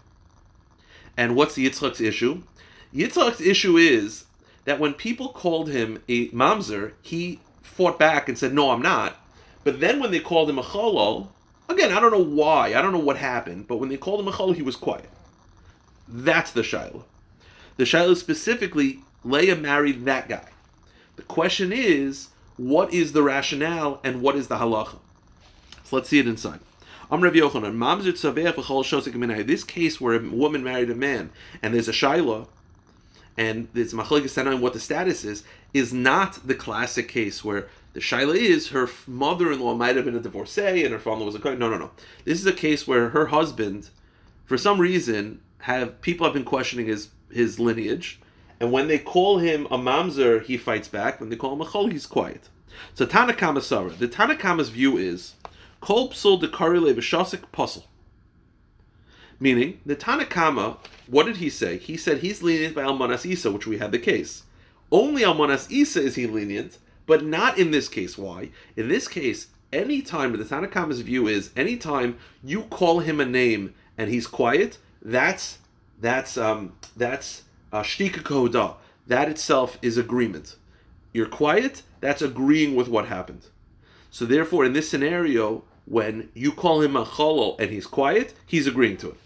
And 1.21 1.37
what's 1.37 1.59
Yitzchak's 1.59 2.01
issue? 2.01 2.41
Yitzchak's 2.95 3.43
issue 3.43 3.77
is 3.77 4.25
that 4.65 4.81
when 4.81 4.95
people 4.95 5.29
called 5.29 5.69
him 5.69 6.03
a 6.09 6.31
mamzer, 6.31 6.93
he 7.03 7.41
fought 7.61 7.99
back 7.99 8.27
and 8.27 8.39
said, 8.39 8.55
"No, 8.55 8.71
I'm 8.71 8.81
not." 8.81 9.21
But 9.63 9.81
then 9.81 10.01
when 10.01 10.13
they 10.13 10.21
called 10.21 10.49
him 10.49 10.59
a 10.59 10.63
cholol, 10.63 11.29
again, 11.69 11.93
I 11.93 12.01
don't 12.01 12.11
know 12.11 12.25
why, 12.25 12.69
I 12.69 12.81
don't 12.81 12.95
know 12.95 12.99
what 12.99 13.19
happened, 13.19 13.69
but 13.69 13.77
when 13.77 13.91
they 13.91 13.99
called 13.99 14.21
him 14.21 14.29
a 14.29 14.33
cholol, 14.33 14.55
he 14.57 14.63
was 14.63 14.77
quiet. 14.77 15.11
That's 16.09 16.53
the 16.53 16.63
shaila. 16.63 17.03
The 17.77 17.85
shaila 17.85 18.17
specifically, 18.17 19.01
Leah 19.23 19.57
married 19.57 20.07
that 20.07 20.27
guy. 20.27 20.49
The 21.17 21.23
question 21.23 21.71
is, 21.71 22.29
what 22.57 22.95
is 22.95 23.13
the 23.13 23.23
rationale 23.23 24.01
and 24.03 24.23
what 24.23 24.37
is 24.37 24.49
the 24.49 24.57
halacha? 24.57 24.97
So 25.85 25.97
let's 25.97 26.09
see 26.09 26.19
it 26.19 26.27
inside. 26.27 26.61
This 27.11 28.15
case 29.65 30.01
where 30.01 30.15
a 30.15 30.29
woman 30.29 30.63
married 30.63 30.91
a 30.91 30.95
man 30.95 31.31
and 31.63 31.75
there's 31.75 31.89
a 31.89 31.93
shaila, 31.93 32.47
and 33.37 33.69
this 33.73 33.93
machlekes 33.93 34.47
on 34.47 34.61
what 34.61 34.73
the 34.73 34.81
status 34.81 35.25
is, 35.25 35.43
is 35.73 35.93
not 35.93 36.47
the 36.47 36.55
classic 36.55 37.09
case 37.09 37.45
where 37.45 37.69
the 37.93 38.01
shaila 38.01 38.37
is 38.37 38.69
her 38.69 38.89
mother-in-law 39.07 39.75
might 39.75 39.97
have 39.97 40.05
been 40.05 40.15
a 40.15 40.21
divorcee 40.21 40.85
and 40.85 40.93
her 40.93 40.99
father 40.99 41.25
was 41.25 41.35
a 41.35 41.41
kohen. 41.41 41.59
No, 41.59 41.69
no, 41.69 41.79
no. 41.79 41.91
This 42.25 42.39
is 42.39 42.47
a 42.47 42.53
case 42.53 42.87
where 42.87 43.11
her 43.11 43.27
husband, 43.27 43.91
for 44.45 44.57
some 44.57 44.81
reason, 44.81 45.41
have 45.59 46.01
people 46.01 46.25
have 46.25 46.35
been 46.35 46.45
questioning 46.45 46.87
his 46.87 47.09
his 47.31 47.61
lineage, 47.61 48.21
and 48.61 48.73
when 48.73 48.89
they 48.89 48.99
call 48.99 49.39
him 49.39 49.67
a 49.67 49.79
mamzer, 49.79 50.43
he 50.43 50.57
fights 50.57 50.89
back. 50.89 51.21
When 51.21 51.29
they 51.29 51.37
call 51.37 51.53
him 51.53 51.61
a 51.61 51.65
chol, 51.65 51.91
he's 51.91 52.07
quiet. 52.07 52.49
So 52.95 53.07
Tanakama 53.07 53.63
Sarah, 53.63 53.91
the 53.91 54.09
Tanakama's 54.09 54.69
view 54.69 54.97
is 54.97 55.35
kol 55.81 56.11
psul 56.11 56.41
dekari 56.41 56.81
leveshasik 56.81 57.45
pasul. 57.53 57.85
Meaning, 59.39 59.81
the 59.87 59.97
Tanakama, 59.97 60.77
what 61.07 61.25
did 61.25 61.39
he 61.39 61.49
say? 61.49 61.79
He 61.79 61.97
said 61.97 62.19
he's 62.19 62.43
lenient 62.43 62.75
by 62.75 62.83
Almanas 62.83 63.25
Isa, 63.25 63.51
which 63.51 63.67
we 63.67 63.79
had 63.79 63.91
the 63.91 63.99
case. 63.99 64.43
Only 64.93 65.23
Almanas 65.23 65.71
Isa 65.71 66.03
is 66.03 66.15
he 66.15 66.27
lenient, 66.27 66.77
but 67.07 67.25
not 67.25 67.59
in 67.59 67.71
this 67.71 67.89
case. 67.89 68.19
Why? 68.19 68.51
In 68.77 68.89
this 68.89 69.09
case, 69.09 69.49
any 69.73 70.03
time 70.03 70.37
the 70.37 70.45
Tanakama's 70.45 71.01
view 71.01 71.27
is, 71.27 71.51
any 71.57 71.77
time 71.77 72.19
you 72.45 72.63
call 72.65 73.01
him 73.01 73.21
a 73.21 73.25
name 73.25 73.75
and 73.97 74.11
he's 74.11 74.27
quiet, 74.27 74.79
that's 75.03 75.59
that's 76.01 76.37
um 76.37 76.75
that's 76.97 77.43
uh, 77.73 77.83
shtika 77.83 78.23
koda. 78.23 78.75
That 79.07 79.29
itself 79.29 79.79
is 79.81 79.97
agreement. 79.97 80.57
You're 81.13 81.27
quiet, 81.27 81.83
that's 82.01 82.23
agreeing 82.23 82.77
with 82.77 82.89
what 82.89 83.07
happened. 83.07 83.47
So 84.11 84.25
therefore, 84.25 84.65
in 84.65 84.73
this 84.73 84.89
scenario, 84.89 85.65
when 85.91 86.29
you 86.35 86.53
call 86.53 86.81
him 86.81 86.95
a 86.95 87.05
cholol 87.05 87.59
and 87.59 87.69
he's 87.69 87.87
quiet, 87.87 88.33
he's 88.47 88.69
agreeing 88.69 88.97
to 88.97 89.09
it. 89.11 89.17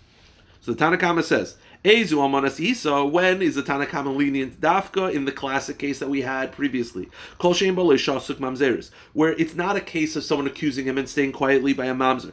So 0.63 0.73
the 0.73 0.83
Tanakama 0.83 1.23
says, 1.23 1.59
Ezu 1.85 2.13
Amanas 2.13 2.59
Isa, 2.59 3.05
when 3.05 3.43
is 3.43 3.55
the 3.55 3.63
Tanakama 3.63 4.17
lenient? 4.17 4.59
Dafka 4.63 5.13
in 5.13 5.27
the 5.27 5.33
classic 5.33 5.79
case 5.79 5.99
that 5.99 6.09
we 6.09 6.23
had 6.23 6.53
previously. 6.53 7.11
Kol 7.37 7.53
Shem 7.53 7.77
Shasuk 7.77 8.37
Mamzeris, 8.37 8.89
where 9.13 9.35
it's 9.35 9.55
not 9.55 9.77
a 9.77 9.81
case 9.83 10.17
of 10.17 10.25
someone 10.25 10.47
accusing 10.47 10.87
him 10.87 10.97
and 10.97 11.07
staying 11.07 11.33
quietly 11.33 11.75
by 11.75 11.85
a 11.85 11.95
Mamzer. 11.95 12.33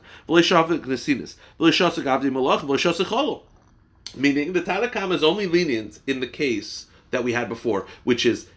Meaning 4.16 4.54
the 4.54 4.62
Tanakama 4.62 5.14
is 5.14 5.24
only 5.24 5.48
lenient 5.48 6.00
in 6.08 6.22
the 6.22 6.28
case 6.28 6.86
that 7.10 7.26
we 7.26 7.34
had 7.34 7.50
before, 7.50 7.86
which 8.06 8.26
is 8.26 8.48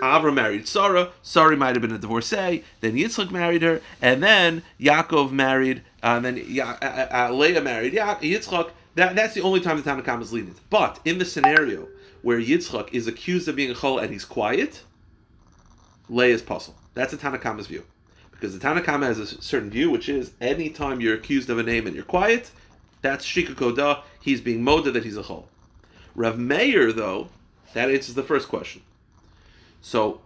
Avram 0.00 0.34
married 0.34 0.66
Sarah. 0.66 1.10
Sarah 1.22 1.56
might 1.56 1.74
have 1.74 1.82
been 1.82 1.92
a 1.92 1.98
divorcee. 1.98 2.64
Then 2.80 2.94
Yitzchak 2.94 3.30
married 3.30 3.62
her, 3.62 3.80
and 4.02 4.22
then 4.22 4.62
Yaakov 4.80 5.32
married, 5.32 5.82
uh, 6.02 6.16
and 6.16 6.24
then 6.24 6.44
ya- 6.48 6.76
uh, 6.82 7.06
uh, 7.10 7.32
Leah 7.32 7.60
married 7.60 7.92
ya- 7.92 8.16
Yitzchak. 8.16 8.70
That, 8.96 9.14
that's 9.14 9.34
the 9.34 9.42
only 9.42 9.60
time 9.60 9.80
the 9.80 9.88
Tanakam 9.88 10.20
is 10.20 10.32
lenient. 10.32 10.58
But 10.68 11.00
in 11.04 11.18
the 11.18 11.24
scenario 11.24 11.88
where 12.22 12.40
Yitzchak 12.40 12.92
is 12.92 13.06
accused 13.06 13.48
of 13.48 13.56
being 13.56 13.70
a 13.70 13.74
chol 13.74 14.02
and 14.02 14.12
he's 14.12 14.24
quiet, 14.24 14.82
Leah 16.08 16.34
is 16.34 16.42
pasul. 16.42 16.74
That's 16.94 17.12
the 17.12 17.18
Tanakhama's 17.18 17.66
view. 17.68 17.84
Because 18.30 18.58
the 18.58 18.66
Tanakhama 18.66 19.04
has 19.04 19.18
a 19.18 19.26
certain 19.26 19.70
view, 19.70 19.90
which 19.90 20.08
is 20.08 20.32
anytime 20.40 21.00
you're 21.00 21.14
accused 21.14 21.50
of 21.50 21.58
a 21.58 21.62
name 21.62 21.86
and 21.86 21.94
you're 21.94 22.04
quiet, 22.04 22.50
that's 23.02 23.24
Shika 23.24 23.56
Koda, 23.56 24.02
he's 24.20 24.40
being 24.40 24.62
moda 24.62 24.92
that 24.92 25.04
he's 25.04 25.16
a 25.16 25.22
chol. 25.22 25.44
Rav 26.14 26.38
Meir, 26.38 26.92
though, 26.92 27.28
that 27.74 27.90
answers 27.90 28.14
the 28.14 28.22
first 28.22 28.48
question. 28.48 28.82
So 29.80 30.20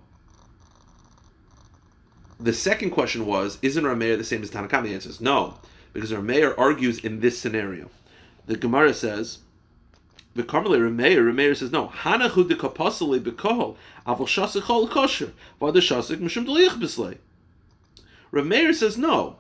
the 2.40 2.52
second 2.52 2.90
question 2.90 3.26
was, 3.26 3.59
isn't 3.62 3.86
Rav 3.86 3.96
Meir 3.96 4.16
the 4.16 4.24
same 4.24 4.42
as 4.42 4.50
Tanakama? 4.50 4.84
The 4.84 4.94
answer 4.94 5.09
is 5.11 5.20
no, 5.20 5.59
because 5.92 6.12
Rav 6.12 6.24
Meir 6.24 6.59
argues 6.59 6.98
in 6.98 7.20
this 7.20 7.38
scenario. 7.38 7.90
The 8.46 8.57
Gemara 8.57 8.92
says, 8.92 9.38
the 10.34 10.42
Karmelei 10.42 10.80
Remeir, 10.80 11.22
Remeir 11.22 11.57
says 11.57 11.70
no. 11.70 11.88
Hanachu 11.88 12.48
de 12.48 12.57
kapasale 12.57 13.20
bekol 13.20 13.76
avol 14.05 14.26
shasik 14.26 14.62
chol 14.62 14.90
kosher 14.90 15.32
v'ad 15.61 15.74
shasik 15.76 16.18
mishum 16.18 16.44
delich 16.44 16.76
bislei. 16.80 17.18
Remeir 18.32 18.74
says 18.74 18.98
no. 18.98 19.36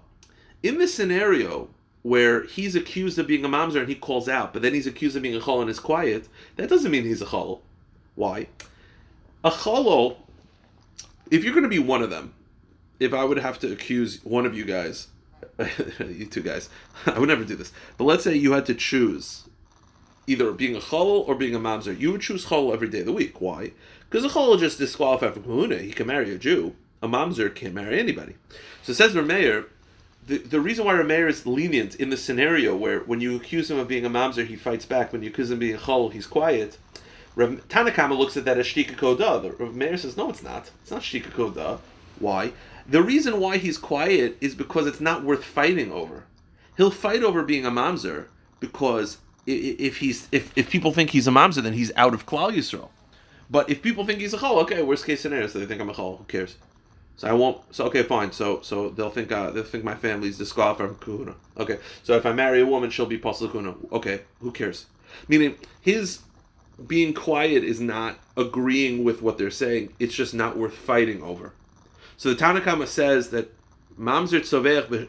In 0.62 0.78
this 0.78 0.94
scenario 0.94 1.68
where 2.02 2.44
he's 2.44 2.76
accused 2.76 3.18
of 3.18 3.26
being 3.26 3.44
a 3.44 3.48
mamzer 3.48 3.80
and 3.80 3.88
he 3.88 3.94
calls 3.96 4.28
out, 4.28 4.52
but 4.52 4.62
then 4.62 4.72
he's 4.72 4.86
accused 4.86 5.16
of 5.16 5.22
being 5.22 5.34
a 5.34 5.40
chol 5.40 5.60
and 5.60 5.68
is 5.70 5.80
quiet, 5.80 6.28
that 6.56 6.68
doesn't 6.68 6.92
mean 6.92 7.02
he's 7.02 7.22
a 7.22 7.26
chol. 7.26 7.60
Why? 8.14 8.46
A 9.44 9.50
cholo, 9.50 10.16
if 11.30 11.44
you're 11.44 11.52
going 11.52 11.64
to 11.64 11.68
be 11.68 11.78
one 11.78 12.02
of 12.02 12.08
them, 12.08 12.32
if 12.98 13.12
I 13.12 13.24
would 13.24 13.38
have 13.38 13.58
to 13.58 13.70
accuse 13.72 14.24
one 14.24 14.46
of 14.46 14.56
you 14.56 14.64
guys, 14.64 15.08
you 16.00 16.24
two 16.24 16.42
guys, 16.42 16.70
I 17.06 17.18
would 17.18 17.28
never 17.28 17.44
do 17.44 17.54
this, 17.54 17.70
but 17.98 18.04
let's 18.04 18.24
say 18.24 18.34
you 18.34 18.52
had 18.52 18.66
to 18.66 18.74
choose 18.74 19.44
either 20.26 20.50
being 20.52 20.74
a 20.74 20.80
cholol 20.80 21.28
or 21.28 21.34
being 21.34 21.54
a 21.54 21.60
mamzer. 21.60 21.98
You 21.98 22.12
would 22.12 22.22
choose 22.22 22.46
cholol 22.46 22.72
every 22.72 22.88
day 22.88 23.00
of 23.00 23.06
the 23.06 23.12
week. 23.12 23.42
Why? 23.42 23.72
Because 24.08 24.24
a 24.24 24.28
cholol 24.28 24.58
just 24.58 24.78
disqualified 24.78 25.34
from 25.34 25.42
kahuna. 25.42 25.76
He 25.76 25.92
can 25.92 26.06
marry 26.06 26.32
a 26.32 26.38
Jew. 26.38 26.74
A 27.02 27.08
mamzer 27.08 27.54
can't 27.54 27.74
marry 27.74 28.00
anybody. 28.00 28.36
So 28.82 28.94
says 28.94 29.12
Rameir, 29.12 29.66
the, 30.26 30.38
the 30.38 30.60
reason 30.60 30.86
why 30.86 30.94
Rameir 30.94 31.28
is 31.28 31.44
lenient 31.44 31.96
in 31.96 32.08
the 32.08 32.16
scenario 32.16 32.74
where 32.74 33.00
when 33.00 33.20
you 33.20 33.36
accuse 33.36 33.70
him 33.70 33.78
of 33.78 33.88
being 33.88 34.06
a 34.06 34.10
mamzer, 34.10 34.46
he 34.46 34.56
fights 34.56 34.86
back. 34.86 35.12
When 35.12 35.22
you 35.22 35.28
accuse 35.28 35.50
him 35.50 35.54
of 35.54 35.60
being 35.60 35.74
a 35.74 35.78
cholol, 35.78 36.10
he's 36.10 36.26
quiet. 36.26 36.78
Rav, 37.36 37.68
Tanakama 37.68 38.16
looks 38.16 38.36
at 38.36 38.44
that 38.44 38.58
as 38.58 38.66
shtika 38.66 38.96
koda. 38.96 39.52
Rav 39.58 39.74
Meir 39.74 39.96
says, 39.96 40.16
no, 40.16 40.30
it's 40.30 40.42
not. 40.42 40.70
It's 40.82 40.90
not 40.90 41.02
shtika 41.02 41.32
koda. 41.32 41.78
Why? 42.18 42.52
The 42.88 43.02
reason 43.02 43.40
why 43.40 43.56
he's 43.56 43.78
quiet 43.78 44.36
is 44.40 44.54
because 44.54 44.86
it's 44.86 45.00
not 45.00 45.24
worth 45.24 45.44
fighting 45.44 45.90
over. 45.90 46.24
He'll 46.76 46.90
fight 46.90 47.22
over 47.22 47.42
being 47.42 47.64
a 47.64 47.70
mamzer 47.70 48.26
because 48.60 49.18
if 49.46 49.98
he's 49.98 50.28
if, 50.32 50.56
if 50.56 50.70
people 50.70 50.92
think 50.92 51.10
he's 51.10 51.26
a 51.26 51.30
mamzer, 51.30 51.62
then 51.62 51.72
he's 51.72 51.92
out 51.96 52.14
of 52.14 52.26
Klal 52.26 52.52
Yisrael. 52.52 52.88
But 53.50 53.68
if 53.70 53.82
people 53.82 54.06
think 54.06 54.20
he's 54.20 54.34
a 54.34 54.38
chol, 54.38 54.62
okay, 54.62 54.82
worst 54.82 55.06
case 55.06 55.20
scenario, 55.20 55.46
so 55.46 55.58
they 55.58 55.66
think 55.66 55.80
I'm 55.80 55.90
a 55.90 55.94
chol. 55.94 56.18
Who 56.18 56.24
cares? 56.24 56.56
So 57.16 57.28
I 57.28 57.32
won't. 57.32 57.62
So 57.74 57.84
okay, 57.86 58.02
fine. 58.02 58.32
So 58.32 58.60
so 58.62 58.88
they'll 58.90 59.10
think 59.10 59.30
uh, 59.30 59.50
they'll 59.50 59.64
think 59.64 59.84
my 59.84 59.94
family's 59.94 60.38
disqualified 60.38 60.88
from 60.88 60.96
kahuna. 60.96 61.34
Okay. 61.58 61.78
So 62.02 62.16
if 62.16 62.26
I 62.26 62.32
marry 62.32 62.60
a 62.60 62.66
woman, 62.66 62.90
she'll 62.90 63.06
be 63.06 63.18
pasul 63.18 63.48
kahuna. 63.48 63.74
Okay. 63.92 64.22
Who 64.40 64.50
cares? 64.50 64.86
Meaning 65.28 65.56
his 65.80 66.20
being 66.86 67.14
quiet 67.14 67.64
is 67.64 67.80
not 67.80 68.18
agreeing 68.36 69.04
with 69.04 69.22
what 69.22 69.38
they're 69.38 69.50
saying. 69.50 69.92
It's 69.98 70.14
just 70.14 70.34
not 70.34 70.56
worth 70.56 70.74
fighting 70.74 71.22
over. 71.22 71.52
So 72.16 72.32
the 72.32 72.36
Tanakhama 72.36 72.86
says 72.86 73.30
that 73.30 73.52
mamzer 73.98 74.40
tzovech 74.40 75.08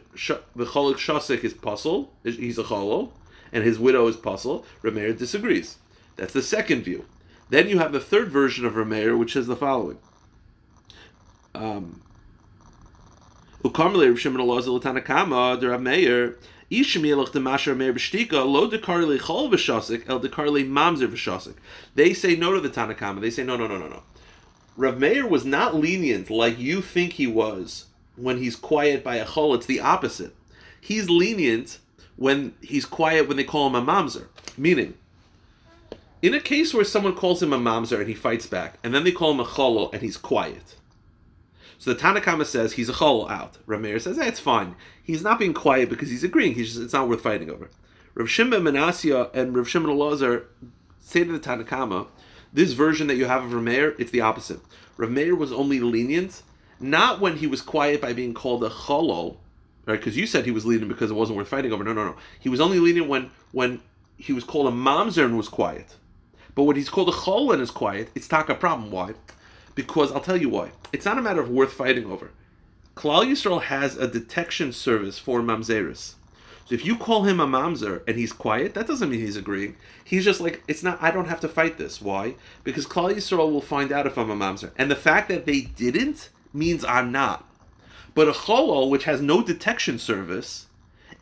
v'cholik 0.56 0.96
shasik 0.96 1.44
is 1.44 1.54
pasul. 1.54 2.08
He's 2.22 2.58
a 2.58 2.64
cholol 2.64 3.10
and 3.52 3.64
his 3.64 3.78
widow 3.78 4.06
is 4.06 4.16
pasul. 4.16 4.64
Rameir 4.82 5.16
disagrees. 5.16 5.76
That's 6.16 6.32
the 6.32 6.42
second 6.42 6.82
view. 6.82 7.04
Then 7.48 7.68
you 7.68 7.78
have 7.78 7.92
the 7.92 8.00
third 8.00 8.30
version 8.30 8.64
of 8.64 8.74
Rameir, 8.74 9.16
which 9.18 9.34
says 9.34 9.46
the 9.46 9.56
following. 9.56 9.98
Um, 11.54 12.02
the 13.62 13.70
They 16.68 16.82
say 16.82 17.00
no 22.36 22.52
to 22.52 22.60
the 22.60 22.70
Tanakama. 22.70 23.20
They 23.20 23.30
say 23.30 23.44
no, 23.44 23.56
no, 23.56 23.66
no, 23.66 23.78
no, 23.78 23.88
no. 23.88 24.02
Rav 24.76 24.98
Meir 24.98 25.26
was 25.26 25.44
not 25.44 25.74
lenient 25.74 26.28
like 26.28 26.58
you 26.58 26.82
think 26.82 27.14
he 27.14 27.26
was 27.26 27.86
when 28.16 28.38
he's 28.38 28.56
quiet 28.56 29.04
by 29.04 29.16
a 29.16 29.24
chol. 29.24 29.54
It's 29.54 29.66
the 29.66 29.80
opposite. 29.80 30.34
He's 30.80 31.08
lenient 31.08 31.78
when 32.16 32.54
he's 32.60 32.84
quiet 32.84 33.28
when 33.28 33.36
they 33.36 33.44
call 33.44 33.68
him 33.68 33.74
a 33.74 33.82
mamzer. 33.82 34.26
Meaning, 34.58 34.94
in 36.22 36.34
a 36.34 36.40
case 36.40 36.74
where 36.74 36.84
someone 36.84 37.14
calls 37.14 37.42
him 37.42 37.52
a 37.52 37.58
mamzer 37.58 37.98
and 37.98 38.08
he 38.08 38.14
fights 38.14 38.46
back, 38.46 38.78
and 38.82 38.94
then 38.94 39.04
they 39.04 39.12
call 39.12 39.30
him 39.30 39.40
a 39.40 39.46
cholo 39.46 39.90
and 39.92 40.02
he's 40.02 40.16
quiet. 40.16 40.76
So 41.86 41.94
the 41.94 42.00
Tanakama 42.00 42.44
says 42.44 42.72
he's 42.72 42.88
a 42.88 42.92
cholo 42.92 43.28
out. 43.28 43.58
Rameir 43.68 44.00
says, 44.00 44.16
hey, 44.16 44.26
it's 44.26 44.40
fine. 44.40 44.74
He's 45.04 45.22
not 45.22 45.38
being 45.38 45.54
quiet 45.54 45.88
because 45.88 46.10
he's 46.10 46.24
agreeing. 46.24 46.52
He's 46.52 46.72
just, 46.72 46.82
it's 46.82 46.92
not 46.92 47.08
worth 47.08 47.20
fighting 47.20 47.48
over. 47.48 47.70
Rav 48.14 48.28
Shimon 48.28 48.62
Menasya 48.62 49.32
and 49.32 49.54
Rav 49.56 49.68
Shimon 49.68 49.96
Elazar 49.96 50.46
say 50.98 51.22
to 51.22 51.30
the 51.30 51.38
Tanakama, 51.38 52.08
this 52.52 52.72
version 52.72 53.06
that 53.06 53.14
you 53.14 53.26
have 53.26 53.44
of 53.44 53.52
Rameir, 53.52 53.94
it's 54.00 54.10
the 54.10 54.22
opposite. 54.22 54.58
Rameir 54.98 55.38
was 55.38 55.52
only 55.52 55.78
lenient, 55.78 56.42
not 56.80 57.20
when 57.20 57.36
he 57.36 57.46
was 57.46 57.62
quiet 57.62 58.00
by 58.00 58.12
being 58.12 58.34
called 58.34 58.64
a 58.64 58.68
cholo, 58.68 59.36
right? 59.86 59.96
Because 59.96 60.16
you 60.16 60.26
said 60.26 60.44
he 60.44 60.50
was 60.50 60.66
lenient 60.66 60.88
because 60.88 61.12
it 61.12 61.14
wasn't 61.14 61.36
worth 61.36 61.46
fighting 61.46 61.72
over. 61.72 61.84
No, 61.84 61.92
no, 61.92 62.04
no. 62.04 62.16
He 62.40 62.48
was 62.48 62.60
only 62.60 62.80
lenient 62.80 63.08
when 63.08 63.30
when 63.52 63.80
he 64.16 64.32
was 64.32 64.42
called 64.42 64.66
a 64.66 64.76
mamzer 64.76 65.24
and 65.24 65.36
was 65.36 65.48
quiet. 65.48 65.94
But 66.56 66.64
when 66.64 66.74
he's 66.74 66.88
called 66.88 67.10
a 67.10 67.12
chol 67.12 67.52
and 67.52 67.62
is 67.62 67.70
quiet, 67.70 68.10
it's 68.16 68.26
taka 68.26 68.56
problem. 68.56 68.90
Why? 68.90 69.14
Because 69.76 70.10
I'll 70.10 70.20
tell 70.20 70.36
you 70.36 70.48
why. 70.48 70.72
It's 70.92 71.04
not 71.04 71.18
a 71.18 71.22
matter 71.22 71.40
of 71.40 71.50
worth 71.50 71.72
fighting 71.72 72.10
over. 72.10 72.32
Klal 72.96 73.26
Yisrael 73.26 73.62
has 73.62 73.96
a 73.96 74.08
detection 74.08 74.72
service 74.72 75.18
for 75.18 75.40
mamzeris. 75.40 76.14
So 76.64 76.74
if 76.74 76.84
you 76.84 76.96
call 76.96 77.22
him 77.22 77.38
a 77.38 77.46
mamzer 77.46 78.02
and 78.08 78.16
he's 78.16 78.32
quiet, 78.32 78.74
that 78.74 78.88
doesn't 78.88 79.08
mean 79.08 79.20
he's 79.20 79.36
agreeing. 79.36 79.76
He's 80.02 80.24
just 80.24 80.40
like, 80.40 80.64
it's 80.66 80.82
not. 80.82 81.00
I 81.00 81.12
don't 81.12 81.28
have 81.28 81.40
to 81.40 81.48
fight 81.48 81.78
this. 81.78 82.02
Why? 82.02 82.34
Because 82.64 82.86
Klal 82.86 83.14
Yisrael 83.14 83.52
will 83.52 83.60
find 83.60 83.92
out 83.92 84.06
if 84.06 84.18
I'm 84.18 84.30
a 84.30 84.34
mamzer, 84.34 84.72
and 84.76 84.90
the 84.90 84.96
fact 84.96 85.28
that 85.28 85.46
they 85.46 85.60
didn't 85.60 86.30
means 86.52 86.84
I'm 86.84 87.12
not. 87.12 87.48
But 88.14 88.28
a 88.28 88.32
cholol, 88.32 88.90
which 88.90 89.04
has 89.04 89.20
no 89.20 89.42
detection 89.42 89.98
service, 89.98 90.66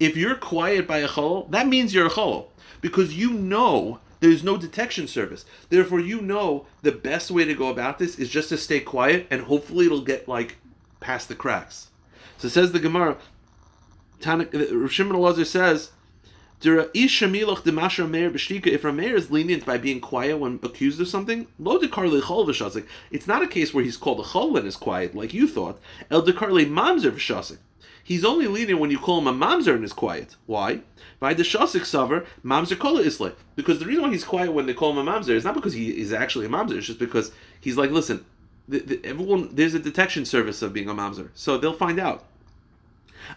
if 0.00 0.16
you're 0.16 0.36
quiet 0.36 0.86
by 0.86 0.98
a 0.98 1.08
cholol, 1.08 1.50
that 1.50 1.66
means 1.66 1.92
you're 1.92 2.06
a 2.06 2.10
cholol. 2.10 2.46
Because 2.80 3.14
you 3.14 3.32
know 3.32 3.98
there's 4.24 4.42
no 4.42 4.56
detection 4.56 5.06
service. 5.06 5.44
Therefore, 5.68 6.00
you 6.00 6.22
know 6.22 6.66
the 6.80 6.92
best 6.92 7.30
way 7.30 7.44
to 7.44 7.54
go 7.54 7.68
about 7.68 7.98
this 7.98 8.18
is 8.18 8.30
just 8.30 8.48
to 8.48 8.56
stay 8.56 8.80
quiet 8.80 9.26
and 9.30 9.42
hopefully 9.42 9.84
it'll 9.84 10.00
get 10.00 10.26
like 10.26 10.56
past 11.00 11.28
the 11.28 11.34
cracks. 11.34 11.88
So 12.38 12.48
says 12.48 12.72
the 12.72 12.80
Gemara, 12.80 13.18
Tanik, 14.20 14.54
uh, 14.54 14.88
Shimon 14.88 15.16
Elazar 15.16 15.44
says, 15.44 15.90
if 16.62 16.72
Rameir 18.82 19.14
is 19.14 19.30
lenient 19.30 19.66
by 19.66 19.76
being 19.76 20.00
quiet 20.00 20.38
when 20.38 20.58
accused 20.62 20.98
of 21.02 21.08
something, 21.08 21.46
lo. 21.58 21.78
It's 21.78 23.26
not 23.26 23.42
a 23.42 23.46
case 23.46 23.74
where 23.74 23.84
he's 23.84 23.98
called 23.98 24.20
a 24.20 24.22
chol 24.22 24.52
when 24.52 24.64
is 24.64 24.76
quiet, 24.76 25.14
like 25.14 25.34
you 25.34 25.46
thought. 25.46 25.78
El. 26.10 26.22
He's 28.04 28.24
only 28.24 28.46
lenient 28.46 28.80
when 28.80 28.90
you 28.90 28.98
call 28.98 29.18
him 29.18 29.26
a 29.26 29.32
mamzer 29.32 29.74
and 29.74 29.82
is 29.82 29.94
quiet. 29.94 30.36
Why? 30.44 30.80
By 31.18 31.32
the 31.32 31.42
shasik 31.42 31.86
saver 31.86 32.26
mamzer 32.44 32.78
kola 32.78 33.02
isle. 33.02 33.32
Because 33.56 33.78
the 33.78 33.86
reason 33.86 34.02
why 34.02 34.10
he's 34.10 34.24
quiet 34.24 34.52
when 34.52 34.66
they 34.66 34.74
call 34.74 34.90
him 34.90 35.08
a 35.08 35.10
mamzer 35.10 35.30
is 35.30 35.42
not 35.42 35.54
because 35.54 35.72
he 35.72 35.88
is 35.98 36.12
actually 36.12 36.44
a 36.44 36.50
mamzer. 36.50 36.76
It's 36.76 36.86
just 36.86 36.98
because 36.98 37.32
he's 37.62 37.78
like, 37.78 37.90
listen, 37.90 38.22
the, 38.68 38.80
the, 38.80 39.00
everyone 39.04 39.48
there's 39.54 39.72
a 39.72 39.78
detection 39.78 40.26
service 40.26 40.60
of 40.60 40.74
being 40.74 40.90
a 40.90 40.94
mamzer, 40.94 41.30
so 41.34 41.56
they'll 41.56 41.72
find 41.72 41.98
out. 41.98 42.24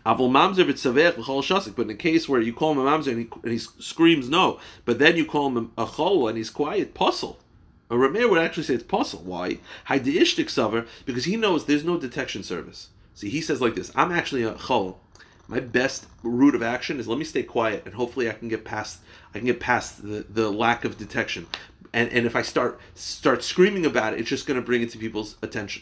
Avol 0.05 0.29
mamzer 0.29 0.65
v'tzavech 0.65 1.13
v'chol 1.13 1.41
shasik. 1.41 1.73
But 1.73 1.83
in 1.83 1.91
a 1.91 1.95
case 1.95 2.27
where 2.27 2.41
you 2.41 2.53
call 2.53 2.73
him 2.73 2.79
a 2.79 2.83
mamzer 2.83 3.11
and 3.11 3.19
he, 3.19 3.29
and 3.43 3.53
he 3.53 3.57
screams 3.59 4.27
no, 4.27 4.59
but 4.83 4.99
then 4.99 5.15
you 5.15 5.25
call 5.25 5.47
him 5.47 5.71
a 5.77 5.85
chol 5.85 6.27
and 6.27 6.37
he's 6.37 6.49
quiet, 6.49 6.93
pasul. 6.93 7.37
A 7.89 7.95
Rameir 7.95 8.29
would 8.29 8.41
actually 8.41 8.63
say 8.63 8.73
it's 8.73 8.83
pasul. 8.83 9.21
Why? 9.21 9.59
Haidishtik 9.87 10.49
saver 10.49 10.85
because 11.05 11.23
he 11.23 11.37
knows 11.37 11.63
there's 11.63 11.85
no 11.85 11.97
detection 11.97 12.43
service. 12.43 12.89
See, 13.17 13.29
he 13.29 13.41
says 13.41 13.61
like 13.61 13.73
this: 13.73 13.91
I'm 13.95 14.11
actually 14.11 14.43
a 14.43 14.53
chol. 14.53 14.97
My 15.47 15.59
best 15.59 16.05
route 16.21 16.53
of 16.53 16.61
action 16.61 16.99
is 16.99 17.07
let 17.07 17.17
me 17.17 17.25
stay 17.25 17.41
quiet 17.41 17.83
and 17.85 17.95
hopefully 17.95 18.29
I 18.29 18.33
can 18.33 18.47
get 18.47 18.63
past 18.63 18.99
I 19.33 19.39
can 19.39 19.47
get 19.47 19.59
past 19.59 20.03
the, 20.03 20.23
the 20.29 20.51
lack 20.51 20.85
of 20.85 20.99
detection. 20.99 21.47
And 21.93 22.11
and 22.11 22.27
if 22.27 22.35
I 22.35 22.43
start 22.43 22.79
start 22.93 23.43
screaming 23.43 23.87
about 23.87 24.13
it, 24.13 24.19
it's 24.19 24.29
just 24.29 24.45
going 24.45 24.59
to 24.59 24.63
bring 24.63 24.83
it 24.83 24.91
to 24.91 24.99
people's 24.99 25.35
attention. 25.41 25.81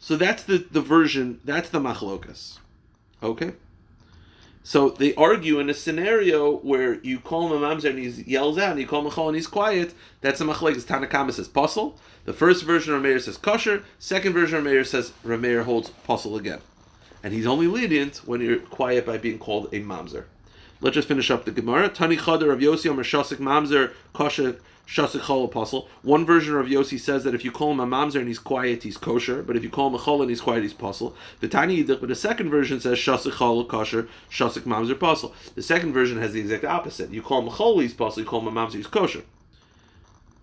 So 0.00 0.16
that's 0.16 0.42
the, 0.42 0.66
the 0.68 0.80
version, 0.80 1.40
that's 1.44 1.68
the 1.68 1.78
machlokas. 1.78 2.58
Okay? 3.22 3.52
So 4.66 4.88
they 4.88 5.14
argue 5.14 5.60
in 5.60 5.70
a 5.70 5.74
scenario 5.74 6.56
where 6.56 6.94
you 6.94 7.20
call 7.20 7.46
him 7.46 7.62
a 7.62 7.64
mamzer 7.64 7.90
and 7.90 8.00
he 8.00 8.08
yells 8.24 8.58
out, 8.58 8.72
and 8.72 8.80
you 8.80 8.86
call 8.88 9.06
him 9.06 9.16
a 9.16 9.26
and 9.28 9.36
he's 9.36 9.46
quiet. 9.46 9.94
That's 10.22 10.40
a 10.40 10.44
machlokas. 10.44 10.82
Tanakama 10.82 11.32
says 11.32 11.46
pasul. 11.46 11.96
The 12.24 12.32
first 12.32 12.64
version 12.64 12.92
of 12.92 13.00
Rameir 13.00 13.20
says 13.20 13.38
kosher. 13.38 13.84
Second 14.00 14.32
version 14.32 14.58
of 14.58 14.64
Rameir 14.64 14.84
says 14.84 15.12
Rameir 15.24 15.62
holds 15.62 15.90
pasul 16.04 16.36
again. 16.36 16.58
And 17.22 17.32
he's 17.32 17.46
only 17.46 17.68
lenient 17.68 18.16
when 18.26 18.40
you're 18.40 18.58
quiet 18.58 19.06
by 19.06 19.18
being 19.18 19.38
called 19.38 19.66
a 19.66 19.78
mamzer. 19.78 20.24
Let's 20.80 20.96
just 20.96 21.06
finish 21.06 21.30
up 21.30 21.44
the 21.44 21.52
Gemara. 21.52 21.88
Tani 21.88 22.16
Chader 22.16 22.52
of 22.52 22.58
Yossi 22.58 22.90
Omer 22.90 23.04
Shasik 23.04 23.36
Mamzer 23.36 23.92
Kosher 24.14 24.56
Shasik 24.86 25.22
Chol 25.22 25.44
apostle. 25.44 25.88
One 26.02 26.24
version 26.24 26.54
of 26.54 26.66
Yossi 26.66 26.98
says 26.98 27.24
that 27.24 27.34
if 27.34 27.44
you 27.44 27.50
call 27.50 27.72
him 27.72 27.80
a 27.80 27.86
mamzer 27.86 28.20
and 28.20 28.28
he's 28.28 28.38
quiet, 28.38 28.84
he's 28.84 28.96
kosher. 28.96 29.42
But 29.42 29.56
if 29.56 29.64
you 29.64 29.70
call 29.70 29.88
him 29.88 29.94
a 29.94 29.98
chol 29.98 30.20
and 30.20 30.30
he's 30.30 30.40
quiet, 30.40 30.62
he's 30.62 30.74
pasul. 30.74 31.12
The 31.40 31.48
tiny 31.48 31.76
yiddish, 31.76 31.98
but 31.98 32.08
the 32.08 32.14
second 32.14 32.50
version 32.50 32.80
says 32.80 32.96
Shasik 32.96 33.32
Chol 33.32 33.66
kosher, 33.66 34.08
Shasik 34.30 34.62
mamzer 34.62 34.94
pasul. 34.94 35.32
The 35.56 35.62
second 35.62 35.92
version 35.92 36.18
has 36.18 36.32
the 36.32 36.40
exact 36.40 36.64
opposite. 36.64 37.10
You 37.10 37.20
call 37.20 37.42
him 37.42 37.48
a 37.48 37.50
chol, 37.50 37.82
he's 37.82 37.94
pasul. 37.94 38.18
You 38.18 38.24
call 38.24 38.40
him 38.40 38.56
a 38.56 38.66
mamzer, 38.66 38.74
he's 38.74 38.86
kosher. 38.86 39.22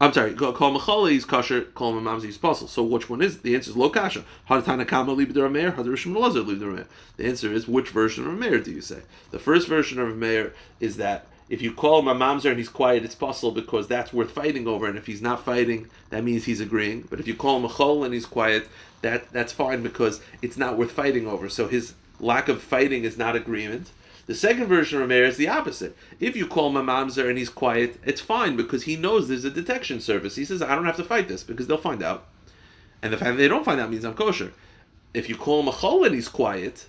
I'm 0.02 0.12
sorry, 0.12 0.34
call 0.34 0.52
him 0.52 0.76
a 0.76 0.80
chol, 0.80 1.10
he's 1.10 1.24
kosher. 1.24 1.62
Call 1.62 1.98
him 1.98 2.06
a 2.06 2.12
mamzer, 2.12 2.26
he's 2.26 2.38
pasul. 2.38 2.68
So 2.68 2.84
which 2.84 3.10
one 3.10 3.22
is? 3.22 3.36
it? 3.36 3.44
The 3.44 3.56
answer 3.56 3.72
is 3.72 3.78
lo 3.78 3.90
kasha. 3.90 4.26
Hadatana 4.50 4.86
kama 4.86 5.14
libe 5.16 5.32
Rameir, 5.32 5.74
hadarishim 5.74 6.18
lazar 6.18 6.42
libe 6.42 6.60
Rameir. 6.60 6.88
The 7.16 7.26
answer 7.28 7.54
is 7.54 7.70
which 7.70 7.92
version 7.92 8.28
of 8.28 8.34
Rameir 8.34 8.62
do 8.62 8.72
you 8.72 8.82
say? 8.82 9.04
The 9.32 9.40
first 9.40 9.70
version 9.70 10.02
of 10.02 10.10
Rameir 10.10 10.52
is 10.82 10.98
that 10.98 11.28
if 11.50 11.62
you 11.62 11.74
call 11.74 12.00
him 12.00 12.08
a 12.08 12.16
mamzer 12.16 12.50
and 12.50 12.58
he's 12.58 12.70
quiet, 12.70 13.04
it's 13.04 13.16
possible 13.16 13.52
because 13.52 13.88
that's 13.88 14.14
worth 14.14 14.32
fighting 14.32 14.68
over. 14.68 14.88
And 14.88 14.98
if 14.98 15.06
he's 15.06 15.22
not 15.22 15.44
fighting, 15.44 15.90
that 16.10 16.24
means 16.24 16.46
he's 16.46 16.62
agreeing. 16.62 17.02
But 17.10 17.20
if 17.20 17.28
you 17.28 17.36
call 17.36 17.58
him 17.58 17.66
a 17.66 17.70
chol 17.70 18.06
and 18.06 18.14
he's 18.14 18.26
quiet, 18.26 18.68
that 19.02 19.30
that's 19.32 19.52
fine 19.52 19.84
because 19.84 20.22
it's 20.42 20.58
not 20.58 20.78
worth 20.78 20.92
fighting 20.92 21.28
over. 21.28 21.50
So 21.50 21.68
his 21.68 21.94
lack 22.20 22.48
of 22.48 22.62
fighting 22.62 23.04
is 23.04 23.18
not 23.18 23.36
agreement. 23.36 23.92
The 24.26 24.36
second 24.36 24.68
version 24.68 25.02
of 25.02 25.10
Meir 25.10 25.26
is 25.26 25.36
the 25.36 25.50
opposite. 25.50 25.98
If 26.22 26.38
you 26.38 26.48
call 26.48 26.70
him 26.70 26.78
a 26.78 26.84
mamzer 26.84 27.28
and 27.28 27.38
he's 27.38 27.50
quiet, 27.50 28.00
it's 28.06 28.22
fine 28.22 28.56
because 28.56 28.84
he 28.84 28.96
knows 28.96 29.28
there's 29.28 29.44
a 29.44 29.50
detection 29.50 30.00
service. 30.00 30.36
He 30.36 30.46
says, 30.46 30.62
I 30.62 30.76
don't 30.76 30.86
have 30.86 30.96
to 30.96 31.04
fight 31.04 31.28
this 31.28 31.44
because 31.44 31.68
they'll 31.68 31.78
find 31.78 32.02
out. 32.02 32.26
And 33.02 33.12
the 33.12 33.18
fact 33.18 33.32
that 33.32 33.38
they 33.38 33.50
don't 33.50 33.66
find 33.66 33.82
out 33.82 33.92
means 33.92 34.06
I'm 34.06 34.14
kosher. 34.14 34.54
If 35.14 35.28
you 35.28 35.36
call 35.36 35.60
him 35.60 35.68
a 35.68 35.72
chol 35.72 36.06
and 36.06 36.16
he's 36.16 36.30
quiet, 36.30 36.86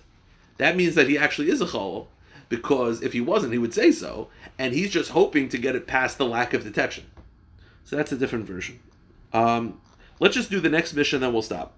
that 0.57 0.77
means 0.77 0.95
that 0.95 1.09
he 1.09 1.17
actually 1.17 1.49
is 1.51 1.59
a 1.59 1.65
chol 1.65 2.07
because 2.49 3.01
if 3.01 3.13
he 3.13 3.21
wasn't, 3.21 3.53
he 3.53 3.59
would 3.59 3.73
say 3.73 3.91
so, 3.91 4.29
and 4.57 4.73
he's 4.73 4.91
just 4.91 5.11
hoping 5.11 5.49
to 5.49 5.57
get 5.57 5.75
it 5.75 5.87
past 5.87 6.17
the 6.17 6.25
lack 6.25 6.53
of 6.53 6.63
detection. 6.63 7.05
So 7.83 7.95
that's 7.95 8.11
a 8.11 8.17
different 8.17 8.45
version. 8.45 8.79
Um, 9.33 9.81
let's 10.19 10.35
just 10.35 10.49
do 10.49 10.59
the 10.59 10.69
next 10.69 10.93
Mishna, 10.93 11.19
then 11.19 11.33
we'll 11.33 11.41
stop. 11.41 11.73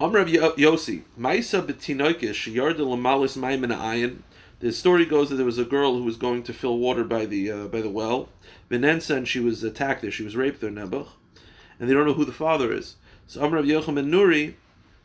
Amrav 0.00 0.28
Yossi, 0.56 1.02
Maisa 1.18 1.60
betinoikish 1.62 2.50
yarda 2.50 2.78
lamalis 2.78 3.36
maimin 3.36 3.76
ayin. 3.76 4.20
The 4.60 4.72
story 4.72 5.04
goes 5.04 5.28
that 5.28 5.36
there 5.36 5.44
was 5.44 5.58
a 5.58 5.64
girl 5.64 5.94
who 5.94 6.04
was 6.04 6.16
going 6.16 6.42
to 6.44 6.52
fill 6.52 6.78
water 6.78 7.04
by 7.04 7.26
the 7.26 7.50
uh, 7.50 7.66
by 7.66 7.80
the 7.80 7.90
well. 7.90 8.28
Venensa 8.70 9.16
and 9.16 9.28
she 9.28 9.40
was 9.40 9.62
attacked 9.62 10.02
there. 10.02 10.10
She 10.10 10.22
was 10.22 10.36
raped 10.36 10.60
there, 10.60 10.70
Nebuch, 10.70 11.08
and 11.78 11.88
they 11.88 11.94
don't 11.94 12.06
know 12.06 12.14
who 12.14 12.24
the 12.24 12.32
father 12.32 12.72
is. 12.72 12.96
So 13.26 13.40
Amrav 13.42 13.66
Yochanan 13.66 14.08
Nuri 14.08 14.54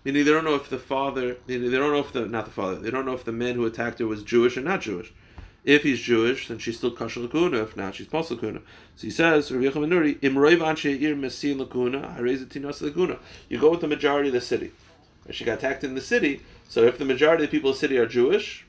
Meaning 0.05 0.23
they 0.23 0.31
don't 0.31 0.45
know 0.45 0.55
if 0.55 0.69
the 0.69 0.77
father, 0.77 1.37
meaning 1.47 1.71
they 1.71 1.77
don't 1.77 1.91
know 1.91 1.99
if 1.99 2.13
the 2.13 2.27
not 2.27 2.45
the 2.45 2.51
father, 2.51 2.75
they 2.75 2.91
don't 2.91 3.05
know 3.05 3.13
if 3.13 3.25
the 3.25 3.31
man 3.31 3.55
who 3.55 3.65
attacked 3.65 3.99
her 3.99 4.05
was 4.05 4.23
Jewish 4.23 4.55
or 4.55 4.61
not 4.61 4.81
Jewish. 4.81 5.11
If 5.63 5.81
he's 5.81 5.99
Jewish, 5.99 6.47
then 6.47 6.59
she's 6.59 6.77
still 6.77 6.95
kasher 6.95 7.27
lakuna. 7.27 7.63
If 7.63 7.75
not, 7.75 7.95
she's 7.95 8.05
pas 8.05 8.29
lakuna. 8.29 8.61
So 8.95 9.07
he 9.07 9.09
says, 9.09 9.51
Rav 9.51 9.63
Yechon 9.63 9.87
Nuri, 9.87 10.19
imroiv 10.19 10.59
anshe 10.59 11.01
ir 11.01 11.15
mesin 11.15 11.57
lakuna, 11.57 12.15
tinos 12.47 12.87
lakuna. 12.87 13.17
You 13.49 13.59
go 13.59 13.71
with 13.71 13.81
the 13.81 13.87
majority 13.87 14.29
of 14.29 14.33
the 14.33 14.41
city. 14.41 14.71
She 15.31 15.43
got 15.43 15.57
attacked 15.57 15.83
in 15.83 15.95
the 15.95 16.01
city, 16.01 16.41
so 16.69 16.83
if 16.83 16.99
the 16.99 17.05
majority 17.05 17.45
of 17.45 17.49
the 17.49 17.57
people 17.57 17.71
of 17.71 17.77
the 17.77 17.79
city 17.79 17.97
are 17.97 18.05
Jewish, 18.05 18.63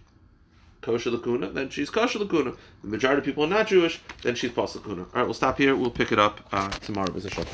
kosher 0.81 1.11
lakuna, 1.11 1.53
then 1.53 1.69
she's 1.69 1.91
kosher 1.91 2.19
lakuna. 2.19 2.57
The 2.83 2.89
majority 2.89 3.19
of 3.19 3.25
people 3.27 3.45
are 3.45 3.49
not 3.49 3.67
Jewish, 3.67 4.01
then 4.23 4.35
she's 4.35 4.53
pas 4.53 4.75
lakuna. 4.75 5.01
All 5.01 5.07
right, 5.13 5.25
we'll 5.25 5.35
stop 5.35 5.59
here. 5.59 5.77
We'll 5.77 5.91
pick 5.91 6.13
it 6.13 6.19
up 6.19 6.41
uh, 6.51 6.71
tomorrow. 6.71 7.13
B'ezeh 7.13 7.47